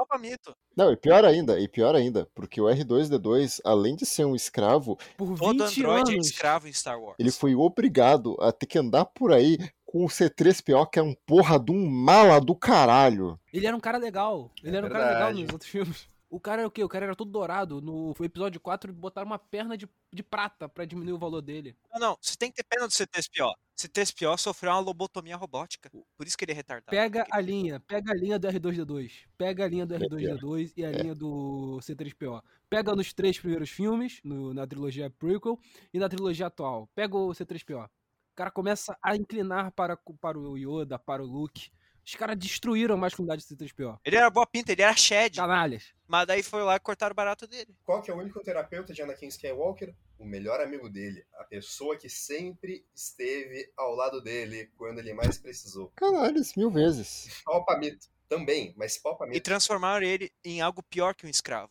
Opa, 0.00 0.16
mito. 0.18 0.52
Não, 0.76 0.90
e 0.92 0.96
pior 0.96 1.24
ainda, 1.24 1.60
e 1.60 1.68
pior 1.68 1.94
ainda, 1.94 2.26
porque 2.34 2.60
o 2.60 2.64
R2D2, 2.64 3.60
além 3.64 3.94
de 3.94 4.06
ser 4.06 4.24
um 4.24 4.34
escravo, 4.34 4.96
Por 5.16 5.36
Todo 5.38 5.66
20 5.66 5.80
androide 5.80 6.10
é 6.12 6.14
anos. 6.14 6.26
escravo 6.28 6.68
em 6.68 6.72
Star 6.72 6.98
Wars. 7.00 7.16
ele 7.18 7.30
foi 7.30 7.54
obrigado 7.54 8.36
a 8.40 8.50
ter 8.52 8.66
que 8.66 8.78
andar 8.78 9.04
por 9.04 9.32
aí 9.32 9.58
com 9.84 10.04
o 10.04 10.08
C3PO, 10.08 10.88
que 10.88 10.98
é 10.98 11.02
um 11.02 11.14
porra 11.26 11.58
de 11.58 11.72
um 11.72 11.86
mala 11.90 12.40
do 12.40 12.54
caralho. 12.54 13.38
Ele 13.52 13.66
era 13.66 13.76
um 13.76 13.80
cara 13.80 13.98
legal. 13.98 14.50
Ele 14.62 14.74
É 14.74 14.78
era 14.78 14.86
um 14.86 14.90
cara 14.90 15.04
legal 15.04 15.18
verdade. 15.26 15.42
nos 15.42 15.52
outros 15.52 15.70
filmes. 15.70 16.08
O 16.30 16.38
cara 16.38 16.62
era 16.62 16.68
o 16.68 16.70
quê? 16.70 16.84
O 16.84 16.88
cara 16.88 17.06
era 17.06 17.16
todo 17.16 17.30
dourado. 17.30 17.80
No 17.82 18.14
episódio 18.20 18.60
4, 18.60 18.92
botaram 18.92 19.26
uma 19.26 19.38
perna 19.38 19.76
de, 19.76 19.88
de 20.12 20.22
prata 20.22 20.68
pra 20.68 20.84
diminuir 20.84 21.12
o 21.14 21.18
valor 21.18 21.42
dele. 21.42 21.76
Não, 21.92 22.00
não, 22.00 22.16
você 22.20 22.36
tem 22.36 22.50
que 22.52 22.56
ter 22.62 22.64
pena 22.68 22.86
do 22.86 22.92
C3PO. 22.92 23.52
C3PO 23.76 24.38
sofreu 24.38 24.70
uma 24.70 24.78
lobotomia 24.78 25.36
robótica. 25.36 25.90
Por 25.90 26.26
isso 26.26 26.38
que 26.38 26.44
ele 26.44 26.52
é 26.52 26.54
retardado. 26.54 26.90
Pega 26.90 27.24
Porque- 27.24 27.36
a 27.36 27.40
linha, 27.40 27.80
pega 27.80 28.12
a 28.12 28.14
linha 28.14 28.38
do 28.38 28.46
R2D2. 28.46 29.26
Pega 29.36 29.64
a 29.64 29.68
linha 29.68 29.84
do 29.84 29.94
R2D2 29.96 30.72
e 30.76 30.84
a 30.84 30.92
linha 30.92 31.14
do 31.16 31.78
C3PO. 31.82 32.40
Pega 32.68 32.94
nos 32.94 33.12
três 33.12 33.36
primeiros 33.38 33.70
filmes, 33.70 34.20
no- 34.22 34.54
na 34.54 34.64
trilogia 34.66 35.10
prequel 35.10 35.58
e 35.92 35.98
na 35.98 36.08
trilogia 36.08 36.46
atual. 36.46 36.88
Pega 36.94 37.16
o 37.16 37.30
C3PO. 37.30 37.86
O 37.86 38.36
cara 38.36 38.50
começa 38.52 38.96
a 39.02 39.16
inclinar 39.16 39.72
para, 39.72 39.96
para 40.20 40.38
o 40.38 40.56
Yoda, 40.56 40.96
para 40.98 41.22
o 41.22 41.26
Luke. 41.26 41.70
Os 42.04 42.14
caras 42.14 42.36
destruíram 42.36 42.94
a 42.94 42.98
masculinidade 42.98 43.46
do 43.46 43.56
C3PO. 43.56 43.98
Ele 44.04 44.16
era 44.16 44.28
boa 44.30 44.46
pinta, 44.46 44.72
ele 44.72 44.82
era 44.82 44.94
Shed. 44.96 45.36
Canalhas. 45.36 45.92
Mas 46.08 46.26
daí 46.26 46.42
foi 46.42 46.62
lá 46.62 46.76
e 46.76 46.80
cortaram 46.80 47.12
o 47.12 47.14
barato 47.14 47.46
dele. 47.46 47.74
Qual 47.84 48.02
que 48.02 48.10
é 48.10 48.14
o 48.14 48.18
único 48.18 48.42
terapeuta 48.42 48.92
de 48.92 49.00
Anakin 49.02 49.28
Skywalker? 49.28 49.94
O 50.18 50.24
melhor 50.24 50.60
amigo 50.60 50.88
dele, 50.90 51.24
a 51.38 51.44
pessoa 51.44 51.96
que 51.96 52.08
sempre 52.08 52.84
esteve 52.94 53.70
ao 53.76 53.94
lado 53.94 54.20
dele 54.20 54.70
quando 54.76 54.98
ele 54.98 55.14
mais 55.14 55.38
precisou. 55.38 55.90
Canalhas, 55.96 56.54
mil 56.56 56.70
vezes. 56.70 57.40
Palpamito 57.44 58.08
também, 58.28 58.74
mas 58.76 58.96
E 58.96 59.02
Palpamito 59.02 59.40
transformaram 59.42 60.04
ele 60.04 60.32
em 60.44 60.60
algo 60.60 60.82
pior 60.82 61.14
que 61.14 61.26
um 61.26 61.30
escravo. 61.30 61.70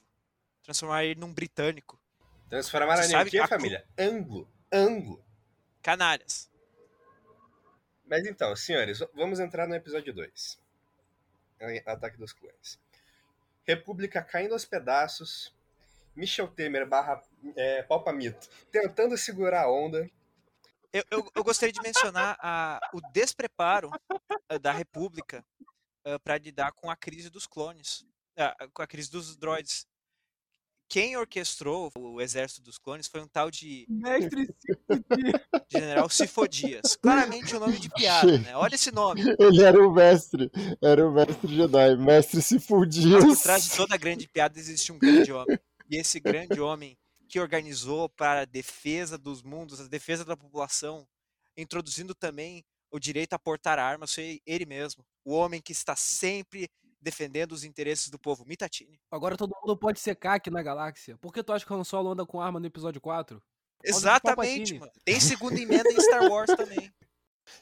Transformaram 0.63 1.05
ele 1.05 1.19
num 1.19 1.33
britânico. 1.33 1.99
transformaram 2.49 3.03
ele 3.03 3.13
em 3.37 3.39
a- 3.39 3.47
família? 3.47 3.85
Anglo, 3.97 4.49
Anglo. 4.71 5.23
Canalhas. 5.81 6.48
Mas 8.09 8.25
então, 8.25 8.55
senhores, 8.55 8.99
vamos 9.13 9.39
entrar 9.39 9.67
no 9.67 9.75
episódio 9.75 10.11
2. 10.11 10.59
Ataque 11.85 12.17
dos 12.17 12.33
Clones. 12.33 12.79
República 13.63 14.23
caindo 14.23 14.53
aos 14.53 14.65
pedaços. 14.65 15.55
Michel 16.15 16.47
Temer 16.47 16.87
barra 16.87 17.21
é, 17.55 17.83
Palpamito 17.83 18.49
tentando 18.71 19.15
segurar 19.15 19.65
a 19.65 19.71
onda. 19.71 20.09
Eu, 20.91 21.03
eu, 21.11 21.31
eu 21.35 21.43
gostaria 21.43 21.71
de 21.71 21.81
mencionar 21.81 22.35
a, 22.41 22.79
o 22.93 22.99
despreparo 23.11 23.91
eh, 24.49 24.57
da 24.57 24.71
República 24.71 25.45
para 26.23 26.39
lidar 26.39 26.71
com 26.71 26.89
a 26.89 26.95
crise 26.95 27.29
dos 27.29 27.45
clones. 27.45 28.03
ah, 28.35 28.55
com 28.73 28.81
a 28.81 28.87
crise 28.87 29.11
dos 29.11 29.37
droids. 29.37 29.87
Quem 30.89 31.15
orquestrou 31.15 31.91
o 31.95 32.19
exército 32.19 32.63
dos 32.63 32.79
clones 32.79 33.07
foi 33.07 33.21
um 33.21 33.27
tal 33.27 33.51
de 33.51 33.85
Mestre 33.87 34.49
General 35.71 36.09
Sifo-Dyas. 36.09 36.97
Claramente 36.99 37.55
o 37.55 37.59
nome 37.59 37.77
de 37.77 37.89
piada, 37.89 38.39
né? 38.39 38.55
Olha 38.55 38.73
esse 38.73 38.91
nome. 38.91 39.21
Ele 39.37 39.63
era 39.63 39.79
o 39.87 39.93
mestre. 39.93 40.49
Era 40.81 41.07
o 41.07 41.13
mestre 41.13 41.55
Jedi. 41.55 41.95
Mestre. 41.95 42.39
Mas 42.39 42.65
por 42.65 43.37
trás 43.37 43.63
de 43.65 43.77
toda 43.77 43.95
grande 43.97 44.27
piada 44.27 44.57
existe 44.57 44.91
um 44.91 44.97
grande 44.97 45.31
homem. 45.31 45.59
E 45.87 45.97
esse 45.97 46.19
grande 46.19 46.59
homem 46.59 46.97
que 47.27 47.39
organizou 47.39 48.09
para 48.09 48.41
a 48.41 48.45
defesa 48.45 49.15
dos 49.15 49.43
mundos, 49.43 49.79
a 49.79 49.87
defesa 49.87 50.25
da 50.25 50.35
população, 50.35 51.07
introduzindo 51.55 52.15
também 52.15 52.65
o 52.91 52.99
direito 52.99 53.33
a 53.33 53.39
portar 53.39 53.77
armas, 53.77 54.13
foi 54.13 54.41
ele 54.43 54.65
mesmo. 54.65 55.05
O 55.23 55.33
homem 55.33 55.61
que 55.61 55.71
está 55.71 55.95
sempre 55.95 56.67
defendendo 57.01 57.51
os 57.51 57.63
interesses 57.63 58.09
do 58.09 58.19
povo. 58.19 58.45
Mitatini. 58.45 58.99
Agora 59.11 59.37
todo 59.37 59.55
mundo 59.61 59.77
pode 59.77 59.99
secar 59.99 60.35
aqui 60.35 60.49
na 60.49 60.61
galáxia. 60.61 61.17
Por 61.17 61.33
que 61.33 61.43
tu 61.43 61.53
acha 61.53 61.65
que 61.65 61.73
o 61.73 61.75
Han 61.75 61.83
Solo 61.83 62.11
anda 62.11 62.25
com 62.25 62.41
arma 62.41 62.59
no 62.59 62.65
episódio 62.65 62.99
4? 63.01 63.41
Exatamente, 63.83 64.77
mano. 64.77 64.91
Tem 65.05 65.19
segunda 65.19 65.59
emenda 65.59 65.89
em 65.89 66.01
Star 66.01 66.29
Wars 66.29 66.53
também. 66.55 66.91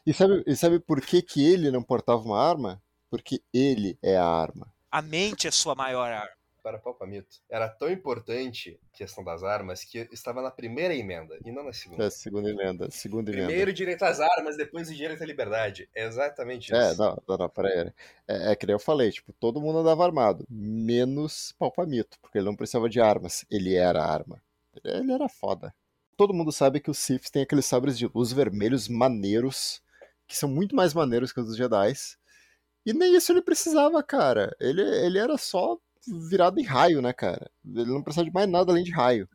E 0.05 0.13
sabe, 0.13 0.43
e 0.45 0.55
sabe 0.55 0.79
por 0.79 0.99
que, 0.99 1.21
que 1.21 1.45
ele 1.45 1.71
não 1.71 1.81
portava 1.81 2.21
uma 2.21 2.41
arma? 2.41 2.81
Porque 3.09 3.41
ele 3.53 3.97
é 4.01 4.17
a 4.17 4.25
arma. 4.25 4.73
A 4.91 5.01
mente 5.01 5.47
é 5.47 5.51
sua 5.51 5.75
maior 5.75 6.11
arma 6.11 6.36
para 6.67 6.77
Palpamito. 6.79 7.37
Era 7.49 7.69
tão 7.69 7.89
importante 7.89 8.77
a 8.93 8.97
questão 8.97 9.23
das 9.23 9.41
armas 9.41 9.85
que 9.85 9.99
estava 10.11 10.41
na 10.41 10.51
primeira 10.51 10.93
emenda 10.93 11.39
e 11.45 11.49
não 11.49 11.63
na 11.63 11.71
segunda. 11.71 12.03
É, 12.03 12.09
segunda 12.09 12.49
emenda. 12.49 12.91
Segunda 12.91 13.31
emenda. 13.31 13.47
Primeiro 13.47 13.71
direito 13.71 14.03
às 14.03 14.19
armas, 14.19 14.57
depois 14.57 14.89
o 14.89 14.93
direito 14.93 15.23
à 15.23 15.25
liberdade. 15.25 15.89
É 15.95 16.05
exatamente 16.05 16.75
É, 16.75 16.91
isso. 16.91 17.01
não, 17.01 17.23
não, 17.25 17.37
não, 17.37 17.49
peraí. 17.49 17.89
É, 18.27 18.51
é 18.51 18.55
que 18.57 18.65
nem 18.65 18.73
eu 18.73 18.79
falei, 18.79 19.09
tipo, 19.13 19.31
todo 19.31 19.61
mundo 19.61 19.79
andava 19.79 20.03
armado, 20.03 20.45
menos 20.49 21.53
Palpamito, 21.57 22.17
porque 22.21 22.37
ele 22.37 22.45
não 22.45 22.55
precisava 22.55 22.89
de 22.89 22.99
armas, 22.99 23.45
ele 23.49 23.73
era 23.75 24.03
arma. 24.03 24.43
Ele 24.83 25.13
era 25.13 25.29
foda. 25.29 25.73
Todo 26.17 26.33
mundo 26.33 26.51
sabe 26.51 26.81
que 26.81 26.91
os 26.91 26.97
Siths 26.97 27.29
têm 27.29 27.43
aqueles 27.43 27.65
sabres 27.65 27.97
de 27.97 28.09
luz 28.13 28.33
vermelhos 28.33 28.89
maneiros, 28.89 29.81
que 30.27 30.35
são 30.35 30.49
muito 30.49 30.75
mais 30.75 30.93
maneiros 30.93 31.31
que 31.31 31.39
os 31.39 31.45
dos 31.47 31.55
Jedi. 31.55 31.93
E 32.85 32.91
nem 32.91 33.15
isso 33.15 33.31
ele 33.31 33.41
precisava, 33.41 34.03
cara. 34.03 34.53
Ele, 34.59 34.81
ele 34.81 35.17
era 35.17 35.37
só 35.37 35.77
virado 36.29 36.59
em 36.59 36.63
raio, 36.63 37.01
né, 37.01 37.13
cara? 37.13 37.51
Ele 37.65 37.91
não 37.91 38.01
precisava 38.03 38.27
de 38.27 38.33
mais 38.33 38.49
nada 38.49 38.71
além 38.71 38.83
de 38.83 38.91
raio. 38.91 39.27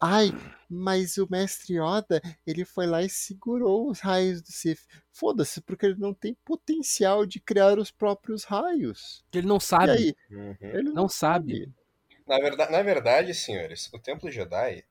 Ai, 0.00 0.30
mas 0.70 1.16
o 1.18 1.26
mestre 1.30 1.74
Yoda, 1.74 2.20
ele 2.46 2.64
foi 2.64 2.86
lá 2.86 3.02
e 3.02 3.08
segurou 3.08 3.90
os 3.90 4.00
raios 4.00 4.40
do 4.42 4.52
Sith. 4.52 4.86
Foda-se, 5.12 5.60
porque 5.62 5.86
ele 5.86 5.98
não 5.98 6.14
tem 6.14 6.34
potencial 6.44 7.26
de 7.26 7.40
criar 7.40 7.78
os 7.78 7.90
próprios 7.90 8.44
raios. 8.44 9.24
Ele 9.32 9.46
não 9.46 9.58
E 9.80 9.86
sabe. 9.86 9.90
aí? 9.90 10.16
Uhum. 10.30 10.56
Ele 10.60 10.92
Não 10.92 11.08
sabe. 11.08 11.72
Na, 12.26 12.38
verdade, 12.38 12.72
na 12.72 12.82
verdade, 12.82 13.34
senhores, 13.34 13.90
o 13.92 13.98
Templo 13.98 14.30
Jedi, 14.30 14.84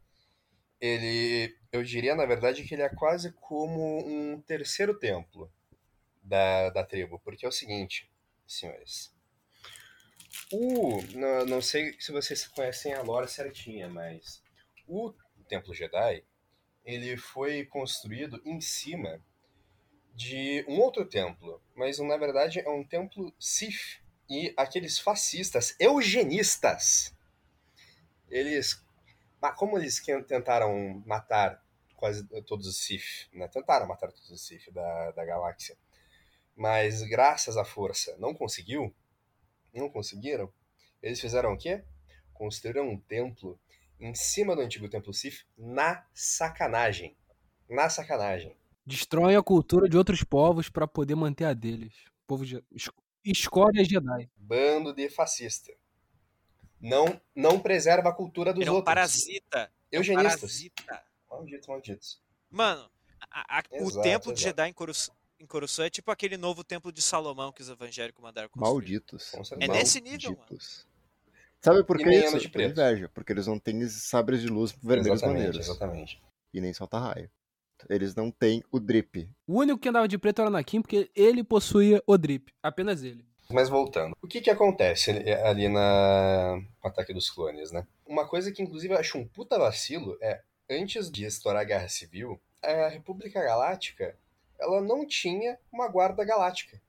ele. 0.81 1.55
Eu 1.71 1.83
diria, 1.83 2.15
na 2.15 2.25
verdade, 2.25 2.63
que 2.63 2.75
ele 2.75 2.83
é 2.83 2.89
quase 2.89 3.33
como 3.33 4.05
um 4.07 4.41
terceiro 4.41 4.97
templo 4.99 5.51
da, 6.23 6.69
da 6.71 6.83
tribo. 6.85 7.19
Porque 7.19 7.45
é 7.45 7.49
o 7.49 7.53
seguinte, 7.53 8.11
senhores. 8.47 9.12
O. 10.51 11.01
Não, 11.13 11.45
não 11.45 11.61
sei 11.61 11.95
se 11.99 12.11
vocês 12.11 12.47
conhecem 12.47 12.93
a 12.93 13.01
lore 13.01 13.27
certinha, 13.27 13.87
mas. 13.89 14.41
O 14.87 15.13
Templo 15.47 15.73
Jedi, 15.73 16.23
ele 16.83 17.15
foi 17.17 17.65
construído 17.65 18.41
em 18.45 18.59
cima 18.59 19.21
de 20.13 20.63
um 20.67 20.79
outro 20.79 21.05
templo. 21.05 21.61
Mas 21.75 21.99
na 21.99 22.17
verdade 22.17 22.59
é 22.59 22.69
um 22.69 22.83
templo 22.83 23.33
Sith. 23.39 24.01
E 24.29 24.53
aqueles 24.57 24.97
fascistas 24.99 25.75
eugenistas 25.79 27.13
eles. 28.33 28.83
mas 29.41 29.55
Como 29.55 29.77
eles 29.77 30.01
tentaram 30.27 31.03
matar 31.05 31.63
quase 31.95 32.25
todos 32.43 32.67
os 32.67 32.77
Sith, 32.77 33.29
né? 33.31 33.47
Tentaram 33.47 33.87
matar 33.87 34.11
todos 34.11 34.29
os 34.29 34.45
Sith 34.45 34.71
da, 34.71 35.11
da 35.11 35.23
galáxia. 35.23 35.77
Mas 36.55 37.03
graças 37.03 37.57
à 37.57 37.63
força 37.63 38.15
não 38.17 38.33
conseguiu. 38.33 38.93
Não 39.73 39.89
conseguiram. 39.89 40.51
Eles 41.01 41.19
fizeram 41.19 41.53
o 41.53 41.57
quê? 41.57 41.83
Construíram 42.33 42.89
um 42.89 42.99
templo 42.99 43.59
em 43.99 44.13
cima 44.15 44.55
do 44.55 44.61
antigo 44.61 44.89
templo 44.89 45.13
Sith 45.13 45.45
na 45.57 46.05
sacanagem. 46.13 47.17
Na 47.69 47.89
sacanagem. 47.89 48.55
Destrói 48.85 49.35
a 49.35 49.41
cultura 49.43 49.87
de 49.87 49.97
outros 49.97 50.23
povos 50.23 50.69
pra 50.69 50.87
poder 50.87 51.15
manter 51.15 51.45
a 51.45 51.53
deles. 51.53 51.93
Povo 52.27 52.45
de... 52.45 52.63
es- 52.71 52.89
Escória 53.25 53.83
Jedi. 53.85 54.29
Bando 54.35 54.93
de 54.93 55.09
fascista. 55.09 55.71
Não, 56.79 57.19
não 57.33 57.57
preserva 57.57 58.09
a 58.09 58.13
cultura 58.13 58.51
dos 58.51 58.59
Ele 58.61 58.69
é 58.69 58.71
um 58.71 58.75
outros. 58.75 58.93
parasita. 58.93 59.71
É 59.89 59.97
um 59.97 59.99
Eugenistas. 60.01 60.39
parasita. 60.41 61.03
Malditos, 61.29 61.67
malditos. 61.69 62.21
Mano, 62.51 62.89
a- 63.31 63.59
a- 63.59 63.63
o 63.71 63.75
Exato, 63.87 64.01
templo 64.01 64.33
de 64.33 64.41
exato. 64.41 64.57
Jedi 64.57 64.69
em 64.69 64.73
Corus- 64.73 65.09
em 65.43 65.47
Coruscant 65.47 65.85
é 65.87 65.89
tipo 65.89 66.09
aquele 66.11 66.37
novo 66.37 66.63
templo 66.63 66.91
de 66.91 67.01
Salomão 67.01 67.51
que 67.51 67.61
os 67.61 67.69
evangélicos 67.69 68.21
mandaram 68.23 68.49
construir. 68.49 68.71
Malditos. 68.73 69.31
É 69.59 69.67
nesse 69.67 69.99
nível, 70.01 70.31
mano. 70.37 70.59
Sabe 71.61 71.83
por 71.83 71.97
que 71.97 72.09
isso? 72.09 72.39
De 72.39 72.49
Preto. 72.49 72.71
inveja. 72.71 73.09
Porque 73.13 73.31
eles 73.31 73.47
não 73.47 73.57
têm 73.59 73.87
sabres 73.87 74.41
de 74.41 74.47
luz 74.47 74.71
vermelhos 74.71 75.07
Exatamente, 75.19 75.37
maneiros. 75.37 75.59
exatamente. 75.69 76.21
E 76.53 76.59
nem 76.61 76.73
solta 76.73 76.99
raio. 76.99 77.29
Eles 77.89 78.15
não 78.15 78.31
têm 78.31 78.63
o 78.71 78.79
drip. 78.79 79.29
O 79.47 79.59
único 79.59 79.79
que 79.79 79.89
andava 79.89 80.07
de 80.07 80.17
preto 80.17 80.39
era 80.39 80.49
o 80.49 80.53
Anakin, 80.53 80.81
porque 80.81 81.09
ele 81.15 81.43
possuía 81.43 82.01
o 82.07 82.17
drip. 82.17 82.51
Apenas 82.61 83.03
ele. 83.03 83.25
Mas 83.49 83.67
voltando, 83.69 84.15
o 84.21 84.27
que 84.27 84.39
que 84.39 84.49
acontece 84.49 85.11
ali- 85.11 85.31
ali 85.31 85.67
na 85.67 86.55
no 86.81 86.89
Ataque 86.89 87.13
dos 87.13 87.29
Clones, 87.29 87.71
né? 87.71 87.85
Uma 88.05 88.25
coisa 88.27 88.51
que 88.51 88.61
inclusive 88.63 88.93
eu 88.93 88.97
acho 88.97 89.17
um 89.17 89.27
puta 89.27 89.59
vacilo 89.59 90.17
é, 90.21 90.41
antes 90.69 91.11
de 91.11 91.25
estourar 91.25 91.61
a 91.61 91.65
Guerra 91.65 91.89
Civil, 91.89 92.39
a 92.61 92.87
República 92.87 93.43
Galáctica, 93.43 94.17
ela 94.63 94.81
não 94.81 95.05
tinha 95.05 95.57
uma 95.71 95.87
guarda 95.87 96.23
galáctica. 96.23 96.81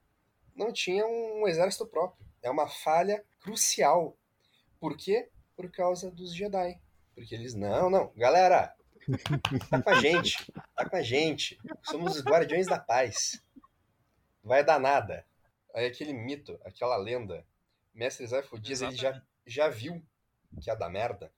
Não 0.54 0.72
tinha 0.72 1.06
um 1.06 1.46
exército 1.48 1.86
próprio. 1.86 2.24
É 2.42 2.50
uma 2.50 2.68
falha 2.68 3.24
crucial. 3.40 4.16
Por 4.78 4.96
quê? 4.96 5.28
Por 5.56 5.70
causa 5.70 6.10
dos 6.10 6.34
Jedi. 6.34 6.80
Porque 7.14 7.34
eles, 7.34 7.54
não, 7.54 7.90
não, 7.90 8.12
galera, 8.16 8.74
tá 9.70 9.82
com 9.82 9.90
a 9.90 10.00
gente, 10.00 10.52
tá 10.74 10.88
com 10.88 10.96
a 10.96 11.02
gente. 11.02 11.58
Somos 11.82 12.16
os 12.16 12.24
guardiões 12.24 12.66
da 12.66 12.78
paz. 12.78 13.42
Vai 14.42 14.64
dar 14.64 14.78
nada. 14.78 15.24
Aí 15.74 15.86
aquele 15.86 16.12
mito, 16.12 16.58
aquela 16.64 16.96
lenda, 16.96 17.44
Mestre 17.92 18.26
Zaifo 18.26 18.58
Dias, 18.58 18.82
ele 18.82 18.96
já, 18.96 19.20
já 19.46 19.68
viu 19.68 20.02
que 20.60 20.70
ia 20.70 20.74
dar 20.74 20.88
merda. 20.88 21.32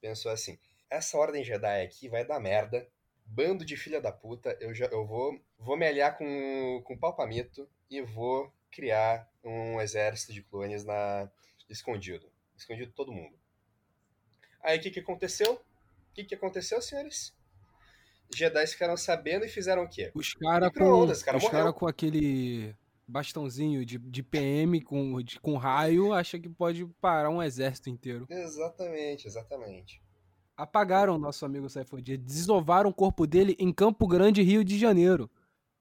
Pensou 0.00 0.30
assim, 0.30 0.58
essa 0.88 1.16
ordem 1.18 1.44
Jedi 1.44 1.82
aqui 1.82 2.08
vai 2.08 2.24
dar 2.24 2.40
merda. 2.40 2.86
Bando 3.24 3.64
de 3.64 3.76
filha 3.76 4.00
da 4.00 4.12
puta, 4.12 4.56
eu, 4.60 4.74
já, 4.74 4.86
eu 4.86 5.04
vou, 5.06 5.40
vou 5.58 5.76
me 5.76 5.86
aliar 5.86 6.16
com, 6.16 6.82
com 6.84 6.94
o 6.94 6.98
Palpamito 6.98 7.68
e 7.90 8.00
vou 8.00 8.52
criar 8.70 9.28
um 9.42 9.80
exército 9.80 10.32
de 10.32 10.42
clones 10.42 10.84
na, 10.84 11.30
escondido. 11.68 12.30
Escondido 12.56 12.92
todo 12.92 13.12
mundo. 13.12 13.36
Aí 14.62 14.78
o 14.78 14.80
que, 14.80 14.90
que 14.90 15.00
aconteceu? 15.00 15.54
O 15.54 16.14
que, 16.14 16.24
que 16.24 16.34
aconteceu, 16.34 16.80
senhores? 16.80 17.34
Jedi 18.34 18.66
ficaram 18.66 18.96
sabendo 18.96 19.44
e 19.44 19.48
fizeram 19.48 19.84
o 19.84 19.88
quê? 19.88 20.10
Os 20.14 20.34
caras 20.34 20.70
com, 20.70 21.06
cara, 21.24 21.36
os 21.38 21.48
cara 21.48 21.72
com 21.72 21.86
aquele 21.86 22.74
bastãozinho 23.06 23.84
de, 23.84 23.98
de 23.98 24.22
PM 24.22 24.80
com, 24.80 25.20
de- 25.22 25.38
com 25.40 25.56
raio 25.56 26.12
acha 26.12 26.38
que 26.38 26.48
pode 26.48 26.86
parar 27.00 27.30
um 27.30 27.42
exército 27.42 27.90
inteiro. 27.90 28.26
Exatamente, 28.30 29.26
exatamente. 29.26 30.02
Apagaram 30.56 31.16
o 31.16 31.18
nosso 31.18 31.44
amigo 31.44 31.68
Saifodia, 31.68 32.16
desovaram 32.16 32.90
o 32.90 32.94
corpo 32.94 33.26
dele 33.26 33.56
em 33.58 33.72
Campo 33.72 34.06
Grande, 34.06 34.42
Rio 34.42 34.62
de 34.62 34.78
Janeiro. 34.78 35.28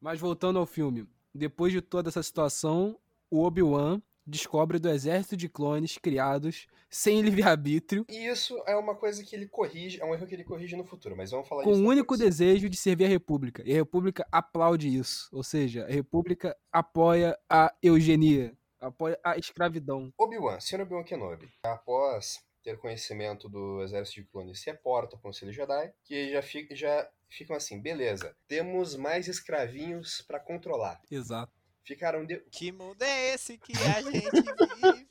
Mas 0.01 0.19
voltando 0.19 0.57
ao 0.57 0.65
filme, 0.65 1.07
depois 1.33 1.71
de 1.71 1.79
toda 1.79 2.09
essa 2.09 2.23
situação, 2.23 2.97
o 3.29 3.43
Obi-Wan 3.43 4.01
descobre 4.25 4.79
do 4.79 4.89
exército 4.89 5.37
de 5.37 5.47
clones 5.47 5.97
criados 5.97 6.65
sem 6.89 7.21
livre-arbítrio, 7.21 8.05
E 8.09 8.27
isso 8.27 8.61
é 8.65 8.75
uma 8.75 8.95
coisa 8.95 9.23
que 9.23 9.35
ele 9.35 9.47
corrige, 9.47 9.99
é 10.01 10.05
um 10.05 10.13
erro 10.13 10.25
que 10.25 10.33
ele 10.33 10.43
corrige 10.43 10.75
no 10.75 10.85
futuro, 10.85 11.15
mas 11.15 11.31
vamos 11.31 11.47
falar 11.47 11.63
com 11.63 11.71
o 11.71 11.87
único 11.87 12.15
depois. 12.15 12.19
desejo 12.19 12.69
de 12.69 12.77
servir 12.77 13.05
a 13.05 13.09
República. 13.09 13.63
E 13.65 13.71
a 13.71 13.75
República 13.75 14.25
aplaude 14.31 14.87
isso. 14.87 15.27
Ou 15.31 15.43
seja, 15.43 15.85
a 15.85 15.91
República 15.91 16.55
apoia 16.71 17.37
a 17.49 17.73
eugenia, 17.81 18.55
apoia 18.79 19.19
a 19.23 19.37
escravidão. 19.37 20.13
Obi-Wan, 20.17 20.59
Sr. 20.59 20.81
Obi-Wan 20.81 21.03
Kenobi, 21.03 21.49
após 21.63 22.43
ter 22.63 22.77
conhecimento 22.77 23.49
do 23.49 23.81
exército 23.83 24.21
de 24.21 24.27
clones, 24.27 24.59
se 24.61 24.69
reporta 24.71 25.15
ao 25.15 25.21
Conselho 25.21 25.51
Jedi, 25.51 25.93
que 26.03 26.31
já, 26.31 26.41
fi- 26.41 26.67
já 26.71 27.09
ficam 27.29 27.55
assim, 27.55 27.79
beleza, 27.81 28.35
temos 28.47 28.95
mais 28.95 29.27
escravinhos 29.27 30.21
pra 30.21 30.39
controlar. 30.39 31.01
Exato. 31.11 31.51
Ficaram 31.83 32.25
de- 32.25 32.39
Que 32.51 32.71
mundo 32.71 33.01
é 33.01 33.33
esse 33.33 33.57
que 33.57 33.73
a 33.77 34.01
gente 34.01 34.31
vive? 34.31 35.07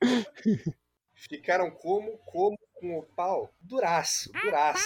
ficaram 1.14 1.70
como 1.70 2.16
como 2.18 2.56
com 2.74 2.98
o 2.98 3.02
pau 3.02 3.52
duraço, 3.60 4.30
duraço. 4.32 4.84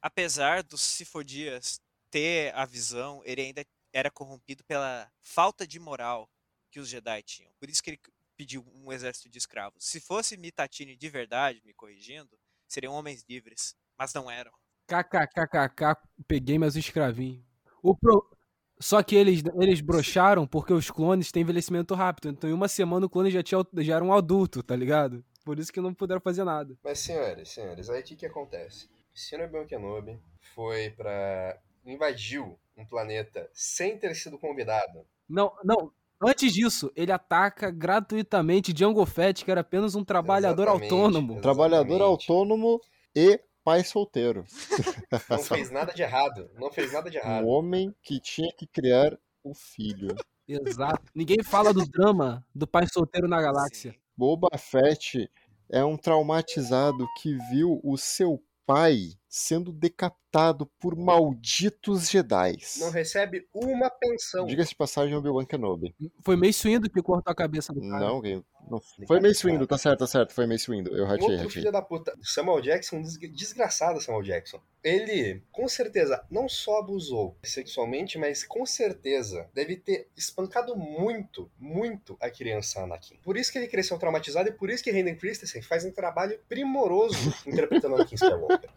Apesar 0.00 0.62
do 0.62 0.76
Sifo-Dyas 0.78 1.80
ter 2.10 2.54
a 2.54 2.64
visão, 2.64 3.20
ele 3.24 3.42
ainda 3.42 3.64
era 3.92 4.10
corrompido 4.10 4.62
pela 4.64 5.10
falta 5.20 5.66
de 5.66 5.78
moral 5.80 6.28
que 6.70 6.78
os 6.80 6.88
Jedi 6.88 7.22
tinham. 7.22 7.52
Por 7.58 7.68
isso 7.68 7.82
que 7.82 7.90
ele 7.90 8.00
pedir 8.36 8.58
um 8.58 8.92
exército 8.92 9.28
de 9.28 9.38
escravos. 9.38 9.84
Se 9.84 10.00
fosse 10.00 10.36
Mitatini 10.36 10.96
de 10.96 11.08
verdade, 11.08 11.62
me 11.64 11.72
corrigindo, 11.74 12.38
seriam 12.68 12.92
homens 12.92 13.24
livres, 13.28 13.74
mas 13.98 14.12
não 14.12 14.30
eram. 14.30 14.52
KKKKK, 14.86 15.96
peguei 16.28 16.58
mais 16.58 16.76
um 16.76 16.78
escravinho. 16.78 17.44
O 17.82 17.96
pro... 17.96 18.30
Só 18.78 19.02
que 19.02 19.16
eles, 19.16 19.42
eles 19.58 19.80
brocharam 19.80 20.46
porque 20.46 20.72
os 20.72 20.90
clones 20.90 21.32
têm 21.32 21.42
envelhecimento 21.42 21.94
rápido. 21.94 22.28
Então, 22.28 22.48
em 22.48 22.52
uma 22.52 22.68
semana, 22.68 23.06
o 23.06 23.10
clone 23.10 23.30
já, 23.30 23.42
tinha, 23.42 23.64
já 23.78 23.96
era 23.96 24.04
um 24.04 24.12
adulto, 24.12 24.62
tá 24.62 24.76
ligado? 24.76 25.24
Por 25.44 25.58
isso 25.58 25.72
que 25.72 25.80
não 25.80 25.94
puderam 25.94 26.20
fazer 26.20 26.44
nada. 26.44 26.76
Mas, 26.84 26.98
senhores, 26.98 27.48
senhores, 27.48 27.88
aí 27.88 28.00
o 28.00 28.04
que, 28.04 28.16
que 28.16 28.26
acontece? 28.26 28.88
Shinobi 29.14 29.64
Kenobi 29.66 30.20
foi 30.54 30.90
pra. 30.90 31.58
invadiu 31.84 32.58
um 32.76 32.84
planeta 32.84 33.48
sem 33.52 33.98
ter 33.98 34.14
sido 34.14 34.38
convidado. 34.38 35.06
Não, 35.28 35.56
não. 35.64 35.90
Antes 36.22 36.52
disso, 36.52 36.90
ele 36.96 37.12
ataca 37.12 37.70
gratuitamente 37.70 38.72
Django 38.72 39.04
Fett, 39.04 39.44
que 39.44 39.50
era 39.50 39.60
apenas 39.60 39.94
um 39.94 40.04
trabalhador 40.04 40.62
Exatamente, 40.64 40.92
autônomo. 40.92 41.32
exatamente. 41.32 41.42
Trabalhador 41.42 42.02
autônomo 42.02 42.80
e 43.14 43.40
pai 43.62 43.84
solteiro. 43.84 44.44
Não 45.30 45.38
fez 45.38 45.70
nada 45.70 45.92
de 45.92 46.02
errado. 46.02 46.50
Não 46.54 46.70
fez 46.70 46.92
nada 46.92 47.10
de 47.10 47.18
errado. 47.18 47.44
Um 47.44 47.48
homem 47.48 47.94
que 48.02 48.20
tinha 48.20 48.50
que 48.56 48.66
criar 48.66 49.18
um 49.44 49.54
filho. 49.54 50.14
Exato. 50.48 51.02
Ninguém 51.14 51.42
fala 51.42 51.74
do 51.74 51.84
drama 51.84 52.46
do 52.54 52.66
pai 52.66 52.86
solteiro 52.86 53.28
na 53.28 53.40
galáxia. 53.42 53.92
Sim. 53.92 53.98
Boba 54.16 54.48
Fett 54.56 55.30
é 55.68 55.84
um 55.84 55.96
traumatizado 55.96 57.06
que 57.20 57.36
viu 57.50 57.80
o 57.82 57.98
seu 57.98 58.42
pai 58.66 59.12
sendo 59.28 59.72
decapitado 59.72 60.66
por 60.80 60.96
malditos 60.96 62.10
Jedi. 62.10 62.56
Não 62.78 62.90
recebe 62.90 63.46
uma 63.54 63.88
pensão. 63.90 64.46
Diga-se 64.46 64.70
de 64.70 64.76
passagem, 64.76 65.14
Obi-Wan 65.14 65.44
Kenobi. 65.44 65.94
Foi 66.24 66.36
meio 66.36 66.52
Windu 66.64 66.90
que 66.90 67.02
cortou 67.02 67.30
a 67.30 67.34
cabeça 67.34 67.72
do 67.72 67.80
cara. 67.80 68.00
Não, 68.00 68.20
quem- 68.20 68.44
não. 68.70 68.80
Foi 69.06 69.20
Mace 69.20 69.46
Windu, 69.46 69.66
tá 69.66 69.78
certo, 69.78 70.00
tá 70.00 70.06
certo. 70.06 70.32
Foi 70.32 70.46
Mace 70.46 70.70
Windu. 70.70 70.94
Eu 70.96 71.04
ratei, 71.06 71.22
outro 71.24 71.36
ratei. 71.38 71.50
filho 71.50 71.72
da 71.72 71.82
puta, 71.82 72.12
Samuel 72.22 72.60
Jackson, 72.60 73.00
des- 73.02 73.18
desgraçado 73.18 74.00
Samuel 74.00 74.22
Jackson. 74.24 74.60
Ele, 74.82 75.42
com 75.50 75.68
certeza, 75.68 76.24
não 76.30 76.48
só 76.48 76.78
abusou 76.78 77.36
sexualmente, 77.42 78.18
mas 78.18 78.44
com 78.44 78.64
certeza 78.64 79.48
deve 79.52 79.76
ter 79.76 80.08
espancado 80.16 80.76
muito, 80.76 81.50
muito 81.58 82.16
a 82.20 82.30
criança 82.30 82.82
Anakin. 82.82 83.16
Por 83.22 83.36
isso 83.36 83.50
que 83.50 83.58
ele 83.58 83.66
cresceu 83.68 83.98
traumatizado 83.98 84.48
e 84.48 84.52
por 84.52 84.70
isso 84.70 84.82
que 84.84 84.90
Hayden 84.90 85.16
Christensen 85.16 85.62
faz 85.62 85.84
um 85.84 85.90
trabalho 85.90 86.38
primoroso 86.48 87.16
interpretando 87.46 87.96
Anakin 87.96 88.14
Skywalker. 88.14 88.70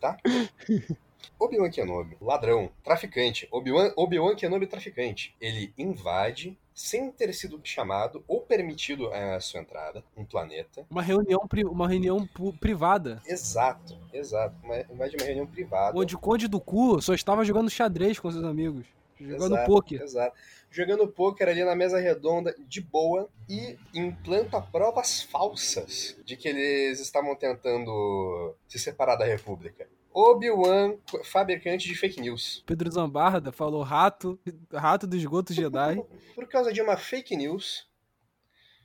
Tá? 0.00 0.18
Obi-Wan 1.38 1.70
Kenobi, 1.70 2.16
ladrão, 2.20 2.70
traficante. 2.82 3.48
Obi-Wan 3.50 3.92
Obi 3.96 4.18
Kenobi, 4.36 4.66
traficante. 4.66 5.34
Ele 5.40 5.72
invade, 5.76 6.58
sem 6.74 7.10
ter 7.12 7.32
sido 7.32 7.60
chamado 7.62 8.24
ou 8.26 8.40
permitido 8.40 9.08
a 9.12 9.38
sua 9.40 9.60
entrada, 9.60 10.02
um 10.16 10.24
planeta. 10.24 10.84
Uma 10.90 11.02
reunião, 11.02 11.40
uma 11.70 11.88
reunião 11.88 12.28
privada, 12.60 13.22
Exato, 13.26 13.96
exato. 14.12 14.56
Uma, 14.64 14.80
invade 14.80 15.16
uma 15.16 15.24
reunião 15.24 15.46
privada. 15.46 15.96
onde 15.96 16.16
o 16.16 16.18
Conde 16.18 16.48
do 16.48 16.60
Cu 16.60 17.00
só 17.00 17.14
estava 17.14 17.44
jogando 17.44 17.70
xadrez 17.70 18.18
com 18.18 18.30
seus 18.30 18.44
amigos. 18.44 18.84
Jogando 19.20 19.54
Exato, 19.54 19.70
pôquer. 19.70 20.02
Exato. 20.02 20.36
Jogando 20.70 21.06
pôquer 21.06 21.48
ali 21.48 21.64
na 21.64 21.76
mesa 21.76 22.00
redonda, 22.00 22.52
de 22.66 22.80
boa, 22.80 23.28
e 23.48 23.78
implanta 23.94 24.60
provas 24.60 25.22
falsas 25.22 26.16
de 26.24 26.36
que 26.36 26.48
eles 26.48 26.98
estavam 26.98 27.36
tentando 27.36 28.56
se 28.66 28.78
separar 28.78 29.14
da 29.14 29.24
República. 29.24 29.86
Obi-Wan, 30.14 30.96
fabricante 31.24 31.88
de 31.88 31.94
fake 31.96 32.20
news. 32.20 32.62
Pedro 32.64 32.88
Zambarda 32.88 33.50
falou 33.50 33.82
rato, 33.82 34.38
rato 34.72 35.08
do 35.08 35.16
esgoto 35.16 35.52
Jedi. 35.52 36.00
Por 36.36 36.46
causa 36.46 36.72
de 36.72 36.80
uma 36.80 36.96
fake 36.96 37.36
news, 37.36 37.88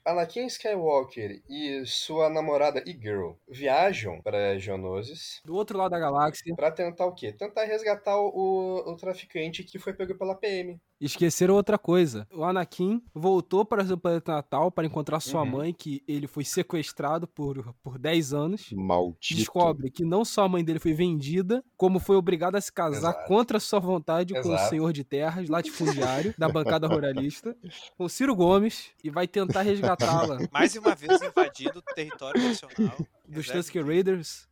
Anakin 0.03 0.47
Skywalker 0.47 1.43
e 1.47 1.85
sua 1.85 2.31
namorada 2.31 2.81
e 2.83 2.93
girl 2.93 3.33
viajam 3.47 4.19
para 4.23 4.57
Geonosis 4.57 5.39
Do 5.45 5.53
outro 5.53 5.77
lado 5.77 5.91
da 5.91 5.99
galáxia, 5.99 6.55
para 6.55 6.71
tentar 6.71 7.05
o 7.05 7.13
quê? 7.13 7.31
Tentar 7.31 7.65
resgatar 7.65 8.17
o, 8.17 8.91
o 8.91 8.95
traficante 8.95 9.63
que 9.63 9.77
foi 9.77 9.93
pego 9.93 10.17
pela 10.17 10.33
PM. 10.33 10.81
Esqueceram 11.05 11.55
outra 11.55 11.77
coisa. 11.77 12.27
O 12.33 12.43
Anakin 12.43 13.01
voltou 13.13 13.63
para 13.63 13.85
seu 13.85 13.97
planeta 13.97 14.33
natal 14.33 14.71
para 14.71 14.85
encontrar 14.85 15.19
sua 15.19 15.41
Uhum. 15.43 15.49
mãe, 15.49 15.73
que 15.73 16.03
ele 16.07 16.27
foi 16.27 16.43
sequestrado 16.43 17.27
por, 17.27 17.73
por 17.81 17.97
10 17.97 18.33
anos. 18.33 18.71
Maldito. 18.73 19.35
Descobre 19.35 19.89
que 19.89 20.03
não 20.03 20.25
só 20.25 20.43
a 20.43 20.49
mãe 20.49 20.63
dele 20.63 20.79
foi 20.79 20.93
vendida, 20.93 21.63
como 21.77 21.99
foi 21.99 22.15
obrigado 22.15 22.55
a 22.55 22.61
se 22.61 22.71
casar 22.71 23.11
Exato. 23.11 23.27
contra 23.27 23.59
sua 23.59 23.79
vontade 23.79 24.33
com 24.33 24.49
o 24.49 24.53
Exato. 24.53 24.69
senhor 24.69 24.91
de 24.91 25.03
terras, 25.03 25.47
latifundiário, 25.49 26.33
da 26.37 26.49
bancada 26.49 26.87
ruralista, 26.87 27.55
com 27.97 28.09
Ciro 28.09 28.35
Gomes, 28.35 28.89
e 29.03 29.09
vai 29.09 29.27
tentar 29.27 29.61
resgatá-la 29.61 30.37
Mais 30.51 30.75
uma 30.75 30.95
vez 30.95 31.21
invadido 31.21 31.79
o 31.79 31.93
território 31.93 32.41
nacional. 32.43 32.97
dos 33.27 33.47
Tusker 33.47 33.85
Raiders 33.85 34.47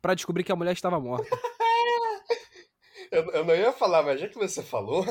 para 0.00 0.14
descobrir 0.14 0.44
que 0.44 0.52
a 0.52 0.56
mulher 0.56 0.72
estava 0.72 0.98
morta. 0.98 1.28
Eu, 3.10 3.24
eu 3.32 3.44
não 3.44 3.54
ia 3.54 3.72
falar, 3.72 4.02
mas 4.02 4.20
já 4.20 4.28
que 4.28 4.38
você 4.38 4.62
falou, 4.62 5.04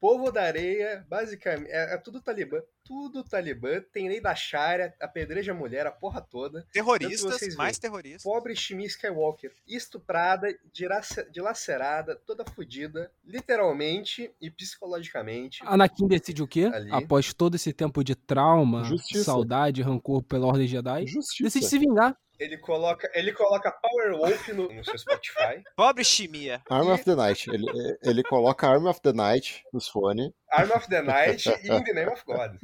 povo 0.00 0.32
da 0.32 0.42
areia, 0.42 1.04
basicamente, 1.08 1.70
é, 1.70 1.94
é 1.94 1.98
tudo 1.98 2.20
talibã. 2.20 2.60
Tudo 2.82 3.22
talibã, 3.22 3.80
tem 3.92 4.08
lei 4.08 4.20
da 4.20 4.34
Sharia, 4.34 4.92
apedreja 4.98 5.52
a 5.52 5.54
mulher, 5.54 5.86
a 5.86 5.92
porra 5.92 6.20
toda. 6.20 6.66
Terroristas, 6.72 7.20
vocês 7.20 7.54
mais 7.54 7.78
terroristas. 7.78 8.22
Pobre 8.22 8.56
Shmi 8.56 8.86
Skywalker, 8.86 9.52
estuprada, 9.68 10.48
dilacerada, 11.30 12.16
toda 12.16 12.44
fodida, 12.44 13.12
literalmente 13.24 14.32
e 14.40 14.50
psicologicamente. 14.50 15.62
Anakin 15.64 16.08
decide 16.08 16.42
o 16.42 16.48
quê? 16.48 16.64
Ali. 16.72 16.90
Após 16.90 17.32
todo 17.32 17.54
esse 17.54 17.72
tempo 17.72 18.02
de 18.02 18.16
trauma, 18.16 18.82
Justiça. 18.82 19.24
saudade, 19.24 19.82
rancor 19.82 20.22
pela 20.22 20.46
Ordem 20.46 20.66
Jedi, 20.66 21.06
Justiça. 21.06 21.44
decide 21.44 21.66
se 21.66 21.78
vingar. 21.78 22.16
Ele 22.40 22.56
coloca, 22.56 23.10
ele 23.14 23.32
coloca 23.32 23.70
Power 23.70 24.16
Wolf 24.16 24.48
no, 24.48 24.72
no 24.72 24.82
seu 24.82 24.96
Spotify, 24.98 25.62
Pobre 25.76 26.02
Chimia. 26.02 26.62
Arm 26.70 26.88
of 26.90 27.04
the 27.04 27.14
Night. 27.14 27.50
Ele, 27.50 27.66
ele 28.02 28.22
coloca 28.22 28.66
Arm 28.66 28.86
of 28.86 29.00
the 29.02 29.12
Night 29.12 29.62
nos 29.72 29.86
fones. 29.86 30.32
Arm 30.50 30.70
of 30.72 30.88
the 30.88 31.02
Night 31.02 31.46
e 31.48 31.68
In 31.68 31.84
the 31.84 31.92
Name 31.92 32.10
of 32.10 32.24
God. 32.24 32.56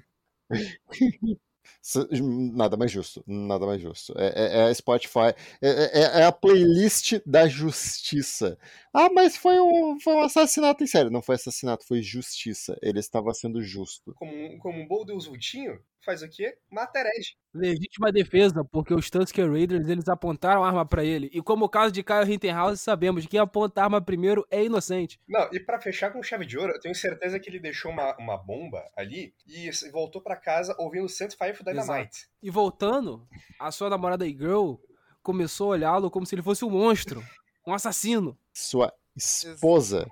Nada 2.55 2.77
mais 2.77 2.91
justo. 2.91 3.22
Nada 3.27 3.66
mais 3.66 3.81
justo. 3.81 4.14
É, 4.16 4.27
é- 4.29 4.59
é 4.59 4.62
a 4.64 4.74
Spotify. 4.74 5.35
É, 5.61 5.68
é- 5.68 6.20
é 6.20 6.24
a 6.24 6.33
playlist 6.33 7.20
da 7.27 7.47
justiça. 7.49 8.59
Ah, 8.95 9.09
mas 9.12 9.37
foi 9.37 9.61
um, 9.61 9.99
foi 10.01 10.14
um 10.14 10.20
assassinato 10.22 10.83
em 10.83 10.87
série. 10.87 11.11
Não 11.11 11.22
foi 11.22 11.35
assassinato, 11.37 11.87
foi 11.87 12.03
justiça. 12.03 12.77
Ele 12.83 12.99
estava 12.99 13.33
sendo 13.35 13.62
justo. 13.62 14.14
Como, 14.14 14.33
um- 14.33 14.59
como 14.59 14.81
um 14.81 14.87
bom 14.87 15.05
Deus 15.05 15.27
Vultinho, 15.27 15.79
faz 16.07 16.23
o 16.23 16.29
quê? 16.29 16.57
Mata 16.71 17.01
herege. 17.01 17.37
Legítima 17.53 18.13
defesa, 18.13 18.65
porque 18.65 18.95
os 18.95 19.11
Tusker 19.11 19.51
Raiders 19.51 19.89
eles 19.89 20.09
apontaram 20.09 20.65
a 20.65 20.69
arma 20.69 20.87
pra 20.87 21.05
ele. 21.05 21.29
E 21.33 21.43
como 21.43 21.65
o 21.65 21.69
caso 21.69 21.93
de 21.93 22.03
Kyle 22.03 22.25
Rittenhouse, 22.25 22.81
sabemos 22.81 23.25
que 23.25 23.31
quem 23.31 23.41
aponta 23.41 23.81
a 23.81 23.85
arma 23.85 24.01
primeiro 24.01 24.47
é 24.51 24.65
inocente. 24.65 25.21
Não, 25.29 25.49
e 25.53 25.61
pra 25.61 25.81
fechar 25.81 26.13
com 26.13 26.23
chave 26.23 26.47
de 26.47 26.57
ouro, 26.57 26.73
eu 26.73 26.81
tenho 26.81 26.95
certeza 26.95 27.39
que 27.39 27.51
ele 27.51 27.59
deixou 27.59 27.91
uma, 27.91 28.17
uma 28.19 28.39
bomba 28.39 28.89
ali 28.97 29.35
e 29.47 29.69
voltou 29.91 30.23
pra 30.23 30.37
casa 30.37 30.75
ouvindo 30.79 31.09
Saint 31.09 31.35
Five 31.37 31.63
Dynamite. 31.65 32.29
E 32.43 32.51
voltando, 32.51 33.27
a 33.61 33.71
sua 33.71 33.91
namorada 33.91 34.27
e 34.27 34.31
girl 34.31 34.77
começou 35.23 35.73
a 35.73 35.77
olhá-lo 35.77 36.11
como 36.11 36.25
se 36.25 36.35
ele 36.35 36.43
fosse 36.43 36.65
um 36.65 36.71
monstro, 36.71 37.23
um 37.67 37.75
assassino. 37.75 38.39
Sua 38.55 38.93
esposa. 39.17 40.07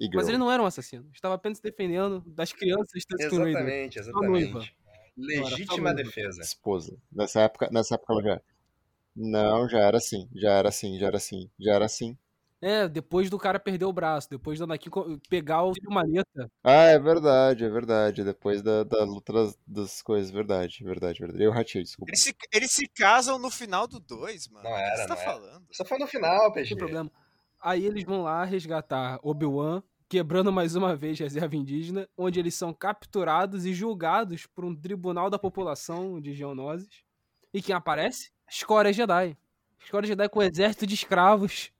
E 0.00 0.08
Mas 0.14 0.28
ele 0.28 0.38
não 0.38 0.50
era 0.50 0.62
um 0.62 0.66
assassino. 0.66 1.06
Estava 1.12 1.34
apenas 1.34 1.58
se 1.58 1.62
defendendo 1.62 2.22
das 2.26 2.54
crianças. 2.54 3.04
Exatamente, 3.20 3.98
noiva. 3.98 3.98
exatamente. 3.98 4.76
Legítima 5.26 5.90
Agora, 5.90 5.94
defesa. 5.94 6.42
Esposa. 6.42 6.96
Nessa 7.12 7.40
época, 7.42 7.68
nessa 7.72 7.94
época 7.96 8.12
ela 8.14 8.22
já. 8.22 8.40
Não, 9.16 9.68
já 9.68 9.80
era 9.80 9.98
assim. 9.98 10.28
Já 10.34 10.52
era 10.52 10.68
assim, 10.70 10.98
já 10.98 11.06
era 11.08 11.16
assim, 11.18 11.50
já 11.60 11.74
era 11.74 11.84
assim. 11.86 12.16
É, 12.62 12.86
depois 12.88 13.30
do 13.30 13.38
cara 13.38 13.58
perder 13.58 13.86
o 13.86 13.92
braço, 13.92 14.28
depois 14.28 14.58
do 14.58 14.64
Anakin 14.64 14.90
co- 14.90 15.18
pegar 15.30 15.62
o 15.64 15.72
maleta. 15.88 16.50
Ah, 16.62 16.84
é 16.84 16.98
verdade, 16.98 17.64
é 17.64 17.68
verdade. 17.70 18.22
Depois 18.22 18.60
da, 18.62 18.84
da 18.84 19.02
luta 19.04 19.32
das, 19.32 19.58
das 19.66 20.02
coisas, 20.02 20.30
verdade, 20.30 20.84
verdade, 20.84 21.18
verdade. 21.20 21.42
Eu 21.42 21.50
ratei, 21.50 21.82
desculpa. 21.82 22.10
Eles 22.10 22.22
se, 22.22 22.34
eles 22.52 22.72
se 22.72 22.86
casam 22.88 23.38
no 23.38 23.50
final 23.50 23.86
do 23.86 23.98
2, 23.98 24.46
mano. 24.48 24.64
Não 24.64 24.72
O 24.72 24.74
que 24.74 24.80
era, 24.80 24.96
você 24.96 25.08
tá 25.08 25.14
não 25.14 25.22
era. 25.22 25.32
falando? 25.32 25.66
Só 25.72 25.84
foi 25.86 25.98
no 25.98 26.06
final, 26.06 26.44
Não 26.46 26.52
PG. 26.52 26.68
tem 26.68 26.78
problema. 26.78 27.10
Aí 27.62 27.84
eles 27.86 28.04
vão 28.04 28.22
lá 28.22 28.44
resgatar 28.44 29.18
Obi-Wan, 29.22 29.82
quebrando 30.10 30.52
mais 30.52 30.74
uma 30.74 30.96
vez 30.96 31.20
a 31.20 31.24
reserva 31.24 31.54
indígena, 31.54 32.08
onde 32.18 32.40
eles 32.40 32.56
são 32.56 32.74
capturados 32.74 33.64
e 33.64 33.72
julgados 33.72 34.44
por 34.44 34.64
um 34.64 34.74
tribunal 34.74 35.30
da 35.30 35.38
população 35.38 36.20
de 36.20 36.34
Geonosis. 36.34 37.04
E 37.54 37.62
quem 37.62 37.76
aparece? 37.76 38.32
Escória 38.50 38.92
Jedi. 38.92 39.36
Escória 39.78 40.08
Jedi 40.08 40.28
com 40.28 40.40
um 40.40 40.42
exército 40.42 40.84
de 40.84 40.96
escravos. 40.96 41.70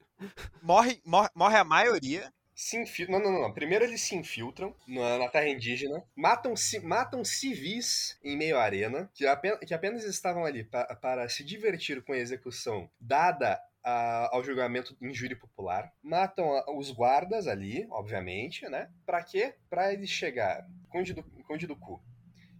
Morre, 0.62 1.02
morre, 1.04 1.28
morre 1.34 1.56
a 1.56 1.64
maioria. 1.64 2.32
Se 2.54 2.80
infil... 2.80 3.10
não, 3.10 3.18
não, 3.18 3.32
não, 3.32 3.40
não. 3.42 3.52
Primeiro 3.52 3.84
eles 3.84 4.02
se 4.02 4.14
infiltram 4.14 4.76
na, 4.86 5.18
na 5.18 5.28
terra 5.28 5.48
indígena, 5.48 6.00
matam, 6.14 6.54
ci- 6.54 6.78
matam 6.78 7.24
civis 7.24 8.16
em 8.22 8.36
meio 8.36 8.56
à 8.58 8.62
arena, 8.62 9.10
que 9.12 9.26
apenas, 9.26 9.58
que 9.60 9.74
apenas 9.74 10.04
estavam 10.04 10.44
ali 10.44 10.62
pa- 10.62 10.94
para 11.02 11.28
se 11.28 11.42
divertir 11.42 12.00
com 12.04 12.12
a 12.12 12.18
execução 12.18 12.88
dada 13.00 13.58
a- 13.82 14.28
ao 14.32 14.42
julgamento 14.44 14.96
em 15.00 15.12
júri 15.14 15.34
popular. 15.34 15.92
Matam 16.02 16.52
a- 16.54 16.64
os 16.76 16.90
guardas 16.90 17.46
ali, 17.46 17.86
obviamente, 17.90 18.68
né? 18.68 18.90
Pra 19.06 19.22
quê? 19.22 19.54
Pra 19.68 19.92
eles 19.92 20.10
chegar, 20.10 20.66
Conde 20.88 21.12
do, 21.12 21.22
Conde 21.22 21.66
do 21.66 21.76
Cu 21.76 22.02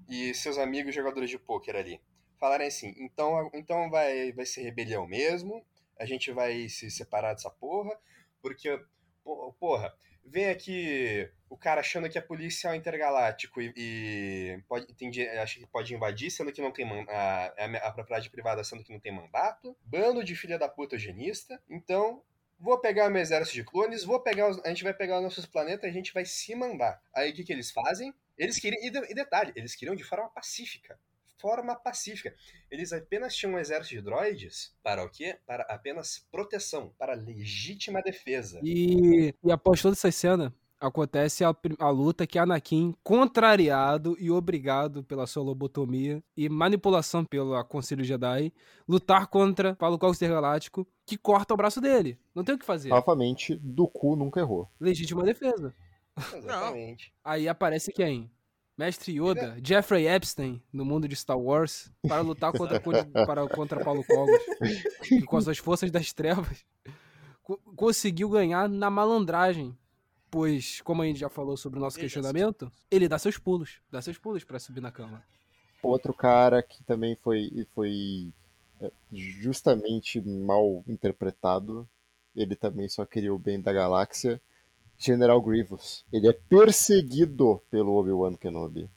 e 0.08 0.34
seus 0.34 0.58
amigos 0.58 0.94
jogadores 0.94 1.30
de 1.30 1.38
pôquer 1.38 1.76
ali 1.76 2.00
falarem 2.40 2.66
assim: 2.66 2.94
então, 2.96 3.50
então 3.52 3.90
vai, 3.90 4.32
vai 4.32 4.46
ser 4.46 4.62
rebelião 4.62 5.06
mesmo, 5.06 5.64
a 5.98 6.06
gente 6.06 6.32
vai 6.32 6.68
se 6.68 6.90
separar 6.90 7.34
dessa 7.34 7.50
porra, 7.50 7.96
porque, 8.40 8.82
porra, 9.60 9.94
vem 10.24 10.48
aqui 10.48 11.30
o 11.50 11.56
cara 11.56 11.80
achando 11.80 12.08
que 12.08 12.16
é 12.16 12.20
policial 12.20 12.76
intergaláctico 12.76 13.60
e, 13.60 13.74
e 13.76 14.62
pode, 14.68 14.86
tem, 14.94 15.10
acha 15.38 15.58
que 15.58 15.66
pode 15.66 15.92
invadir, 15.92 16.30
sendo 16.30 16.52
que 16.52 16.62
não 16.62 16.70
tem 16.70 16.86
a, 17.08 17.52
a, 17.82 17.92
propriedade 17.92 18.30
privada, 18.30 18.62
sendo 18.62 18.84
que 18.84 18.92
não 18.92 19.00
tem 19.00 19.12
mandato, 19.12 19.76
bando 19.84 20.22
de 20.22 20.36
filha 20.36 20.56
da 20.56 20.68
puta 20.68 20.94
eugenista, 20.94 21.60
então 21.68 22.22
vou 22.58 22.78
pegar 22.78 23.10
meu 23.10 23.20
exército 23.20 23.56
de 23.56 23.64
clones, 23.64 24.04
vou 24.04 24.20
pegar 24.20 24.48
os, 24.48 24.64
a 24.64 24.68
gente 24.68 24.84
vai 24.84 24.94
pegar 24.94 25.16
os 25.16 25.24
nossos 25.24 25.44
planetas 25.44 25.84
e 25.84 25.88
a 25.88 25.92
gente 25.92 26.14
vai 26.14 26.24
se 26.24 26.54
mandar. 26.54 27.02
Aí 27.12 27.32
o 27.32 27.34
que, 27.34 27.42
que 27.42 27.52
eles 27.52 27.72
fazem? 27.72 28.14
Eles 28.38 28.58
queriam, 28.58 28.80
e, 28.82 29.14
detalhe, 29.14 29.52
eles 29.56 29.74
queriam 29.74 29.96
de 29.96 30.04
forma 30.04 30.30
pacífica 30.30 30.98
forma 31.40 31.74
pacífica. 31.74 32.34
Eles 32.70 32.92
apenas 32.92 33.34
tinham 33.34 33.54
um 33.54 33.58
exército 33.58 33.94
de 33.94 34.02
droids 34.02 34.74
para 34.82 35.02
o 35.02 35.08
quê? 35.08 35.38
Para 35.46 35.62
apenas 35.62 36.18
proteção, 36.30 36.92
para 36.98 37.14
legítima 37.14 38.02
defesa. 38.02 38.60
E, 38.62 39.34
e 39.42 39.50
após 39.50 39.80
toda 39.80 39.94
essa 39.94 40.12
cena, 40.12 40.54
acontece 40.80 41.44
a, 41.44 41.54
a, 41.78 41.90
luta 41.90 42.26
que 42.26 42.38
Anakin, 42.38 42.94
contrariado 43.02 44.16
e 44.18 44.30
obrigado 44.30 45.04
pela 45.04 45.26
sua 45.26 45.42
lobotomia 45.42 46.22
e 46.36 46.48
manipulação 46.48 47.24
pelo 47.24 47.62
Conselho 47.64 48.02
Jedi, 48.02 48.52
lutar 48.88 49.26
contra 49.26 49.76
Paulo 49.76 49.98
Cox 49.98 50.18
Galáctico, 50.18 50.86
que 51.04 51.18
corta 51.18 51.54
o 51.54 51.56
braço 51.56 51.80
dele. 51.80 52.18
Não 52.34 52.42
tem 52.42 52.54
o 52.54 52.58
que 52.58 52.64
fazer. 52.64 52.88
Novamente, 52.88 53.54
Dooku 53.56 54.16
nunca 54.16 54.40
errou. 54.40 54.68
Legítima 54.80 55.22
defesa. 55.22 55.74
Exatamente. 56.34 57.12
Aí 57.22 57.48
aparece 57.48 57.92
quem? 57.92 58.30
Mestre 58.76 59.12
Yoda, 59.12 59.58
Jeffrey 59.62 60.08
Epstein, 60.08 60.62
no 60.72 60.86
mundo 60.86 61.06
de 61.06 61.14
Star 61.14 61.38
Wars, 61.38 61.92
para 62.08 62.22
lutar 62.22 62.50
contra, 62.50 62.80
para, 63.26 63.46
contra 63.46 63.84
Paulo 63.84 64.02
Cogos, 64.02 64.40
que 65.02 65.20
com 65.20 65.36
as 65.36 65.44
suas 65.44 65.58
forças 65.58 65.90
das 65.90 66.14
trevas 66.14 66.64
conseguiu 67.76 68.28
ganhar 68.28 68.68
na 68.68 68.90
malandragem. 68.90 69.76
Pois, 70.30 70.80
como 70.82 71.02
a 71.02 71.06
gente 71.06 71.18
já 71.18 71.28
falou 71.28 71.56
sobre 71.56 71.78
o 71.78 71.82
nosso 71.82 71.98
questionamento, 71.98 72.70
ele 72.90 73.08
dá 73.08 73.18
seus 73.18 73.36
pulos, 73.36 73.80
dá 73.90 74.00
seus 74.00 74.16
pulos 74.16 74.44
para 74.44 74.60
subir 74.60 74.80
na 74.80 74.92
cama. 74.92 75.24
Outro 75.82 76.14
cara 76.14 76.62
que 76.62 76.84
também 76.84 77.16
foi, 77.16 77.66
foi 77.74 78.32
é, 78.80 78.92
justamente 79.12 80.20
mal 80.20 80.84
interpretado, 80.86 81.88
ele 82.36 82.54
também 82.54 82.88
só 82.88 83.04
queria 83.04 83.34
o 83.34 83.38
bem 83.38 83.60
da 83.60 83.72
galáxia, 83.72 84.40
General 84.96 85.40
Grievous. 85.40 86.04
Ele 86.12 86.28
é 86.28 86.32
perseguido 86.32 87.60
pelo 87.70 87.94
Obi-Wan 87.94 88.36
Kenobi. 88.36 88.88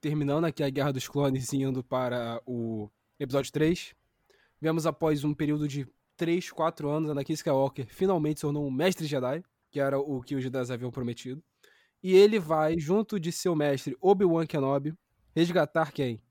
Terminando 0.00 0.44
aqui 0.44 0.62
a 0.62 0.70
Guerra 0.70 0.92
dos 0.92 1.08
Clones 1.08 1.52
e 1.52 1.62
indo 1.62 1.82
para 1.82 2.40
o 2.46 2.88
episódio 3.18 3.50
3, 3.50 3.94
vemos 4.60 4.86
após 4.86 5.24
um 5.24 5.34
período 5.34 5.66
de 5.66 5.88
3, 6.16 6.50
4 6.50 6.88
anos, 6.88 7.10
Anakin 7.10 7.32
Skywalker 7.32 7.86
finalmente 7.86 8.40
se 8.40 8.42
tornou 8.42 8.66
um 8.66 8.70
mestre 8.70 9.06
Jedi, 9.06 9.42
que 9.70 9.80
era 9.80 9.98
o 9.98 10.20
que 10.20 10.34
os 10.34 10.42
Jedi 10.42 10.72
haviam 10.72 10.90
prometido. 10.90 11.42
E 12.02 12.14
ele 12.14 12.38
vai, 12.38 12.78
junto 12.78 13.18
de 13.18 13.32
seu 13.32 13.54
mestre 13.56 13.96
Obi-Wan 14.00 14.46
Kenobi, 14.46 14.94
resgatar 15.34 15.92
quem? 15.92 16.22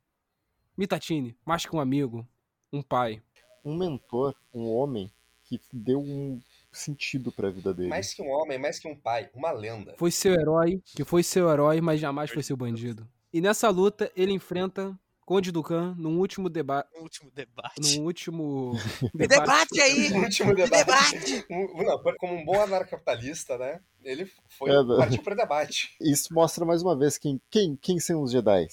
Mitatine, 0.78 1.38
mais 1.46 1.66
que 1.66 1.76
um 1.76 1.80
amigo, 1.80 2.28
um 2.72 2.82
pai. 2.82 3.22
Um 3.66 3.76
mentor, 3.76 4.36
um 4.54 4.70
homem 4.70 5.12
que 5.44 5.60
deu 5.74 6.00
um 6.00 6.42
sentido 6.72 7.32
para 7.32 7.48
a 7.48 7.52
vida 7.52 7.74
dele. 7.74 7.90
Mais 7.90 8.14
que 8.14 8.22
um 8.22 8.30
homem, 8.30 8.60
mais 8.60 8.80
que 8.80 8.88
um 8.88 8.96
pai, 8.96 9.30
uma 9.34 9.52
lenda. 9.52 9.96
Foi 9.98 10.12
seu 10.12 10.34
herói, 10.34 10.82
que 10.86 11.04
foi 11.04 11.24
seu 11.24 11.50
herói, 11.50 11.82
mas 11.82 12.00
jamais 12.00 12.30
foi 12.30 12.44
seu 12.44 12.56
bandido. 12.56 13.08
E 13.34 13.42
nessa 13.42 13.70
luta 13.70 14.12
ele 14.16 14.32
enfrenta 14.32 14.98
Conde 15.28 15.52
Ducan 15.52 15.94
num 15.98 16.20
último 16.20 16.50
debate. 16.50 16.88
Um 16.98 17.02
último 17.02 17.30
debate. 17.36 18.00
Num 18.00 18.06
último. 18.06 18.72
debate. 19.14 19.42
debate 19.42 19.82
aí! 19.82 20.14
Um 20.14 20.24
último 20.24 20.56
debate. 20.56 21.46
como 22.18 22.34
um 22.34 22.46
bom 22.46 22.62
anarcapitalista, 22.62 23.58
né? 23.58 23.82
Ele 24.02 24.26
foi 24.48 24.72
é, 24.72 24.98
partiu 24.98 25.22
para 25.22 25.36
debate. 25.36 25.94
Isso 26.00 26.34
mostra 26.34 26.64
mais 26.64 26.82
uma 26.82 26.98
vez 26.98 27.18
quem, 27.18 27.42
quem, 27.52 27.76
quem 27.76 28.00
são 28.00 28.22
os 28.22 28.32
Jedi. 28.32 28.68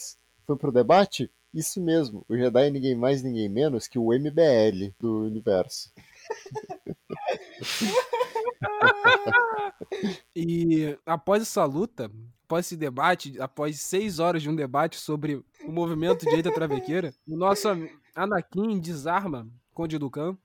Foi 0.46 0.56
pro 0.56 0.70
debate? 0.70 1.28
Isso 1.52 1.80
mesmo. 1.80 2.24
O 2.28 2.36
Jedi 2.36 2.68
é 2.68 2.70
ninguém 2.70 2.94
mais, 2.94 3.20
ninguém 3.20 3.48
menos 3.48 3.88
que 3.88 3.98
o 3.98 4.12
MBL 4.12 4.94
do 5.00 5.24
universo. 5.24 5.92
e 10.36 10.96
após 11.04 11.42
essa 11.42 11.64
luta, 11.64 12.08
após 12.54 12.66
esse 12.66 12.76
debate, 12.76 13.40
após 13.40 13.80
seis 13.80 14.20
horas 14.20 14.40
de 14.40 14.48
um 14.48 14.54
debate 14.54 14.96
sobre 14.96 15.44
o 15.66 15.72
movimento 15.72 16.24
direita 16.24 16.52
travequeira, 16.52 17.12
o 17.26 17.36
nosso 17.36 17.68
Anakin 18.14 18.78
desarma 18.78 19.48
Conde 19.72 19.98
Ducan. 19.98 20.38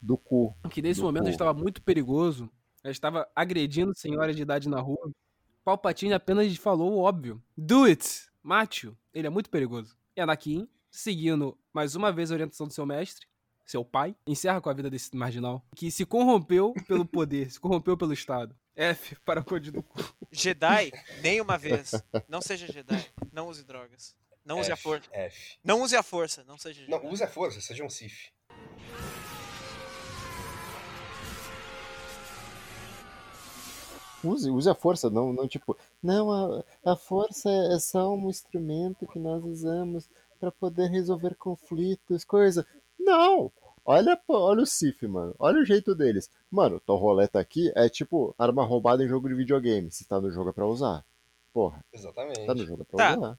Do 0.00 0.16
cu. 0.16 0.56
Que 0.70 0.80
nesse 0.80 1.00
do 1.00 1.06
momento 1.06 1.24
cu. 1.24 1.30
estava 1.30 1.52
muito 1.52 1.82
perigoso. 1.82 2.48
Estava 2.82 3.28
agredindo 3.36 3.94
senhoras 3.94 4.34
de 4.34 4.40
idade 4.40 4.66
na 4.66 4.80
rua. 4.80 5.10
Palpatine 5.62 6.14
apenas 6.14 6.56
falou 6.56 6.94
o 6.94 7.00
óbvio. 7.00 7.42
Do 7.54 7.84
it! 7.84 8.30
Mate-o. 8.42 8.96
Ele 9.12 9.26
é 9.26 9.30
muito 9.30 9.50
perigoso. 9.50 9.94
E 10.16 10.20
Anakin, 10.22 10.66
seguindo 10.90 11.58
mais 11.74 11.94
uma 11.94 12.10
vez 12.10 12.30
a 12.30 12.34
orientação 12.34 12.66
do 12.66 12.72
seu 12.72 12.86
mestre, 12.86 13.26
seu 13.66 13.84
pai, 13.84 14.16
encerra 14.26 14.62
com 14.62 14.70
a 14.70 14.72
vida 14.72 14.88
desse 14.88 15.14
marginal, 15.14 15.62
que 15.76 15.90
se 15.90 16.06
corrompeu 16.06 16.72
pelo 16.88 17.04
poder, 17.04 17.50
se 17.50 17.60
corrompeu 17.60 17.96
pelo 17.96 18.14
Estado. 18.14 18.56
F 18.80 19.14
para 19.26 19.42
Code 19.42 19.70
do 19.70 19.82
cu. 19.82 20.02
Jedi, 20.32 20.90
nem 21.20 21.38
uma 21.38 21.58
vez. 21.58 21.90
Não 22.26 22.40
seja 22.40 22.66
Jedi. 22.66 23.12
Não 23.30 23.48
use 23.48 23.62
drogas. 23.62 24.16
Não 24.42 24.58
use 24.58 24.72
F, 24.72 24.72
a 24.72 24.76
força. 24.76 25.10
F. 25.12 25.58
Não 25.62 25.82
use 25.82 25.94
a 25.94 26.02
força. 26.02 26.44
Não 26.44 26.56
seja 26.56 26.80
Jedi. 26.80 26.90
Não, 26.90 27.10
use 27.10 27.22
a 27.22 27.28
força, 27.28 27.60
seja 27.60 27.84
um 27.84 27.90
Sith. 27.90 28.32
Use, 34.24 34.50
use 34.50 34.68
a 34.68 34.74
força, 34.74 35.08
não, 35.10 35.32
não 35.32 35.48
tipo, 35.48 35.76
não, 36.02 36.30
a, 36.30 36.64
a 36.92 36.96
força 36.96 37.50
é 37.74 37.78
só 37.78 38.14
um 38.14 38.28
instrumento 38.28 39.06
que 39.06 39.18
nós 39.18 39.42
usamos 39.44 40.08
para 40.38 40.50
poder 40.50 40.90
resolver 40.90 41.34
conflitos, 41.36 42.24
coisa. 42.24 42.66
Não! 42.98 43.52
Olha, 43.84 44.20
olha 44.28 44.62
o 44.62 44.66
Sif, 44.66 45.06
mano. 45.06 45.34
Olha 45.38 45.60
o 45.60 45.64
jeito 45.64 45.94
deles. 45.94 46.30
Mano, 46.50 46.80
tua 46.80 46.96
roleta 46.96 47.40
aqui 47.40 47.72
é 47.74 47.88
tipo 47.88 48.34
arma 48.38 48.64
roubada 48.64 49.04
em 49.04 49.08
jogo 49.08 49.28
de 49.28 49.34
videogame. 49.34 49.90
Se 49.90 50.04
tá 50.04 50.20
no 50.20 50.30
jogo 50.30 50.50
é 50.50 50.52
pra 50.52 50.66
usar. 50.66 51.04
Porra. 51.52 51.84
Exatamente. 51.92 52.46
Tá 52.46 52.54
no 52.54 52.66
jogo 52.66 52.82
é 52.82 52.84
pra 52.84 52.96
tá. 52.96 53.18
usar. 53.18 53.38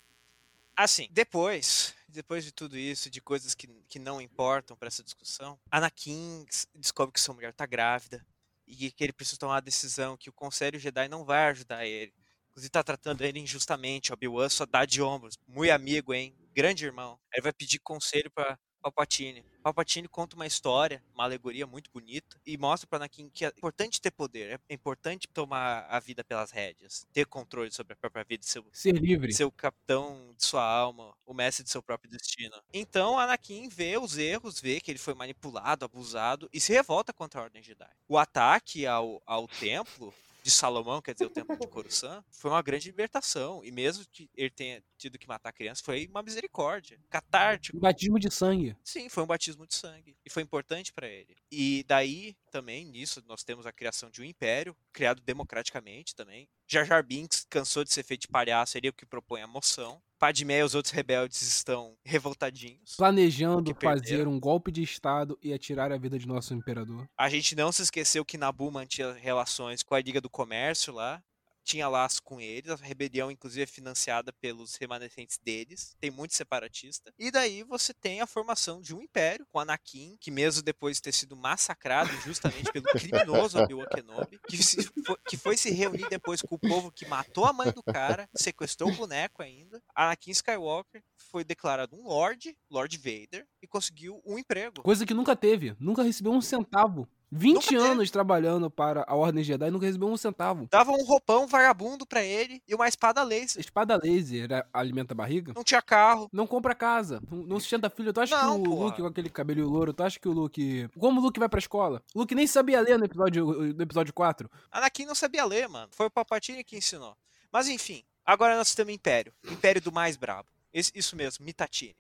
Assim, 0.76 1.08
depois, 1.12 1.94
depois 2.08 2.44
de 2.44 2.52
tudo 2.52 2.78
isso, 2.78 3.10
de 3.10 3.22
coisas 3.22 3.54
que, 3.54 3.68
que 3.88 4.00
não 4.00 4.22
importam 4.22 4.76
para 4.76 4.88
essa 4.88 5.04
discussão, 5.04 5.60
Anakin 5.70 6.46
descobre 6.76 7.14
que 7.14 7.20
sua 7.20 7.36
mulher 7.36 7.54
tá 7.54 7.66
grávida 7.66 8.26
e 8.66 8.92
que 8.92 9.04
ele 9.04 9.14
precisa 9.14 9.38
tomar 9.38 9.56
uma 9.56 9.62
decisão 9.62 10.18
que 10.18 10.30
o 10.30 10.34
Conselho 10.34 10.80
Jedi 10.80 11.08
não 11.08 11.24
vai 11.24 11.50
ajudar 11.50 11.86
ele. 11.86 12.14
Inclusive 12.50 12.70
tá 12.70 12.84
tratando 12.84 13.22
ele 13.24 13.40
injustamente. 13.40 14.12
Obi-Wan 14.12 14.50
só 14.50 14.66
dá 14.66 14.86
de 14.86 15.02
ombros. 15.02 15.38
Muito 15.48 15.72
amigo, 15.72 16.14
hein? 16.14 16.36
Grande 16.54 16.86
irmão. 16.86 17.18
Ele 17.34 17.44
vai 17.44 17.54
pedir 17.54 17.80
conselho 17.80 18.30
para 18.32 18.60
Palpatine. 18.82 19.46
Palpatine 19.62 20.08
conta 20.08 20.36
uma 20.36 20.48
história, 20.48 21.04
uma 21.14 21.24
alegoria 21.24 21.68
muito 21.68 21.90
bonita 21.92 22.40
e 22.46 22.58
mostra 22.58 22.88
para 22.88 22.98
Anakin 23.00 23.30
que 23.30 23.46
é 23.46 23.50
importante 23.50 24.02
ter 24.02 24.12
poder, 24.12 24.60
é 24.68 24.74
importante 24.74 25.28
tomar 25.28 25.86
a 25.88 26.00
vida 26.00 26.24
pelas 26.24 26.52
rédeas, 26.52 27.06
ter 27.14 27.26
controle 27.26 27.72
sobre 27.72 27.94
a 27.94 27.96
própria 27.96 28.24
vida, 28.24 28.44
ser, 28.44 28.64
ser 28.74 28.96
livre, 28.96 29.32
ser 29.32 29.46
o 29.46 29.52
capitão 29.52 30.34
de 30.36 30.46
sua 30.46 30.64
alma, 30.64 31.16
o 31.26 31.34
mestre 31.34 31.64
de 31.64 31.70
seu 31.70 31.84
próprio 31.84 32.10
destino. 32.10 32.56
Então 32.74 33.20
Anakin 33.20 33.70
vê 33.70 33.98
os 33.98 34.18
erros, 34.18 34.60
vê 34.60 34.80
que 34.80 34.92
ele 34.92 35.00
foi 35.00 35.14
manipulado, 35.14 35.86
abusado 35.86 36.50
e 36.52 36.60
se 36.60 36.74
revolta 36.74 37.14
contra 37.14 37.40
a 37.40 37.44
Ordem 37.44 37.62
Jedi. 37.62 37.92
O 38.08 38.18
ataque 38.18 38.88
ao, 38.88 39.22
ao 39.26 39.48
templo 39.48 40.12
de 40.42 40.52
Salomão, 40.52 41.02
quer 41.02 41.14
dizer, 41.14 41.26
o 41.26 41.30
templo 41.30 41.58
de 41.58 41.68
Coruscant, 41.68 42.24
foi 42.32 42.52
uma 42.52 42.62
grande 42.62 42.88
libertação. 42.88 43.64
E 43.64 43.72
mesmo 43.72 44.06
que 44.12 44.30
ele 44.36 44.50
tenha 44.50 44.84
tido 44.98 45.18
que 45.18 45.28
matar 45.28 45.50
a 45.50 45.54
criança, 45.54 45.84
foi 45.84 46.08
uma 46.08 46.24
misericórdia. 46.24 47.00
Catártico. 47.10 47.78
Um 47.78 47.82
batismo 47.82 48.20
de 48.20 48.32
sangue. 48.32 48.76
Sim, 48.84 49.10
foi 49.10 49.24
um 49.24 49.28
batismo 49.28 49.66
de 49.68 49.76
sangue. 49.76 50.16
E 50.26 50.30
foi 50.30 50.44
importante 50.44 50.92
para 50.92 51.08
ele. 51.08 51.36
E 51.52 51.84
daí, 51.88 52.36
também, 52.52 52.86
nisso, 52.86 53.24
nós 53.28 53.44
temos 53.44 53.66
a 53.66 53.72
criação 53.72 54.10
de 54.10 54.22
um 54.22 54.26
império, 54.26 54.76
criado 54.92 55.22
democraticamente 55.22 56.16
também. 56.16 56.48
Jar 56.68 56.86
Jar 56.86 57.04
Binks 57.04 57.46
cansou 57.50 57.84
de 57.84 57.92
ser 57.92 58.04
feito 58.04 58.22
de 58.22 58.28
palhaço, 58.28 58.78
ele 58.78 58.88
é 58.88 58.90
o 58.90 58.94
que 58.94 59.06
propõe 59.06 59.42
a 59.42 59.48
moção. 59.48 60.02
Padmé 60.22 60.60
e 60.60 60.64
os 60.64 60.76
outros 60.76 60.94
rebeldes 60.94 61.42
estão 61.42 61.98
revoltadinhos. 62.06 62.96
Planejando 62.96 63.74
fazer 63.82 64.28
um 64.28 64.40
golpe 64.40 64.72
de 64.72 64.84
Estado 64.84 65.36
e 65.42 65.52
atirar 65.52 65.92
a 65.92 65.98
vida 65.98 66.20
de 66.20 66.28
nosso 66.28 66.54
imperador. 66.54 67.10
A 67.18 67.28
gente 67.28 67.56
não 67.56 67.72
se 67.72 67.82
esqueceu 67.82 68.24
que 68.24 68.38
Nabu 68.38 68.70
mantinha 68.70 69.14
relações 69.14 69.82
com 69.82 69.96
a 69.96 70.00
Liga 70.00 70.22
do 70.22 70.30
Comércio 70.30 70.94
lá. 70.94 71.24
Tinha 71.64 71.88
laço 71.88 72.22
com 72.24 72.40
eles, 72.40 72.72
a 72.72 72.76
rebelião 72.76 73.32
inclusive 73.32 73.64
é 73.64 73.68
financiada 73.68 74.34
pelos 74.34 74.76
remanescentes 74.76 75.38
deles, 75.38 75.96
tem 76.00 76.12
muito 76.12 76.36
separatista. 76.36 77.14
E 77.18 77.32
daí 77.32 77.64
você 77.64 77.94
tem 77.94 78.22
a 78.22 78.28
formação 78.28 78.82
de 78.82 78.94
um 78.94 79.02
império 79.02 79.46
com 79.52 79.60
Anakin, 79.60 80.18
que 80.20 80.32
mesmo 80.32 80.62
depois 80.62 80.98
de 80.98 81.04
ter 81.04 81.14
sido 81.14 81.36
massacrado 81.36 82.12
justamente 82.22 82.72
pelo 82.72 82.86
criminoso 82.86 83.60
Obi-Wan 83.60 83.86
Kenobi, 83.88 84.40
que, 84.48 84.58
se, 84.58 84.84
foi, 84.84 85.18
que 85.28 85.38
foi 85.38 85.58
se 85.58 85.72
reunir 85.72 86.08
depois 86.10 86.42
com 86.42 86.56
o 86.56 86.60
povo 86.60 86.92
que 86.92 87.06
matou 87.06 87.46
a 87.46 87.54
mãe 87.54 87.72
do 87.72 87.84
cara, 87.84 88.30
sequestrou 88.36 88.90
o 88.90 88.96
boneco 88.96 89.42
ainda. 89.42 89.82
Anakin 89.96 90.32
Skywalker 90.32 91.04
foi 91.32 91.44
declarado 91.44 91.96
um 91.96 92.08
Lord, 92.08 92.56
Lord 92.70 92.98
Vader, 92.98 93.48
e 93.62 93.68
conseguiu 93.68 94.22
um 94.26 94.38
emprego. 94.38 94.82
Coisa 94.82 95.06
que 95.06 95.14
nunca 95.14 95.36
teve. 95.36 95.76
Nunca 95.80 96.04
recebeu 96.04 96.32
um 96.32 96.42
centavo. 96.42 97.08
20 97.32 97.54
Nunca 97.56 97.68
teve. 97.70 97.82
anos 97.88 98.12
trabalhando 98.12 98.70
para 98.70 99.06
a 99.08 99.16
Ordem 99.16 99.42
Jedi 99.44 99.68
e 99.68 99.72
nunca 99.72 99.86
recebeu 99.86 100.10
um 100.10 100.18
centavo. 100.18 100.68
Dava 100.70 100.92
um 100.92 101.04
roupão 101.06 101.48
vagabundo 101.48 102.06
pra 102.06 102.22
ele 102.22 102.62
e 102.68 102.76
uma 102.76 102.88
espada 102.88 103.24
laser. 103.24 103.62
Espada 103.62 103.96
laser 103.96 104.52
é- 104.52 104.66
alimenta 104.74 105.14
a 105.14 105.16
barriga? 105.16 105.54
Não 105.56 105.64
tinha 105.64 105.82
carro. 105.82 106.30
Não 106.34 106.46
compra 106.46 106.76
casa, 106.76 107.22
não 107.32 107.38
não 107.44 107.60
sustenta 107.60 107.90
filho. 107.90 108.12
Tu 108.12 108.20
acha 108.22 108.36
Não, 108.44 108.62
que 108.62 108.68
o 108.68 108.72
porra. 108.72 108.86
Luke 108.88 109.02
com 109.02 109.08
aquele 109.08 109.30
cabelo 109.30 109.70
louro, 109.70 109.94
tu 109.94 110.04
acha 110.04 110.20
que 110.20 110.28
o 110.28 110.32
Luke. 110.34 110.90
Como 111.00 111.22
o 111.22 111.24
Luke 111.24 111.40
vai 111.40 111.48
pra 111.48 111.60
escola? 111.60 112.04
O 112.14 112.20
Luke 112.20 112.36
nem 112.36 112.46
sabia 112.48 112.82
ler 112.82 112.98
no 113.00 113.06
episódio, 113.06 113.46
no 113.74 113.82
episódio 113.82 114.14
4. 114.14 114.50
Anakin 114.70 115.06
não 115.06 115.16
sabia 115.16 115.46
ler, 115.46 115.70
mano. 115.70 115.90
Foi 115.94 116.08
o 116.08 116.12
Palpatine 116.12 116.64
que 116.66 116.76
ensinou. 116.78 117.16
Mas 117.52 117.70
enfim, 117.70 118.04
agora 118.26 118.58
nós 118.58 118.76
temos 118.76 118.94
Império. 118.94 119.34
Império 119.50 119.82
do 119.82 119.92
mais 119.92 120.18
brabo. 120.18 120.50
Esse- 120.74 120.92
isso 120.96 121.16
mesmo, 121.16 121.46
Mitatine. 121.46 121.96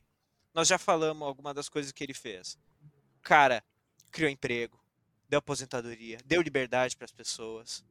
Nós 0.54 0.68
já 0.68 0.78
falamos 0.78 1.26
alguma 1.26 1.54
das 1.54 1.70
coisas 1.70 1.92
que 1.94 2.04
ele 2.04 2.14
fez. 2.14 2.58
Cara 3.22 3.64
criou 4.12 4.30
emprego, 4.30 4.78
deu 5.32 5.40
aposentadoria, 5.40 6.18
deu 6.26 6.42
liberdade 6.42 6.98
para 6.98 7.06
as 7.06 7.12
pessoas, 7.14 7.86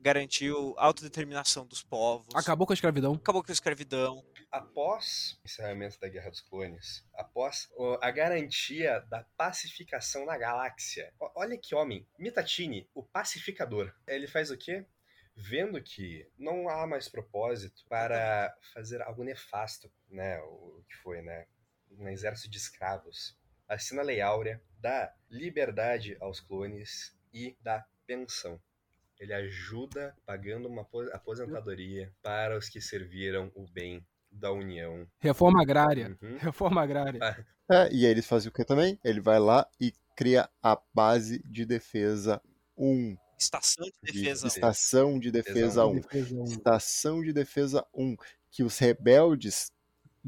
garantiu 0.00 0.76
a 0.78 0.84
autodeterminação 0.86 1.66
dos 1.66 1.82
povos, 1.82 2.32
Acabou 2.36 2.66
com 2.68 2.72
a 2.72 2.74
escravidão. 2.74 3.14
acabou 3.14 3.42
com 3.42 3.50
a 3.50 3.52
escravidão. 3.52 4.24
Após 4.52 5.36
o 5.42 5.46
encerramento 5.46 5.98
da 5.98 6.06
Guerra 6.08 6.30
dos 6.30 6.40
Clones, 6.40 7.04
após 7.14 7.68
a 8.00 8.10
garantia 8.12 9.00
da 9.10 9.24
pacificação 9.36 10.24
na 10.24 10.38
galáxia, 10.38 11.12
o- 11.18 11.32
olha 11.34 11.58
que 11.58 11.74
homem, 11.74 12.06
Mitatini, 12.16 12.88
o 12.94 13.02
pacificador. 13.02 13.92
Ele 14.06 14.28
faz 14.28 14.52
o 14.52 14.56
quê? 14.56 14.86
Vendo 15.34 15.82
que 15.82 16.30
não 16.38 16.68
há 16.68 16.86
mais 16.86 17.08
propósito 17.08 17.84
para 17.88 18.56
fazer 18.72 19.02
algo 19.02 19.24
nefasto, 19.24 19.90
né? 20.08 20.38
O 20.42 20.84
que 20.88 20.94
foi, 20.98 21.22
né? 21.22 21.48
Um 21.90 22.08
exército 22.08 22.48
de 22.48 22.58
escravos. 22.58 23.36
Assina 23.68 24.02
a 24.02 24.04
Lei 24.04 24.20
Áurea, 24.20 24.60
dá 24.80 25.12
liberdade 25.30 26.16
aos 26.20 26.40
clones 26.40 27.14
e 27.32 27.56
dá 27.62 27.84
pensão. 28.06 28.60
Ele 29.18 29.32
ajuda 29.32 30.14
pagando 30.26 30.68
uma 30.68 30.82
apo- 30.82 31.08
aposentadoria 31.12 32.12
para 32.22 32.56
os 32.58 32.68
que 32.68 32.80
serviram 32.80 33.50
o 33.54 33.66
bem 33.66 34.04
da 34.30 34.52
União. 34.52 35.06
Reforma 35.20 35.62
agrária. 35.62 36.18
Uhum. 36.20 36.36
Reforma 36.38 36.82
agrária. 36.82 37.46
É, 37.70 37.90
e 37.92 38.04
aí 38.04 38.10
eles 38.10 38.26
fazem 38.26 38.50
o 38.50 38.52
que 38.52 38.64
também? 38.64 38.98
Ele 39.04 39.20
vai 39.20 39.38
lá 39.38 39.66
e 39.80 39.92
cria 40.16 40.48
a 40.62 40.78
base 40.92 41.40
de 41.48 41.64
defesa 41.64 42.42
1. 42.76 43.16
Estação 43.38 43.86
de 44.02 44.12
De 44.12 44.20
defesa. 44.22 44.44
um. 44.44 44.48
estação 44.48 45.18
de 45.18 45.30
defesa 45.30 45.86
1. 45.86 45.94
Defesa 46.00 46.34
um. 46.34 46.44
Estação 46.44 47.22
de 47.22 47.32
defesa 47.32 47.86
1. 47.94 48.16
Que 48.50 48.62
os 48.62 48.78
rebeldes, 48.78 49.72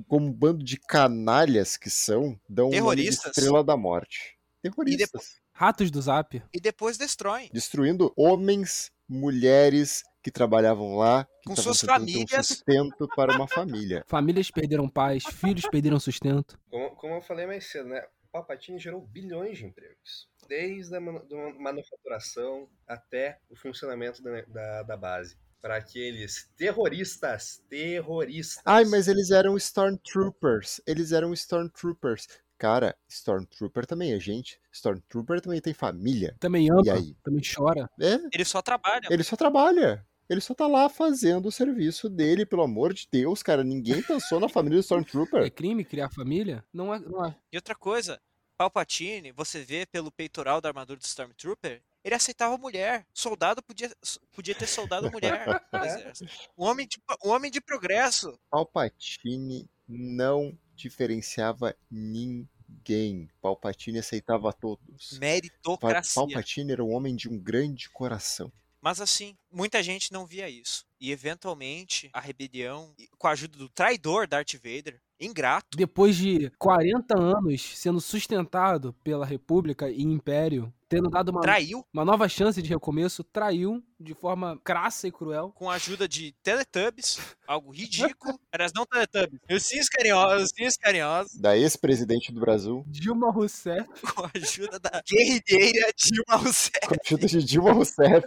como 0.09 0.27
um 0.27 0.33
bando 0.33 0.65
de 0.65 0.79
canalhas 0.79 1.77
que 1.77 1.91
são, 1.91 2.39
dão 2.49 2.67
uma 2.67 2.73
Terroristas. 2.73 3.27
estrela 3.37 3.63
da 3.65 3.77
morte. 3.77 4.37
Terroristas. 4.63 5.41
Ratos 5.53 5.91
do 5.91 6.01
Zap. 6.03 6.43
E 6.53 6.61
depois 6.61 6.99
destroem. 6.99 7.49
Destruindo 7.53 8.13
homens, 8.17 8.91
mulheres 9.09 10.03
que 10.23 10.31
trabalhavam 10.31 10.97
lá, 10.97 11.25
que 11.41 11.47
Com 11.47 11.53
estavam 11.53 11.73
suas 11.75 11.81
ter 11.81 11.87
um 11.87 11.95
famílias. 11.95 12.47
sustento 12.47 13.09
para 13.15 13.35
uma 13.37 13.47
família. 13.49 14.05
Famílias 14.09 14.51
perderam 14.51 14.89
pais, 14.89 15.23
filhos 15.25 15.67
perderam 15.71 15.99
sustento. 16.01 16.59
Como, 16.69 16.91
como 16.97 17.15
eu 17.15 17.23
falei 17.23 17.47
mais 17.47 17.67
cedo, 17.71 17.89
né? 17.89 18.03
Palpatine 18.33 18.79
gerou 18.79 19.01
bilhões 19.01 19.57
de 19.57 19.65
empregos. 19.65 20.29
Desde 20.49 20.95
a 20.97 21.01
manu- 21.01 21.25
manufaturação 21.59 22.69
até 22.87 23.39
o 23.49 23.57
funcionamento 23.57 24.23
da, 24.23 24.43
da, 24.43 24.83
da 24.83 24.97
base. 24.97 25.37
Para 25.67 25.79
aqueles 25.79 26.49
terroristas, 26.57 27.61
terroristas. 27.69 28.63
Ai, 28.65 28.85
mas 28.85 29.09
eles 29.09 29.33
eram 29.33 29.57
Stormtroopers. 29.57 30.81
Eles 30.87 31.11
eram 31.11 31.33
Stormtroopers. 31.33 32.29
Cara, 32.57 32.97
Stormtrooper 33.09 33.85
também 33.85 34.13
é 34.13 34.21
gente. 34.21 34.61
Stormtrooper 34.71 35.41
também 35.41 35.61
tem 35.61 35.75
família. 35.75 36.37
Também 36.39 36.71
ama, 36.71 36.83
E 36.85 36.91
aí? 36.91 37.17
também 37.21 37.43
chora. 37.43 37.91
É, 38.01 38.15
Ele 38.33 38.45
só 38.45 38.63
trabalha. 38.63 39.09
ele 39.11 39.25
só 39.25 39.35
trabalha. 39.35 40.07
Ele 40.31 40.41
só 40.41 40.55
tá 40.55 40.69
lá 40.69 40.89
fazendo 40.89 41.47
o 41.47 41.53
serviço 41.53 42.09
dele, 42.09 42.47
pelo 42.47 42.63
amor 42.63 42.95
de 42.95 43.09
Deus, 43.11 43.43
cara. 43.43 43.65
Ninguém 43.65 44.01
pensou 44.03 44.39
na 44.39 44.49
família 44.49 44.77
do 44.77 44.81
É 44.81 44.83
Stormtrooper. 44.83 45.53
crime 45.53 45.85
criar 45.85 46.11
família? 46.11 46.65
Não 46.73 46.95
é. 46.95 47.01
Não 47.01 47.25
é. 47.27 47.35
E 47.53 47.57
outra 47.57 47.75
coisa, 47.75 48.21
Palpatine, 48.57 49.33
você 49.33 49.65
vê 49.65 49.85
pelo 49.85 50.13
peitoral 50.13 50.61
da 50.61 50.69
armadura 50.69 51.01
do 51.01 51.03
Stormtrooper, 51.05 51.83
ele 52.07 52.15
aceitava 52.15 52.57
mulher. 52.57 53.05
Soldado 53.13 53.61
podia, 53.61 53.91
podia 54.33 54.55
ter 54.55 54.69
soldado 54.69 55.11
mulher. 55.11 55.45
Um 56.57 56.65
homem 56.65 56.87
de, 56.87 56.99
um 57.25 57.31
homem 57.31 57.51
de 57.51 57.61
progresso. 57.61 58.39
Palpatine 58.49 59.69
não 59.89 60.57
diferenciava 60.75 61.77
ninguém. 61.91 63.29
Palpatine 63.43 63.99
aceitava 63.99 64.53
todos. 64.53 65.19
Meritocracia. 65.19 66.15
Palpatine 66.15 66.73
era 66.73 66.85
um 66.85 66.95
homem 66.95 67.17
de 67.17 67.29
um 67.29 67.39
grande 67.39 67.91
coração. 67.91 68.53
Mas 68.81 69.01
assim, 69.01 69.37
muita 69.51 69.83
gente 69.83 70.13
não 70.13 70.25
via 70.25 70.49
isso. 70.49 70.87
E 71.01 71.11
eventualmente, 71.11 72.09
a 72.13 72.21
rebelião, 72.21 72.95
com 73.19 73.27
a 73.27 73.33
ajuda 73.33 73.59
do 73.59 73.69
traidor 73.69 74.29
Darth 74.29 74.55
Vader, 74.55 75.01
ingrato, 75.21 75.77
Depois 75.77 76.17
de 76.17 76.51
40 76.59 77.19
anos 77.19 77.77
sendo 77.77 78.01
sustentado 78.01 78.93
pela 79.03 79.27
República 79.27 79.91
e 79.91 80.03
Império, 80.03 80.73
tendo 80.89 81.11
dado 81.11 81.31
uma, 81.31 81.41
traiu 81.41 81.85
uma 81.93 82.05
nova 82.05 82.29
chance 82.29 82.61
de 82.61 82.69
recomeço, 82.69 83.25
traiu 83.25 83.83
de 83.99 84.15
forma 84.15 84.61
crassa 84.63 85.09
e 85.09 85.13
cruel. 85.13 85.53
com 85.55 85.71
a 85.71 85.75
ajuda 85.75 86.09
de 86.09 86.33
Teletubbies, 86.43 87.19
algo 87.47 87.71
ridículo. 87.71 88.39
Aliás, 88.53 88.73
não 88.75 88.87
Teletubbies, 88.87 89.41
ursinhos 89.51 89.89
carinhosos, 89.89 90.51
ursinhos 90.51 90.77
carinhosos, 90.77 91.41
Da 91.41 91.57
ex-presidente 91.57 92.33
do 92.33 92.41
Brasil, 92.41 92.85
Dilma 92.87 93.31
Rousseff. 93.31 93.89
com 94.15 94.25
a 94.25 94.31
ajuda 94.35 94.79
da 94.79 95.03
guerrilheira 95.09 95.93
Dilma 95.97 96.37
Rousseff. 96.37 96.87
com 96.87 96.95
a 96.95 96.99
ajuda 97.05 97.27
de 97.27 97.45
Dilma 97.45 97.73
Rousseff. 97.73 98.27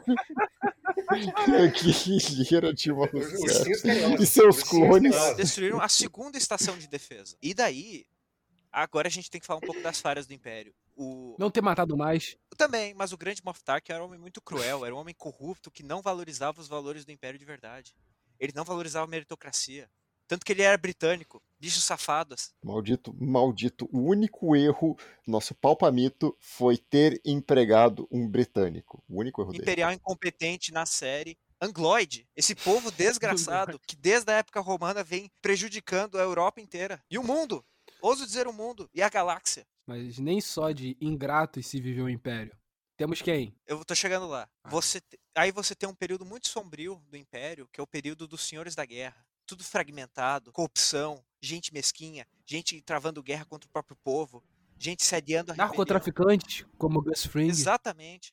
que 2.50 2.56
era 2.56 2.74
Dilma 2.74 3.08
Rousseff. 3.08 3.72
E 4.20 4.26
seus 4.26 4.64
clones. 4.64 5.16
destruíram 5.36 5.82
a 5.82 5.88
segunda 5.88 6.38
estação 6.38 6.78
de 6.78 6.88
defesa. 6.88 7.36
E 7.42 7.54
daí, 7.54 8.06
agora 8.72 9.08
a 9.08 9.12
gente 9.12 9.30
tem 9.30 9.40
que 9.40 9.48
falar 9.48 9.60
um 9.60 9.66
pouco 9.66 9.82
das 9.82 10.00
falhas 10.00 10.28
do 10.28 10.34
Império. 10.34 10.74
O 11.02 11.38
Não 11.40 11.50
ter 11.50 11.62
matado 11.62 11.96
mais. 11.96 12.36
também, 12.58 12.94
mas 12.94 13.14
o 13.14 13.18
grande 13.18 13.42
Moff 13.42 13.64
Tarkin 13.64 13.94
era 13.94 14.04
um 14.04 14.08
homem 14.08 14.20
muito 14.20 14.42
cruel, 14.42 14.86
era 14.86 14.94
um 14.94 14.98
homem 14.98 15.16
corrupto 15.18 15.72
que 15.72 15.82
não 15.82 16.02
valorizava 16.02 16.60
os 16.60 16.68
valores 16.68 17.06
do 17.06 17.12
Império 17.14 17.40
de 17.40 17.46
verdade. 17.46 17.96
Ele 18.38 18.52
não 18.54 18.66
valorizava 18.66 19.06
a 19.06 19.10
meritocracia. 19.10 19.90
Tanto 20.28 20.46
que 20.46 20.52
ele 20.52 20.62
era 20.62 20.78
britânico, 20.78 21.42
bichos 21.58 21.86
safados. 21.86 22.54
Maldito, 22.62 23.16
maldito. 23.18 23.90
O 23.94 24.02
único 24.02 24.58
erro, 24.58 24.98
nosso 25.26 25.56
palpamito, 25.56 26.36
foi 26.38 26.78
ter 26.78 27.20
empregado 27.26 28.06
um 28.12 28.28
britânico. 28.28 29.02
O 29.08 29.22
único 29.22 29.42
erro 29.42 29.52
dele. 29.52 29.64
Imperial 29.64 29.94
incompetente 29.94 30.74
na 30.74 30.86
série. 30.86 31.38
Angloid, 31.62 32.28
esse 32.36 32.54
povo 32.54 32.92
desgraçado 32.92 33.80
que 33.88 33.96
desde 33.96 34.32
a 34.32 34.36
época 34.36 34.60
romana 34.60 35.02
vem 35.02 35.32
prejudicando 35.42 36.18
a 36.18 36.22
Europa 36.22 36.60
inteira. 36.60 37.02
E 37.10 37.18
o 37.18 37.24
mundo. 37.24 37.66
Ouso 38.02 38.26
dizer 38.26 38.48
o 38.48 38.54
mundo. 38.54 38.90
E 38.94 39.02
a 39.02 39.10
galáxia. 39.10 39.66
Mas 39.90 40.20
nem 40.20 40.40
só 40.40 40.70
de 40.70 40.96
ingratos 41.02 41.66
se 41.66 41.82
viveu 41.82 42.06
o 42.06 42.10
Império. 42.10 42.56
Temos 42.96 43.24
quem? 43.24 43.56
Eu 43.66 43.84
tô 43.84 43.96
chegando 43.96 44.28
lá. 44.28 44.48
Ah. 44.64 44.70
Você 44.70 45.02
Aí 45.34 45.52
você 45.52 45.74
tem 45.74 45.90
um 45.90 45.96
período 45.96 46.24
muito 46.24 46.48
sombrio 46.48 47.02
do 47.10 47.18
Império, 47.18 47.68
que 47.74 47.80
é 47.80 47.84
o 47.84 47.88
período 47.88 48.28
dos 48.28 48.42
Senhores 48.42 48.76
da 48.76 48.86
Guerra. 48.86 49.26
Tudo 49.48 49.64
fragmentado, 49.64 50.52
corrupção, 50.52 51.26
gente 51.42 51.74
mesquinha, 51.74 52.28
gente 52.46 52.80
travando 52.84 53.24
guerra 53.24 53.46
contra 53.46 53.68
o 53.68 53.72
próprio 53.72 53.98
povo, 54.04 54.44
gente 54.78 55.04
sediando 55.04 55.54
a. 55.54 55.56
Narcotraficantes, 55.56 56.68
como 56.78 57.02
Gus 57.02 57.26
Fring. 57.26 57.50
Exatamente. 57.50 58.32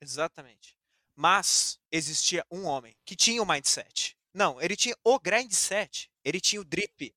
Exatamente. 0.00 0.74
Mas 1.14 1.78
existia 1.92 2.46
um 2.50 2.64
homem 2.64 2.96
que 3.04 3.14
tinha 3.14 3.42
o 3.42 3.46
mindset. 3.46 4.16
Não, 4.32 4.58
ele 4.58 4.74
tinha 4.74 4.96
o 5.04 5.20
grindset. 5.20 6.10
Ele 6.24 6.40
tinha 6.40 6.62
o 6.62 6.64
drip. 6.64 7.14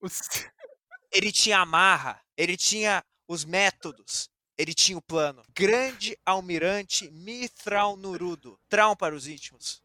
Ele 1.09 1.31
tinha 1.31 1.59
a 1.59 1.65
marra. 1.65 2.21
Ele 2.35 2.57
tinha 2.57 3.01
os 3.27 3.43
métodos. 3.45 4.29
Ele 4.57 4.73
tinha 4.73 4.97
o 4.97 5.01
plano. 5.01 5.43
Grande 5.53 6.17
almirante 6.25 7.09
Mithral 7.11 7.95
Nurudo. 7.95 8.59
Traum 8.67 8.95
para 8.95 9.15
os 9.15 9.27
íntimos. 9.27 9.83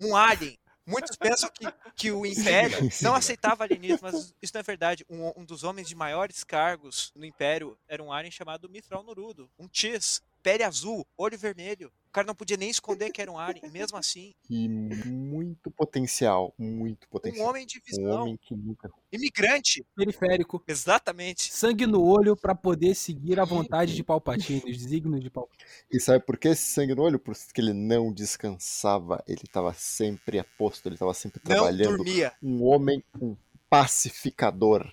Um 0.00 0.16
alien. 0.16 0.58
Muitos 0.84 1.16
pensam 1.16 1.48
que, 1.50 1.72
que 1.94 2.10
o 2.10 2.26
Império 2.26 2.76
não 3.00 3.14
aceitava 3.14 3.62
alienismo, 3.62 4.00
mas 4.02 4.34
isso 4.42 4.52
não 4.54 4.60
é 4.60 4.64
verdade. 4.64 5.06
Um, 5.08 5.32
um 5.36 5.44
dos 5.44 5.62
homens 5.62 5.86
de 5.86 5.94
maiores 5.94 6.42
cargos 6.42 7.12
no 7.14 7.24
Império 7.24 7.78
era 7.86 8.02
um 8.02 8.12
alien 8.12 8.32
chamado 8.32 8.68
Mithral 8.68 9.04
Nurudo. 9.04 9.48
Um 9.58 9.68
Tis. 9.68 10.20
Pele 10.42 10.62
azul, 10.62 11.06
olho 11.16 11.38
vermelho. 11.38 11.92
O 12.08 12.12
cara 12.12 12.26
não 12.26 12.34
podia 12.34 12.58
nem 12.58 12.68
esconder 12.68 13.10
que 13.10 13.22
era 13.22 13.32
um 13.32 13.38
alien, 13.38 13.70
mesmo 13.70 13.96
assim. 13.96 14.34
E 14.50 14.68
muito 14.68 15.70
potencial, 15.70 16.52
muito 16.58 17.06
Um 17.06 17.10
potencial. 17.10 17.48
homem 17.48 17.66
de 17.66 17.78
Um 17.78 17.82
visão, 17.86 18.20
homem 18.22 18.36
que 18.36 18.54
nunca. 18.54 18.90
imigrante, 19.10 19.82
Periférico. 19.96 20.62
exatamente. 20.68 21.50
Sangue 21.50 21.86
no 21.86 22.04
olho 22.04 22.36
pra 22.36 22.54
poder 22.54 22.94
seguir 22.94 23.40
a 23.40 23.46
vontade 23.46 23.94
de 23.94 24.04
Palpatine, 24.04 24.62
os 24.70 24.76
desígnios 24.76 25.22
de 25.22 25.30
Palpatine. 25.30 25.70
E 25.90 25.98
sabe 25.98 26.22
por 26.22 26.36
que 26.36 26.48
esse 26.48 26.70
sangue 26.70 26.94
no 26.94 27.02
olho? 27.02 27.18
Porque 27.18 27.58
ele 27.62 27.72
não 27.72 28.12
descansava. 28.12 29.24
Ele 29.26 29.40
estava 29.44 29.72
sempre 29.72 30.38
a 30.38 30.44
posto, 30.44 30.86
ele 30.88 30.96
estava 30.96 31.14
sempre 31.14 31.40
Não 31.42 31.50
trabalhando. 31.56 31.96
dormia. 31.96 32.34
Um 32.42 32.62
homem, 32.64 33.02
um 33.18 33.34
pacificador. 33.70 34.86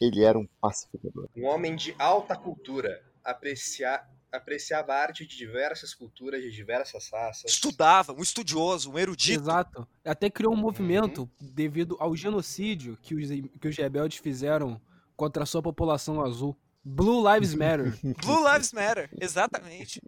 Ele 0.00 0.22
era 0.24 0.38
um 0.38 0.46
pacificador. 0.60 1.28
Um 1.36 1.44
homem 1.44 1.76
de 1.76 1.94
alta 1.98 2.34
cultura, 2.34 3.02
apreciar, 3.22 4.08
apreciava 4.32 4.92
a 4.92 5.00
arte 5.00 5.26
de 5.26 5.36
diversas 5.36 5.94
culturas, 5.94 6.42
de 6.42 6.50
diversas 6.50 7.08
raças. 7.10 7.50
Estudava, 7.50 8.12
um 8.12 8.22
estudioso, 8.22 8.92
um 8.92 8.98
erudito. 8.98 9.40
Exato. 9.40 9.88
Até 10.04 10.28
criou 10.30 10.52
um 10.52 10.56
movimento 10.56 11.30
devido 11.40 11.96
ao 11.98 12.14
genocídio 12.16 12.98
que 13.02 13.14
os, 13.14 13.28
que 13.60 13.68
os 13.68 13.76
rebeldes 13.76 14.18
fizeram 14.18 14.80
contra 15.16 15.42
a 15.42 15.46
sua 15.46 15.62
população 15.62 16.20
azul. 16.20 16.56
Blue 16.84 17.32
Lives 17.32 17.54
Matter. 17.54 17.98
Blue 18.22 18.52
Lives 18.52 18.72
Matter, 18.72 19.10
exatamente. 19.20 20.00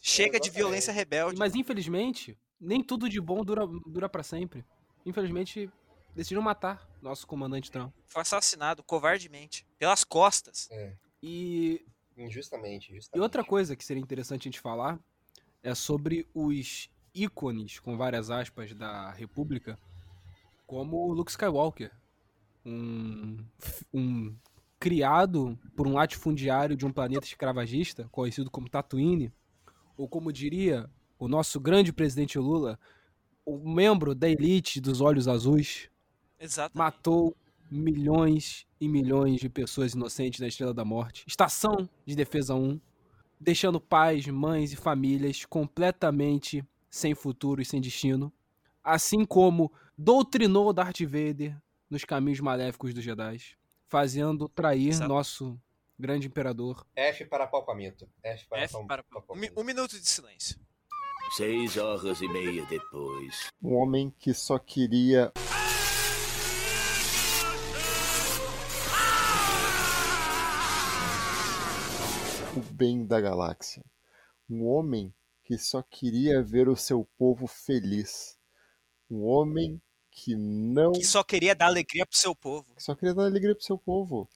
Chega 0.00 0.40
de 0.40 0.50
violência 0.50 0.92
rebelde. 0.92 1.38
Mas 1.38 1.54
infelizmente, 1.54 2.36
nem 2.60 2.82
tudo 2.82 3.08
de 3.08 3.20
bom 3.20 3.44
dura, 3.44 3.66
dura 3.86 4.08
para 4.08 4.22
sempre. 4.22 4.64
Infelizmente, 5.04 5.70
decidiram 6.14 6.42
matar 6.42 6.88
nosso 7.00 7.26
comandante 7.26 7.70
Trump. 7.70 7.92
Foi 8.06 8.22
assassinado 8.22 8.82
covardemente, 8.82 9.66
pelas 9.78 10.02
costas. 10.02 10.68
E, 11.22 11.84
Injustamente, 12.16 12.90
injustamente. 12.90 13.18
e 13.18 13.20
outra 13.20 13.44
coisa 13.44 13.76
que 13.76 13.84
seria 13.84 14.02
interessante 14.02 14.42
a 14.42 14.50
gente 14.50 14.60
falar 14.60 14.98
é 15.62 15.74
sobre 15.74 16.26
os 16.34 16.90
ícones, 17.14 17.78
com 17.78 17.96
várias 17.96 18.30
aspas, 18.30 18.72
da 18.74 19.10
República, 19.10 19.78
como 20.66 20.96
o 20.96 21.12
Luke 21.12 21.30
Skywalker. 21.30 21.90
Um, 22.64 23.44
um 23.92 24.36
criado 24.78 25.58
por 25.74 25.86
um 25.86 25.94
latifundiário 25.94 26.76
de 26.76 26.84
um 26.84 26.92
planeta 26.92 27.26
escravagista, 27.26 28.08
conhecido 28.10 28.50
como 28.50 28.68
Tatooine, 28.68 29.32
ou 29.96 30.08
como 30.08 30.32
diria 30.32 30.90
o 31.18 31.28
nosso 31.28 31.58
grande 31.58 31.92
presidente 31.92 32.38
Lula, 32.38 32.78
o 33.44 33.58
membro 33.68 34.14
da 34.14 34.28
elite 34.28 34.80
dos 34.80 35.00
olhos 35.00 35.28
azuis, 35.28 35.88
Exatamente. 36.38 36.76
matou 36.76 37.36
milhões 37.70 38.66
e 38.80 38.88
milhões 38.88 39.40
de 39.40 39.48
pessoas 39.48 39.92
inocentes 39.94 40.40
na 40.40 40.46
Estrela 40.48 40.74
da 40.74 40.84
Morte. 40.84 41.24
Estação 41.26 41.88
de 42.04 42.14
Defesa 42.14 42.54
1, 42.54 42.80
deixando 43.40 43.80
pais, 43.80 44.26
mães 44.26 44.72
e 44.72 44.76
famílias 44.76 45.44
completamente 45.44 46.64
sem 46.90 47.14
futuro 47.14 47.60
e 47.60 47.64
sem 47.64 47.80
destino, 47.80 48.32
assim 48.82 49.24
como 49.24 49.72
doutrinou 49.96 50.72
Darth 50.72 51.00
Vader 51.02 51.56
nos 51.90 52.04
caminhos 52.04 52.40
maléficos 52.40 52.94
dos 52.94 53.04
Jedi, 53.04 53.38
fazendo 53.88 54.48
trair 54.48 54.88
Exato. 54.88 55.08
nosso 55.08 55.60
grande 55.98 56.26
imperador. 56.26 56.86
F 56.94 57.24
para 57.26 57.46
palpamento. 57.46 58.08
F 58.22 58.46
para, 58.48 58.62
F 58.62 58.72
pal- 58.72 58.86
para... 58.86 59.02
Um, 59.02 59.14
palpamento. 59.14 59.60
um 59.60 59.64
minuto 59.64 59.98
de 59.98 60.06
silêncio. 60.08 60.58
Seis 61.36 61.76
horas 61.76 62.20
e 62.20 62.28
meia 62.28 62.64
depois. 62.66 63.48
Um 63.60 63.74
homem 63.74 64.14
que 64.18 64.32
só 64.32 64.58
queria. 64.58 65.32
O 72.56 72.60
bem 72.72 73.04
da 73.04 73.20
galáxia. 73.20 73.84
Um 74.48 74.64
homem 74.64 75.12
que 75.44 75.58
só 75.58 75.82
queria 75.82 76.42
ver 76.42 76.70
o 76.70 76.76
seu 76.76 77.06
povo 77.18 77.46
feliz. 77.46 78.38
Um 79.10 79.24
homem 79.24 79.78
que 80.10 80.34
não. 80.34 80.92
Que 80.92 81.04
só 81.04 81.22
queria 81.22 81.54
dar 81.54 81.66
alegria 81.66 82.06
pro 82.06 82.16
seu 82.16 82.34
povo. 82.34 82.74
que 82.74 82.82
só 82.82 82.94
queria 82.94 83.14
dar 83.14 83.24
alegria 83.24 83.54
pro 83.54 83.62
seu 83.62 83.76
povo. 83.76 84.26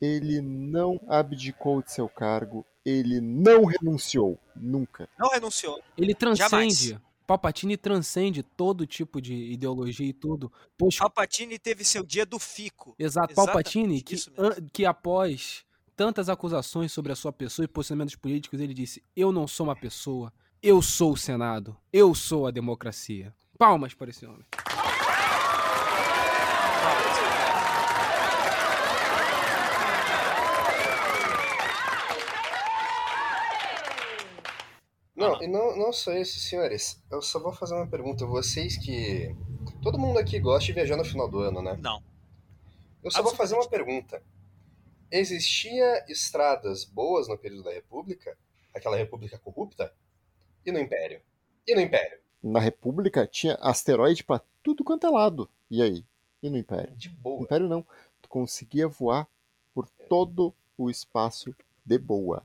Ele 0.00 0.40
não 0.40 0.98
abdicou 1.06 1.82
de 1.82 1.92
seu 1.92 2.08
cargo. 2.08 2.64
Ele 2.82 3.20
não 3.20 3.66
renunciou. 3.66 4.38
Nunca. 4.54 5.06
Não 5.18 5.28
renunciou. 5.28 5.78
Ele 5.98 6.14
transcende, 6.14 6.88
Jamais. 6.88 7.06
Palpatine 7.26 7.76
transcende 7.76 8.42
todo 8.42 8.86
tipo 8.86 9.20
de 9.20 9.34
ideologia 9.34 10.06
e 10.06 10.14
tudo, 10.14 10.50
pois 10.78 10.96
Palpatine 10.96 11.58
teve 11.58 11.84
seu 11.84 12.04
dia 12.04 12.24
do 12.24 12.38
fico. 12.38 12.94
Exato, 12.98 13.32
Exatamente 13.32 13.34
Palpatine, 13.34 14.02
que, 14.02 14.16
que 14.72 14.86
após 14.86 15.65
tantas 15.96 16.28
acusações 16.28 16.92
sobre 16.92 17.10
a 17.10 17.16
sua 17.16 17.32
pessoa 17.32 17.64
e 17.64 17.68
posicionamentos 17.68 18.14
políticos, 18.14 18.60
ele 18.60 18.74
disse: 18.74 19.02
Eu 19.16 19.32
não 19.32 19.48
sou 19.48 19.66
uma 19.66 19.74
pessoa, 19.74 20.32
eu 20.62 20.82
sou 20.82 21.12
o 21.12 21.16
Senado, 21.16 21.76
eu 21.92 22.14
sou 22.14 22.46
a 22.46 22.50
democracia. 22.50 23.34
Palmas 23.58 23.94
para 23.94 24.10
esse 24.10 24.26
homem. 24.26 24.44
Não, 35.16 35.42
e 35.42 35.48
não, 35.48 35.74
não 35.78 35.92
só 35.94 36.12
isso, 36.12 36.38
senhores. 36.38 37.02
Eu 37.10 37.22
só 37.22 37.40
vou 37.40 37.50
fazer 37.50 37.74
uma 37.74 37.86
pergunta. 37.86 38.26
Vocês 38.26 38.76
que. 38.76 39.34
Todo 39.82 39.98
mundo 39.98 40.18
aqui 40.18 40.38
gosta 40.38 40.66
de 40.66 40.74
viajar 40.74 40.96
no 40.96 41.04
final 41.04 41.26
do 41.26 41.38
ano, 41.40 41.62
né? 41.62 41.78
Não. 41.80 42.02
Eu 43.02 43.10
só 43.10 43.22
vou 43.22 43.34
fazer 43.34 43.54
uma 43.54 43.66
pergunta. 43.66 44.22
Existia 45.10 46.04
estradas 46.08 46.84
boas 46.84 47.28
no 47.28 47.38
período 47.38 47.64
da 47.64 47.72
República? 47.72 48.36
Aquela 48.74 48.96
República 48.96 49.38
corrupta? 49.38 49.92
E 50.64 50.72
no 50.72 50.78
Império? 50.78 51.20
E 51.66 51.74
no 51.74 51.80
Império? 51.80 52.18
Na 52.42 52.60
República 52.60 53.26
tinha 53.26 53.54
asteroide 53.60 54.24
pra 54.24 54.40
tudo 54.62 54.84
quanto 54.84 55.06
é 55.06 55.10
lado. 55.10 55.48
E 55.70 55.80
aí? 55.82 56.04
E 56.42 56.50
no 56.50 56.58
Império? 56.58 56.94
De 56.96 57.08
No 57.08 57.16
boa. 57.16 57.42
Império 57.42 57.68
não. 57.68 57.86
Tu 58.20 58.28
conseguia 58.28 58.88
voar 58.88 59.28
por 59.72 59.88
todo 60.08 60.54
o 60.76 60.90
espaço 60.90 61.54
de 61.84 61.98
boa. 61.98 62.44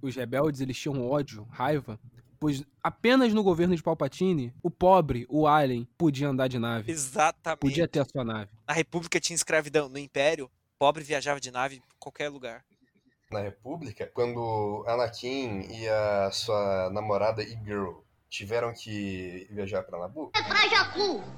Os 0.00 0.14
rebeldes 0.14 0.60
eles 0.60 0.78
tinham 0.78 1.08
ódio, 1.08 1.44
raiva, 1.50 1.98
pois 2.38 2.62
apenas 2.82 3.32
no 3.32 3.42
governo 3.42 3.74
de 3.74 3.82
Palpatine, 3.82 4.54
o 4.62 4.70
pobre, 4.70 5.26
o 5.28 5.46
alien, 5.46 5.88
podia 5.96 6.28
andar 6.28 6.48
de 6.48 6.58
nave, 6.58 6.92
Exatamente. 6.92 7.60
podia 7.60 7.88
ter 7.88 8.00
a 8.00 8.04
sua 8.04 8.22
nave. 8.24 8.50
Na 8.68 8.74
República 8.74 9.18
tinha 9.18 9.34
escravidão. 9.34 9.88
No 9.88 9.98
Império, 9.98 10.50
pobre 10.78 11.02
viajava 11.02 11.40
de 11.40 11.50
nave 11.50 11.76
em 11.76 11.82
qualquer 11.98 12.28
lugar. 12.28 12.64
Na 13.30 13.40
República, 13.40 14.06
quando 14.14 14.84
Anakin 14.86 15.60
e 15.72 15.88
a 15.88 16.30
sua 16.30 16.90
namorada 16.90 17.42
e 17.42 17.56
girl 17.64 18.00
tiveram 18.28 18.72
que 18.72 19.48
viajar 19.50 19.82
pra 19.82 19.98
Nabu, 19.98 20.30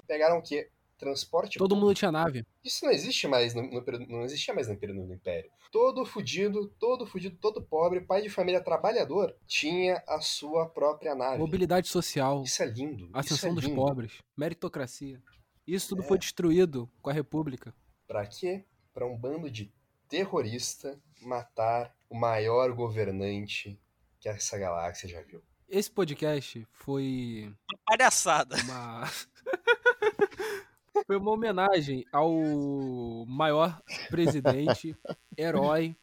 pegaram 0.06 0.38
o 0.38 0.42
quê? 0.42 0.70
Transporte 0.98 1.58
Todo 1.58 1.76
mundo 1.76 1.94
tinha 1.94 2.10
nave. 2.10 2.44
Isso 2.64 2.84
não 2.84 2.90
existe 2.90 3.28
mais 3.28 3.54
no, 3.54 3.62
no 3.62 3.84
não 4.08 4.24
existia 4.24 4.52
mais 4.52 4.66
no 4.66 4.76
período 4.76 5.06
do 5.06 5.14
Império. 5.14 5.48
Todo 5.70 6.04
fudido, 6.04 6.66
todo 6.78 7.06
fudido, 7.06 7.36
todo 7.40 7.62
pobre, 7.62 8.00
pai 8.00 8.20
de 8.20 8.28
família 8.28 8.60
trabalhador, 8.60 9.32
tinha 9.46 10.02
a 10.08 10.20
sua 10.20 10.68
própria 10.68 11.14
nave. 11.14 11.38
Mobilidade 11.38 11.86
social, 11.86 12.42
Isso 12.42 12.60
é 12.62 12.66
lindo. 12.66 13.08
ascensão 13.14 13.50
é 13.52 13.54
dos 13.54 13.64
lindo. 13.64 13.76
pobres, 13.76 14.18
meritocracia. 14.36 15.22
Isso 15.64 15.90
tudo 15.90 16.02
É. 16.02 16.06
foi 16.06 16.18
destruído 16.18 16.90
com 17.00 17.10
a 17.10 17.12
República. 17.12 17.72
Pra 18.08 18.26
quê? 18.26 18.64
Pra 18.98 19.06
um 19.06 19.16
bando 19.16 19.48
de 19.48 19.72
terrorista 20.08 21.00
matar 21.22 21.94
o 22.10 22.16
maior 22.16 22.72
governante 22.72 23.80
que 24.18 24.28
essa 24.28 24.58
galáxia 24.58 25.08
já 25.08 25.22
viu. 25.22 25.40
Esse 25.68 25.88
podcast 25.88 26.66
foi 26.72 27.54
Palhaçada. 27.86 28.56
uma 28.64 29.06
foi 31.06 31.16
uma 31.16 31.30
homenagem 31.30 32.04
ao 32.10 33.24
maior 33.24 33.80
presidente, 34.10 34.96
herói, 35.36 35.94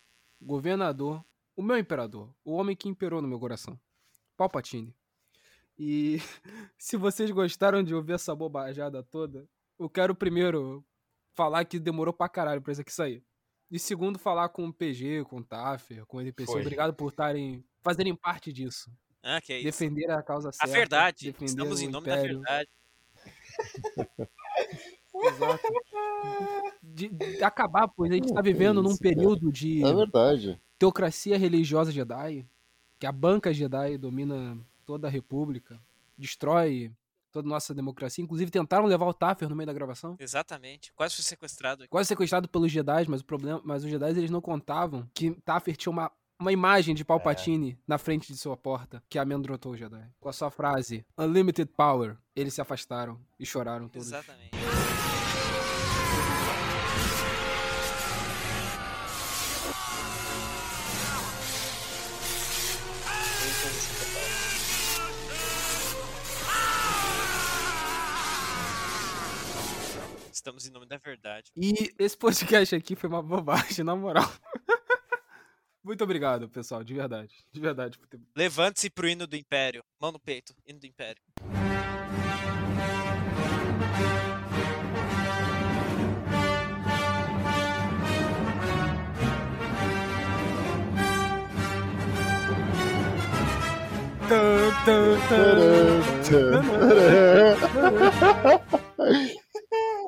governador, 0.41 1.21
o 1.53 1.61
meu 1.61 1.77
imperador, 1.77 2.33
o 2.45 2.53
homem 2.53 2.77
que 2.77 2.87
imperou 2.87 3.21
no 3.21 3.27
meu 3.27 3.41
coração, 3.41 3.77
Palpatine. 4.37 4.95
E 5.77 6.19
se 6.79 6.95
vocês 6.95 7.29
gostaram 7.29 7.83
de 7.83 7.93
ouvir 7.93 8.13
essa 8.13 8.33
bobajada 8.33 9.03
toda, 9.03 9.45
eu 9.77 9.89
quero 9.89 10.15
primeiro 10.15 10.81
falar 11.35 11.65
que 11.65 11.79
demorou 11.79 12.13
pra 12.13 12.29
caralho 12.29 12.61
pra 12.61 12.71
isso 12.71 12.81
aqui 12.81 12.91
sair. 12.93 13.23
E 13.69 13.77
segundo, 13.79 14.17
falar 14.19 14.49
com 14.49 14.65
o 14.67 14.73
PG, 14.73 15.25
com 15.25 15.37
o 15.37 15.43
Taffer, 15.43 16.05
com 16.05 16.17
o 16.17 16.21
NPC. 16.21 16.51
Foi. 16.51 16.61
Obrigado 16.61 16.93
por 16.93 17.09
estarem 17.09 17.63
fazerem 17.81 18.15
parte 18.15 18.53
disso. 18.53 18.89
Ah, 19.21 19.41
que 19.41 19.51
é 19.53 19.57
isso. 19.57 19.65
Defender 19.65 20.09
a 20.11 20.21
causa 20.21 20.49
A 20.49 20.51
certa. 20.53 20.71
verdade. 20.73 21.25
defender 21.25 21.45
Estamos 21.45 21.81
em 21.81 21.87
nome 21.89 22.07
império. 22.07 22.41
da 22.41 22.51
verdade. 22.51 22.69
Exato. 25.15 25.63
De, 26.83 27.09
de 27.09 27.43
acabar, 27.43 27.87
pois 27.87 28.11
a 28.11 28.15
gente 28.15 28.33
tá 28.33 28.41
vivendo 28.41 28.81
num 28.83 28.97
período 28.97 29.51
de 29.51 29.83
É 29.83 29.93
verdade. 29.93 30.59
teocracia 30.77 31.37
religiosa 31.37 31.91
Jedi, 31.91 32.45
que 32.99 33.05
a 33.07 33.11
banca 33.11 33.53
Jedi 33.53 33.97
domina 33.97 34.57
toda 34.85 35.07
a 35.07 35.11
república, 35.11 35.79
destrói 36.17 36.91
toda 37.35 37.47
a 37.47 37.49
nossa 37.49 37.73
democracia. 37.73 38.23
Inclusive 38.23 38.49
tentaram 38.49 38.85
levar 38.85 39.05
o 39.05 39.13
Taffer 39.13 39.49
no 39.49 39.55
meio 39.55 39.67
da 39.67 39.73
gravação. 39.73 40.15
Exatamente. 40.17 40.93
Quase 40.93 41.15
foi 41.15 41.23
sequestrado. 41.23 41.85
Quase 41.89 42.07
sequestrado 42.07 42.47
pelos 42.47 42.71
Jedi, 42.71 43.05
mas 43.09 43.19
o 43.21 43.25
problema, 43.25 43.61
mas 43.63 43.83
os 43.83 43.89
Jedi 43.89 44.09
eles 44.11 44.31
não 44.31 44.41
contavam 44.41 45.09
que 45.13 45.31
Taffer 45.43 45.75
tinha 45.75 45.91
uma 45.91 46.11
uma 46.37 46.51
imagem 46.51 46.93
de 46.93 47.05
Palpatine 47.05 47.79
na 47.87 47.97
frente 47.97 48.33
de 48.33 48.37
sua 48.37 48.57
porta 48.57 49.01
que 49.09 49.17
amedrontou 49.17 49.71
o 49.71 49.77
Jedi. 49.77 50.05
Com 50.19 50.27
a 50.27 50.33
sua 50.33 50.51
frase, 50.51 51.05
Unlimited 51.17 51.71
Power. 51.77 52.17
Eles 52.35 52.53
se 52.53 52.59
afastaram 52.59 53.17
e 53.39 53.45
choraram 53.45 53.87
todos. 53.87 54.07
Exatamente. 54.07 54.54
Estamos 70.45 70.67
em 70.67 70.69
nome 70.69 70.85
da 70.85 70.97
verdade. 70.97 71.51
E 71.57 71.91
esse 71.97 72.15
podcast 72.15 72.75
aqui 72.75 72.95
foi 72.95 73.09
uma 73.09 73.23
bobagem, 73.23 73.83
na 73.83 73.95
moral. 73.95 74.31
Muito 75.83 76.03
obrigado, 76.03 76.47
pessoal, 76.47 76.83
de 76.83 76.93
verdade. 76.93 77.33
De 77.51 77.59
verdade. 77.59 77.97
ter- 78.07 78.19
Levante-se 78.35 78.91
pro 78.91 79.09
hino 79.09 79.25
do 79.25 79.35
Império. 79.35 79.83
Mão 79.99 80.11
no 80.11 80.19
peito, 80.19 80.53
hino 80.67 80.79
do 80.79 80.85
Império. 80.85 81.19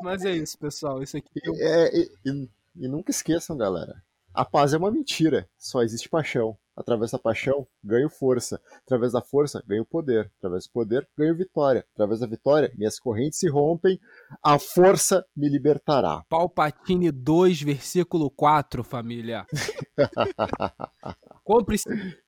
Mas 0.01 0.23
é 0.25 0.31
isso, 0.35 0.57
pessoal. 0.57 1.01
Isso 1.01 1.17
aqui 1.17 1.27
é 1.43 1.49
o 1.49 1.55
É, 1.55 1.89
e, 1.95 2.11
e- 2.25 2.49
e 2.75 2.87
nunca 2.87 3.11
esqueçam, 3.11 3.57
galera. 3.57 4.01
A 4.33 4.45
paz 4.45 4.73
é 4.73 4.77
uma 4.77 4.91
mentira. 4.91 5.49
Só 5.57 5.81
existe 5.81 6.07
paixão. 6.07 6.57
Através 6.75 7.09
da 7.09 7.17
paixão, 7.17 7.67
ganho 7.83 8.07
força. 8.07 8.61
Através 8.85 9.11
da 9.13 9.19
força, 9.19 9.63
ganho 9.65 9.83
poder. 9.83 10.31
Através 10.37 10.67
do 10.67 10.71
poder, 10.73 11.09
ganho 11.17 11.35
vitória. 11.35 11.83
Através 11.95 12.19
da 12.19 12.27
vitória, 12.27 12.71
minhas 12.77 12.99
correntes 12.99 13.39
se 13.39 13.49
rompem. 13.49 13.99
A 14.43 14.59
força 14.59 15.25
me 15.35 15.49
libertará. 15.49 16.23
Palpatine 16.29 17.09
2, 17.11 17.63
versículo 17.63 18.29
4, 18.29 18.83
família. 18.83 19.43
Compre 21.43 21.77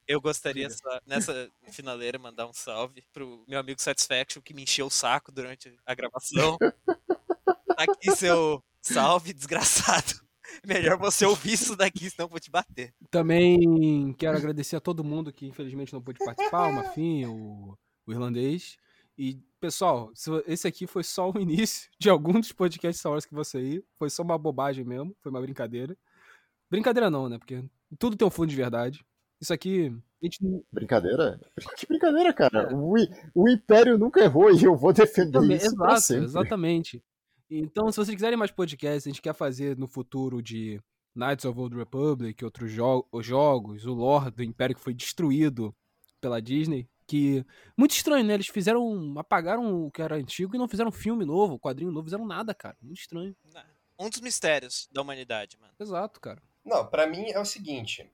Eu 0.08 0.20
gostaria 0.20 0.68
só, 0.72 1.00
nessa 1.06 1.48
finaleira, 1.72 2.18
mandar 2.18 2.48
um 2.48 2.54
salve 2.54 3.04
pro 3.14 3.44
meu 3.48 3.60
amigo 3.60 3.80
Satisfaction 3.80 4.42
que 4.42 4.54
me 4.56 4.64
encheu 4.64 4.88
o 4.88 4.92
saco 4.92 5.32
durante 5.32 5.72
a 5.86 5.94
gravação. 5.94 6.58
Tá 7.86 7.94
aqui 7.94 8.12
seu 8.12 8.64
salve, 8.82 9.34
desgraçado. 9.34 10.14
Melhor 10.66 10.98
você 10.98 11.26
ouvir 11.26 11.54
isso 11.54 11.76
daqui, 11.76 12.10
senão 12.10 12.26
eu 12.26 12.30
vou 12.30 12.40
te 12.40 12.50
bater. 12.50 12.94
Também 13.12 14.14
quero 14.18 14.38
agradecer 14.38 14.76
a 14.76 14.80
todo 14.82 15.04
mundo 15.04 15.32
que 15.32 15.48
infelizmente 15.48 15.94
não 15.94 16.02
pôde 16.02 16.20
participar, 16.20 16.68
o 16.68 16.74
Mafim, 16.74 17.26
o, 17.26 17.78
o 18.08 18.12
irlandês. 18.12 18.76
E, 19.18 19.38
pessoal, 19.60 20.12
esse 20.48 20.68
aqui 20.68 20.88
foi 20.88 21.04
só 21.04 21.30
o 21.30 21.40
início 21.40 21.90
de 22.00 22.10
algum 22.10 22.40
dos 22.40 22.52
podcasts 22.52 23.00
Star 23.00 23.12
Wars 23.12 23.26
que 23.26 23.34
você 23.34 23.60
ir. 23.62 23.86
Foi 23.96 24.10
só 24.10 24.24
uma 24.24 24.38
bobagem 24.38 24.84
mesmo, 24.84 25.16
foi 25.22 25.30
uma 25.30 25.42
brincadeira. 25.42 25.96
Brincadeira 26.70 27.10
não, 27.10 27.28
né? 27.30 27.38
Porque 27.38 27.64
tudo 27.98 28.16
tem 28.16 28.28
um 28.28 28.32
fundo 28.32 28.50
de 28.50 28.56
verdade. 28.56 29.04
Isso 29.42 29.54
aqui, 29.54 29.88
a 30.22 30.26
gente 30.26 30.40
Brincadeira? 30.72 31.40
Que 31.78 31.86
brincadeira, 31.88 32.34
cara. 32.34 32.76
O, 32.76 32.98
I- 32.98 33.10
o 33.34 33.50
Império 33.50 33.98
nunca 33.98 34.22
errou 34.22 34.52
e 34.52 34.64
eu 34.64 34.76
vou 34.76 34.92
defender 34.92 35.40
Também, 35.40 35.58
isso 35.58 35.68
exato, 35.68 36.02
sempre. 36.02 36.26
exatamente. 36.26 37.04
Então, 37.50 37.92
se 37.92 37.98
vocês 37.98 38.16
quiserem 38.16 38.38
mais 38.38 38.52
podcasts, 38.52 39.08
a 39.08 39.10
gente 39.10 39.22
quer 39.22 39.34
fazer 39.34 39.78
no 39.78 39.88
futuro 39.88 40.42
de 40.42 40.80
Knights 41.16 41.46
of 41.46 41.60
Old 41.60 41.76
Republic, 41.76 42.44
outros 42.46 42.72
jo 42.72 43.06
os 43.12 43.26
jogos, 43.26 43.86
o 43.86 43.94
lore 43.94 44.32
do 44.32 44.44
Império 44.44 44.76
que 44.76 44.82
foi 44.82 44.94
destruído 44.94 45.76
pela 46.22 46.42
Disney, 46.42 46.88
que 47.08 47.44
muito 47.76 47.92
estranho, 47.92 48.24
né? 48.24 48.36
Eles 48.36 48.48
fizeram, 48.48 49.18
apagaram 49.18 49.86
o 49.86 49.92
que 49.92 50.02
era 50.02 50.16
antigo 50.16 50.56
e 50.56 50.60
não 50.60 50.68
fizeram 50.68 50.92
filme 50.92 51.26
novo, 51.26 51.58
quadrinho 51.60 51.92
novo, 51.92 52.06
fizeram 52.06 52.28
nada, 52.28 52.54
cara. 52.54 52.78
Muito 52.82 53.00
estranho. 53.00 53.36
Um 53.98 54.10
dos 54.10 54.22
mistérios 54.22 54.88
da 54.92 55.02
humanidade, 55.02 55.58
mano. 55.60 55.74
Exato, 55.80 56.22
cara. 56.22 56.42
Não, 56.64 56.86
pra 56.86 57.08
mim 57.08 57.32
é 57.32 57.40
o 57.40 57.46
seguinte. 57.46 58.08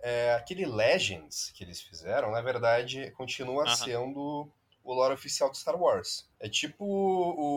é, 0.00 0.34
aquele 0.34 0.64
Legends 0.64 1.50
que 1.50 1.64
eles 1.64 1.80
fizeram, 1.80 2.30
na 2.30 2.40
verdade, 2.40 3.10
continua 3.12 3.64
Aham. 3.64 3.74
sendo 3.76 4.52
o 4.86 4.94
lore 4.94 5.14
oficial 5.14 5.50
do 5.50 5.56
Star 5.56 5.76
Wars. 5.80 6.28
É 6.40 6.48
tipo 6.48 6.84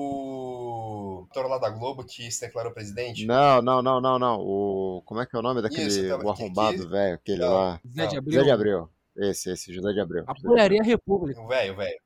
o 0.09 1.27
ator 1.29 1.47
lá 1.47 1.57
da 1.57 1.69
Globo 1.69 2.03
que 2.03 2.31
se 2.31 2.41
declarou 2.41 2.71
presidente. 2.73 3.25
Não, 3.25 3.61
não, 3.61 3.81
não, 3.81 4.01
não, 4.01 4.19
não. 4.19 4.39
O... 4.39 5.01
Como 5.05 5.21
é 5.21 5.25
que 5.25 5.35
é 5.35 5.39
o 5.39 5.41
nome 5.41 5.61
daquele 5.61 5.83
Isso, 5.87 6.07
tá, 6.07 6.17
o 6.17 6.29
arrombado, 6.29 6.77
que- 6.83 6.87
velho? 6.87 7.15
Aquele 7.15 7.39
Não. 7.41 7.53
lá. 7.53 7.81
Zé 7.95 8.07
de 8.07 8.17
Abril. 8.17 8.39
Zé 8.39 8.43
de 8.45 8.51
Abreu. 8.51 8.89
Esse, 9.17 9.51
esse, 9.51 9.73
José 9.73 9.91
de 9.93 9.99
Abreu. 9.99 10.23
Apoiaria 10.27 10.81
a 10.81 10.83
República. 10.83 11.41
O 11.41 11.47
velho, 11.47 11.75
velho. 11.75 11.99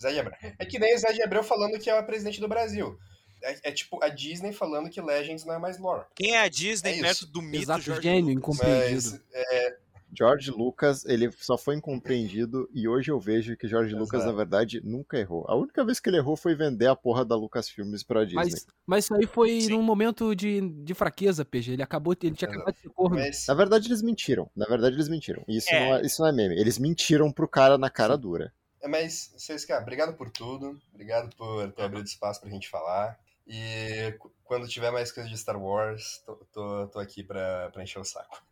Zé 0.00 0.12
de 0.12 0.20
Abreu. 0.20 0.36
É 0.58 0.64
que 0.64 0.78
nem 0.78 0.94
o 0.94 0.98
Zé 0.98 1.12
de 1.12 1.22
Abreu 1.22 1.42
falando 1.42 1.78
que 1.78 1.90
é 1.90 1.98
o 1.98 2.06
presidente 2.06 2.40
do 2.40 2.48
Brasil. 2.48 2.96
É, 3.42 3.70
é 3.70 3.72
tipo 3.72 4.02
a 4.04 4.08
Disney 4.08 4.52
falando 4.52 4.90
que 4.90 5.00
Legends 5.00 5.44
não 5.46 5.54
é 5.54 5.58
mais 5.58 5.78
lore. 5.78 6.04
Quem 6.14 6.32
é 6.36 6.40
a 6.40 6.48
Disney 6.48 6.90
É 6.90 6.94
isso. 6.94 7.02
perto 7.02 7.26
do 7.26 7.40
mito 7.42 7.64
Exato, 7.64 7.80
Jorge 7.80 8.02
gênio, 8.02 8.34
Lucas? 8.34 8.36
incompreendido. 8.56 9.10
Mas 9.32 9.74
George 10.12 10.50
Lucas, 10.50 11.04
ele 11.04 11.30
só 11.32 11.56
foi 11.56 11.76
incompreendido 11.76 12.68
e 12.74 12.88
hoje 12.88 13.10
eu 13.10 13.20
vejo 13.20 13.56
que 13.56 13.68
George 13.68 13.94
Lucas, 13.94 14.20
Exato. 14.20 14.30
na 14.32 14.36
verdade, 14.36 14.80
nunca 14.84 15.18
errou. 15.18 15.44
A 15.48 15.54
única 15.54 15.84
vez 15.84 16.00
que 16.00 16.08
ele 16.10 16.16
errou 16.16 16.36
foi 16.36 16.54
vender 16.54 16.86
a 16.86 16.96
porra 16.96 17.24
da 17.24 17.36
Lucasfilmes 17.36 18.02
pra 18.02 18.24
Disney. 18.24 18.42
Mas, 18.42 18.66
mas 18.86 19.04
isso 19.04 19.14
aí 19.14 19.26
foi 19.26 19.60
Sim. 19.60 19.70
num 19.70 19.82
momento 19.82 20.34
de, 20.34 20.60
de 20.82 20.94
fraqueza, 20.94 21.44
PG. 21.44 21.72
Ele 21.74 21.82
acabou, 21.82 22.14
ele 22.22 22.34
tinha 22.34 22.50
acabado 22.50 22.74
de 22.74 22.80
ser 22.80 22.88
corno. 22.90 23.16
mas 23.16 23.46
Na 23.46 23.54
verdade, 23.54 23.88
eles 23.88 24.02
mentiram. 24.02 24.50
Na 24.56 24.66
verdade, 24.66 24.96
eles 24.96 25.08
mentiram. 25.08 25.44
E 25.46 25.56
Isso, 25.56 25.68
É. 25.72 25.80
não 25.88 25.96
é, 25.96 26.02
isso 26.02 26.20
não 26.22 26.28
é 26.28 26.32
meme. 26.32 26.58
Eles 26.58 26.78
mentiram 26.78 27.30
pro 27.30 27.46
cara 27.48 27.78
na 27.78 27.88
cara 27.90 28.16
dura. 28.18 28.52
É, 28.82 28.88
Mas, 28.88 29.32
vocês, 29.36 29.64
cara, 29.64 29.82
obrigado 29.82 30.16
por 30.16 30.30
tudo. 30.30 30.76
Obrigado 30.92 31.34
por 31.36 31.70
ter 31.72 31.82
abrido 31.82 32.06
espaço 32.06 32.40
pra 32.40 32.50
gente 32.50 32.68
falar. 32.68 33.18
E 33.46 34.14
quando 34.44 34.68
tiver 34.68 34.90
mais 34.90 35.10
coisa 35.12 35.28
de 35.28 35.36
Star 35.36 35.60
Wars, 35.60 36.22
tô, 36.24 36.34
tô, 36.52 36.86
tô 36.88 36.98
aqui 36.98 37.22
pra, 37.22 37.68
pra 37.72 37.82
encher 37.82 37.98
o 38.00 38.04
saco. 38.04 38.42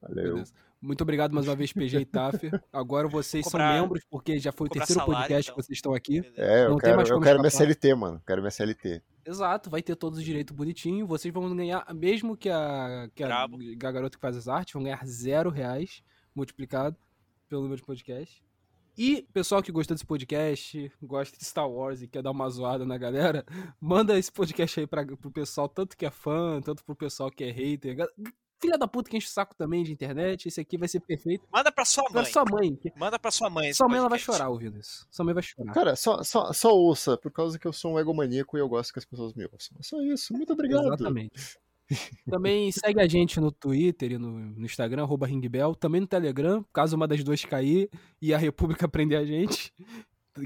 Valeu. 0.00 0.34
Beleza. 0.34 0.52
Muito 0.80 1.02
obrigado 1.02 1.32
mais 1.32 1.46
uma 1.48 1.56
vez, 1.56 1.72
PG 1.72 1.98
e 2.00 2.04
Taffer. 2.04 2.62
Agora 2.72 3.08
vocês 3.08 3.44
Cobrar- 3.44 3.72
são 3.74 3.82
membros, 3.82 4.04
porque 4.08 4.38
já 4.38 4.52
foi 4.52 4.68
o 4.68 4.70
terceiro 4.70 5.00
salário, 5.00 5.22
podcast 5.22 5.50
então. 5.50 5.56
que 5.56 5.66
vocês 5.66 5.76
estão 5.78 5.92
aqui. 5.94 6.18
É, 6.36 6.64
eu 6.66 6.70
Não 6.70 6.76
tem 6.78 6.90
quero, 6.96 7.08
eu 7.08 7.20
quero 7.20 7.38
minha. 7.40 7.50
CLT, 7.50 7.94
mano. 7.94 8.22
Quero 8.24 8.40
minha 8.40 8.50
CLT. 8.50 9.02
Exato, 9.26 9.68
vai 9.68 9.82
ter 9.82 9.96
todos 9.96 10.18
os 10.20 10.24
direitos 10.24 10.54
bonitinho. 10.54 11.06
Vocês 11.06 11.34
vão 11.34 11.54
ganhar, 11.54 11.84
mesmo 11.94 12.36
que 12.36 12.48
a, 12.48 13.10
que 13.14 13.24
a, 13.24 13.44
a 13.44 13.92
garota 13.92 14.16
que 14.16 14.20
faz 14.20 14.36
as 14.36 14.46
artes, 14.46 14.72
vão 14.72 14.82
ganhar 14.84 15.04
zero 15.04 15.50
reais 15.50 16.00
multiplicado 16.34 16.96
pelo 17.48 17.62
número 17.62 17.80
de 17.80 17.86
podcast. 17.86 18.42
E 18.96 19.22
pessoal 19.32 19.62
que 19.62 19.70
gostou 19.72 19.94
desse 19.96 20.06
podcast, 20.06 20.90
gosta 21.02 21.36
de 21.36 21.44
Star 21.44 21.68
Wars 21.68 22.02
e 22.02 22.08
quer 22.08 22.22
dar 22.22 22.30
uma 22.30 22.48
zoada 22.48 22.84
na 22.84 22.96
galera, 22.98 23.44
manda 23.80 24.18
esse 24.18 24.30
podcast 24.30 24.80
aí 24.80 24.86
pra, 24.86 25.04
pro 25.04 25.30
pessoal, 25.30 25.68
tanto 25.68 25.96
que 25.96 26.06
é 26.06 26.10
fã, 26.10 26.60
tanto 26.60 26.84
pro 26.84 26.96
pessoal 26.96 27.30
que 27.30 27.44
é 27.44 27.50
hater. 27.50 27.96
Filha 28.60 28.76
da 28.76 28.88
puta 28.88 29.08
que 29.08 29.16
enche 29.16 29.26
o 29.28 29.30
saco 29.30 29.54
também 29.54 29.84
de 29.84 29.92
internet, 29.92 30.48
esse 30.48 30.60
aqui 30.60 30.76
vai 30.76 30.88
ser 30.88 31.00
perfeito. 31.00 31.46
Manda 31.52 31.70
pra 31.70 31.84
sua 31.84 32.04
Pra 32.10 32.22
mãe. 32.22 32.32
sua 32.32 32.44
mãe. 32.44 32.78
Manda 32.96 33.18
pra 33.18 33.30
sua 33.30 33.48
mãe. 33.48 33.72
Sua 33.72 33.88
mãe 33.88 33.98
ela 33.98 34.08
vai 34.08 34.18
chorar 34.18 34.48
ouvindo 34.48 34.78
isso. 34.78 35.06
Sua 35.10 35.24
mãe 35.24 35.32
vai 35.32 35.42
chorar. 35.42 35.72
Cara, 35.72 35.94
só, 35.96 36.22
só, 36.24 36.52
só 36.52 36.74
ouça, 36.74 37.16
por 37.16 37.30
causa 37.30 37.58
que 37.58 37.66
eu 37.66 37.72
sou 37.72 37.92
um 37.94 37.98
egomaníaco 38.00 38.56
e 38.56 38.60
eu 38.60 38.68
gosto 38.68 38.92
que 38.92 38.98
as 38.98 39.04
pessoas 39.04 39.32
me 39.34 39.44
ouçam. 39.52 39.76
É 39.78 39.82
só 39.82 40.00
isso. 40.02 40.32
Muito 40.32 40.52
obrigado. 40.52 40.86
Exatamente. 40.86 41.58
Também 42.28 42.70
segue 42.70 43.00
a 43.00 43.06
gente 43.06 43.40
no 43.40 43.50
Twitter 43.50 44.12
e 44.12 44.18
no, 44.18 44.30
no 44.30 44.64
Instagram, 44.66 45.02
arroba 45.04 45.26
Ringbell. 45.26 45.74
Também 45.74 46.00
no 46.02 46.06
Telegram, 46.06 46.64
caso 46.72 46.96
uma 46.96 47.08
das 47.08 47.22
duas 47.24 47.44
cair 47.44 47.88
e 48.20 48.34
a 48.34 48.38
República 48.38 48.86
prender 48.88 49.18
a 49.18 49.24
gente, 49.24 49.72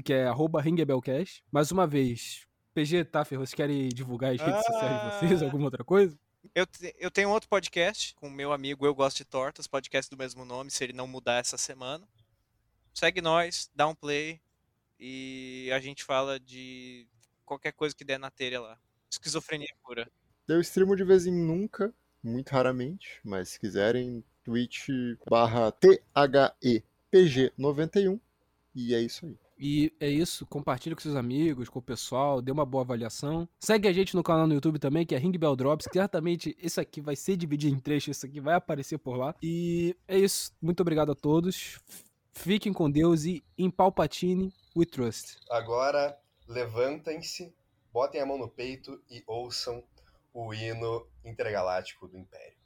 que 0.05 0.13
é 0.13 0.25
arroba 0.27 0.61
Ringbellcast. 0.61 1.43
Mais 1.51 1.71
uma 1.71 1.85
vez, 1.85 2.47
PG, 2.73 3.05
tá, 3.05 3.25
Ferro, 3.25 3.41
vocês 3.45 3.53
querem 3.53 3.89
divulgar 3.89 4.33
as 4.33 4.39
redes 4.41 4.65
sociais 4.65 5.01
de 5.01 5.19
vocês, 5.27 5.41
Ah. 5.41 5.45
alguma 5.45 5.65
outra 5.65 5.83
coisa? 5.83 6.17
Eu, 6.53 6.67
eu 6.99 7.09
tenho 7.09 7.29
outro 7.29 7.47
podcast 7.47 8.13
com 8.15 8.29
meu 8.29 8.51
amigo 8.51 8.85
Eu 8.85 8.93
Gosto 8.93 9.17
de 9.17 9.25
Tortas, 9.25 9.65
podcast 9.65 10.09
do 10.09 10.17
mesmo 10.17 10.43
nome, 10.43 10.69
se 10.69 10.83
ele 10.83 10.93
não 10.93 11.07
mudar 11.07 11.39
essa 11.39 11.57
semana. 11.57 12.05
Segue 12.93 13.21
nós, 13.21 13.71
dá 13.73 13.87
um 13.87 13.95
play 13.95 14.41
e 14.99 15.69
a 15.73 15.79
gente 15.79 16.03
fala 16.03 16.39
de 16.39 17.07
qualquer 17.45 17.71
coisa 17.71 17.95
que 17.95 18.03
der 18.03 18.19
na 18.19 18.29
telha 18.29 18.61
lá. 18.61 18.77
Esquizofrenia 19.09 19.73
pura. 19.83 20.07
Eu 20.47 20.59
streamo 20.59 20.95
de 20.95 21.03
vez 21.03 21.25
em 21.25 21.33
nunca, 21.33 21.91
muito 22.21 22.51
raramente, 22.51 23.19
mas 23.23 23.49
se 23.49 23.59
quiserem, 23.59 24.23
Twitch 24.43 24.89
barra 25.29 25.71
THEPG91. 25.71 28.19
E 28.75 28.93
é 28.93 28.99
isso 28.99 29.25
aí. 29.25 29.37
E 29.57 29.93
é 29.99 30.09
isso, 30.09 30.45
compartilha 30.47 30.95
com 30.95 31.01
seus 31.01 31.15
amigos, 31.15 31.69
com 31.69 31.79
o 31.79 31.81
pessoal, 31.81 32.41
dê 32.41 32.51
uma 32.51 32.65
boa 32.65 32.83
avaliação. 32.83 33.47
Segue 33.59 33.87
a 33.87 33.93
gente 33.93 34.15
no 34.15 34.23
canal 34.23 34.47
no 34.47 34.53
YouTube 34.53 34.79
também, 34.79 35.05
que 35.05 35.15
é 35.15 35.17
Ring 35.17 35.37
Bell 35.37 35.55
Drops. 35.55 35.87
Certamente 35.91 36.55
isso 36.61 36.81
aqui 36.81 37.01
vai 37.01 37.15
ser 37.15 37.37
dividido 37.37 37.75
em 37.75 37.79
trechos, 37.79 38.17
isso 38.17 38.25
aqui 38.25 38.39
vai 38.39 38.55
aparecer 38.55 38.97
por 38.97 39.15
lá. 39.15 39.35
E 39.41 39.95
é 40.07 40.17
isso, 40.17 40.51
muito 40.61 40.81
obrigado 40.81 41.11
a 41.11 41.15
todos. 41.15 41.79
Fiquem 42.31 42.73
com 42.73 42.89
Deus 42.89 43.25
e 43.25 43.43
em 43.57 43.69
Palpatine 43.69 44.51
we 44.75 44.85
trust. 44.85 45.37
Agora, 45.49 46.17
levantem-se, 46.47 47.53
botem 47.91 48.21
a 48.21 48.25
mão 48.25 48.37
no 48.37 48.49
peito 48.49 48.99
e 49.09 49.23
ouçam 49.27 49.83
o 50.33 50.53
hino 50.53 51.07
intergaláctico 51.23 52.07
do 52.07 52.17
Império. 52.17 52.57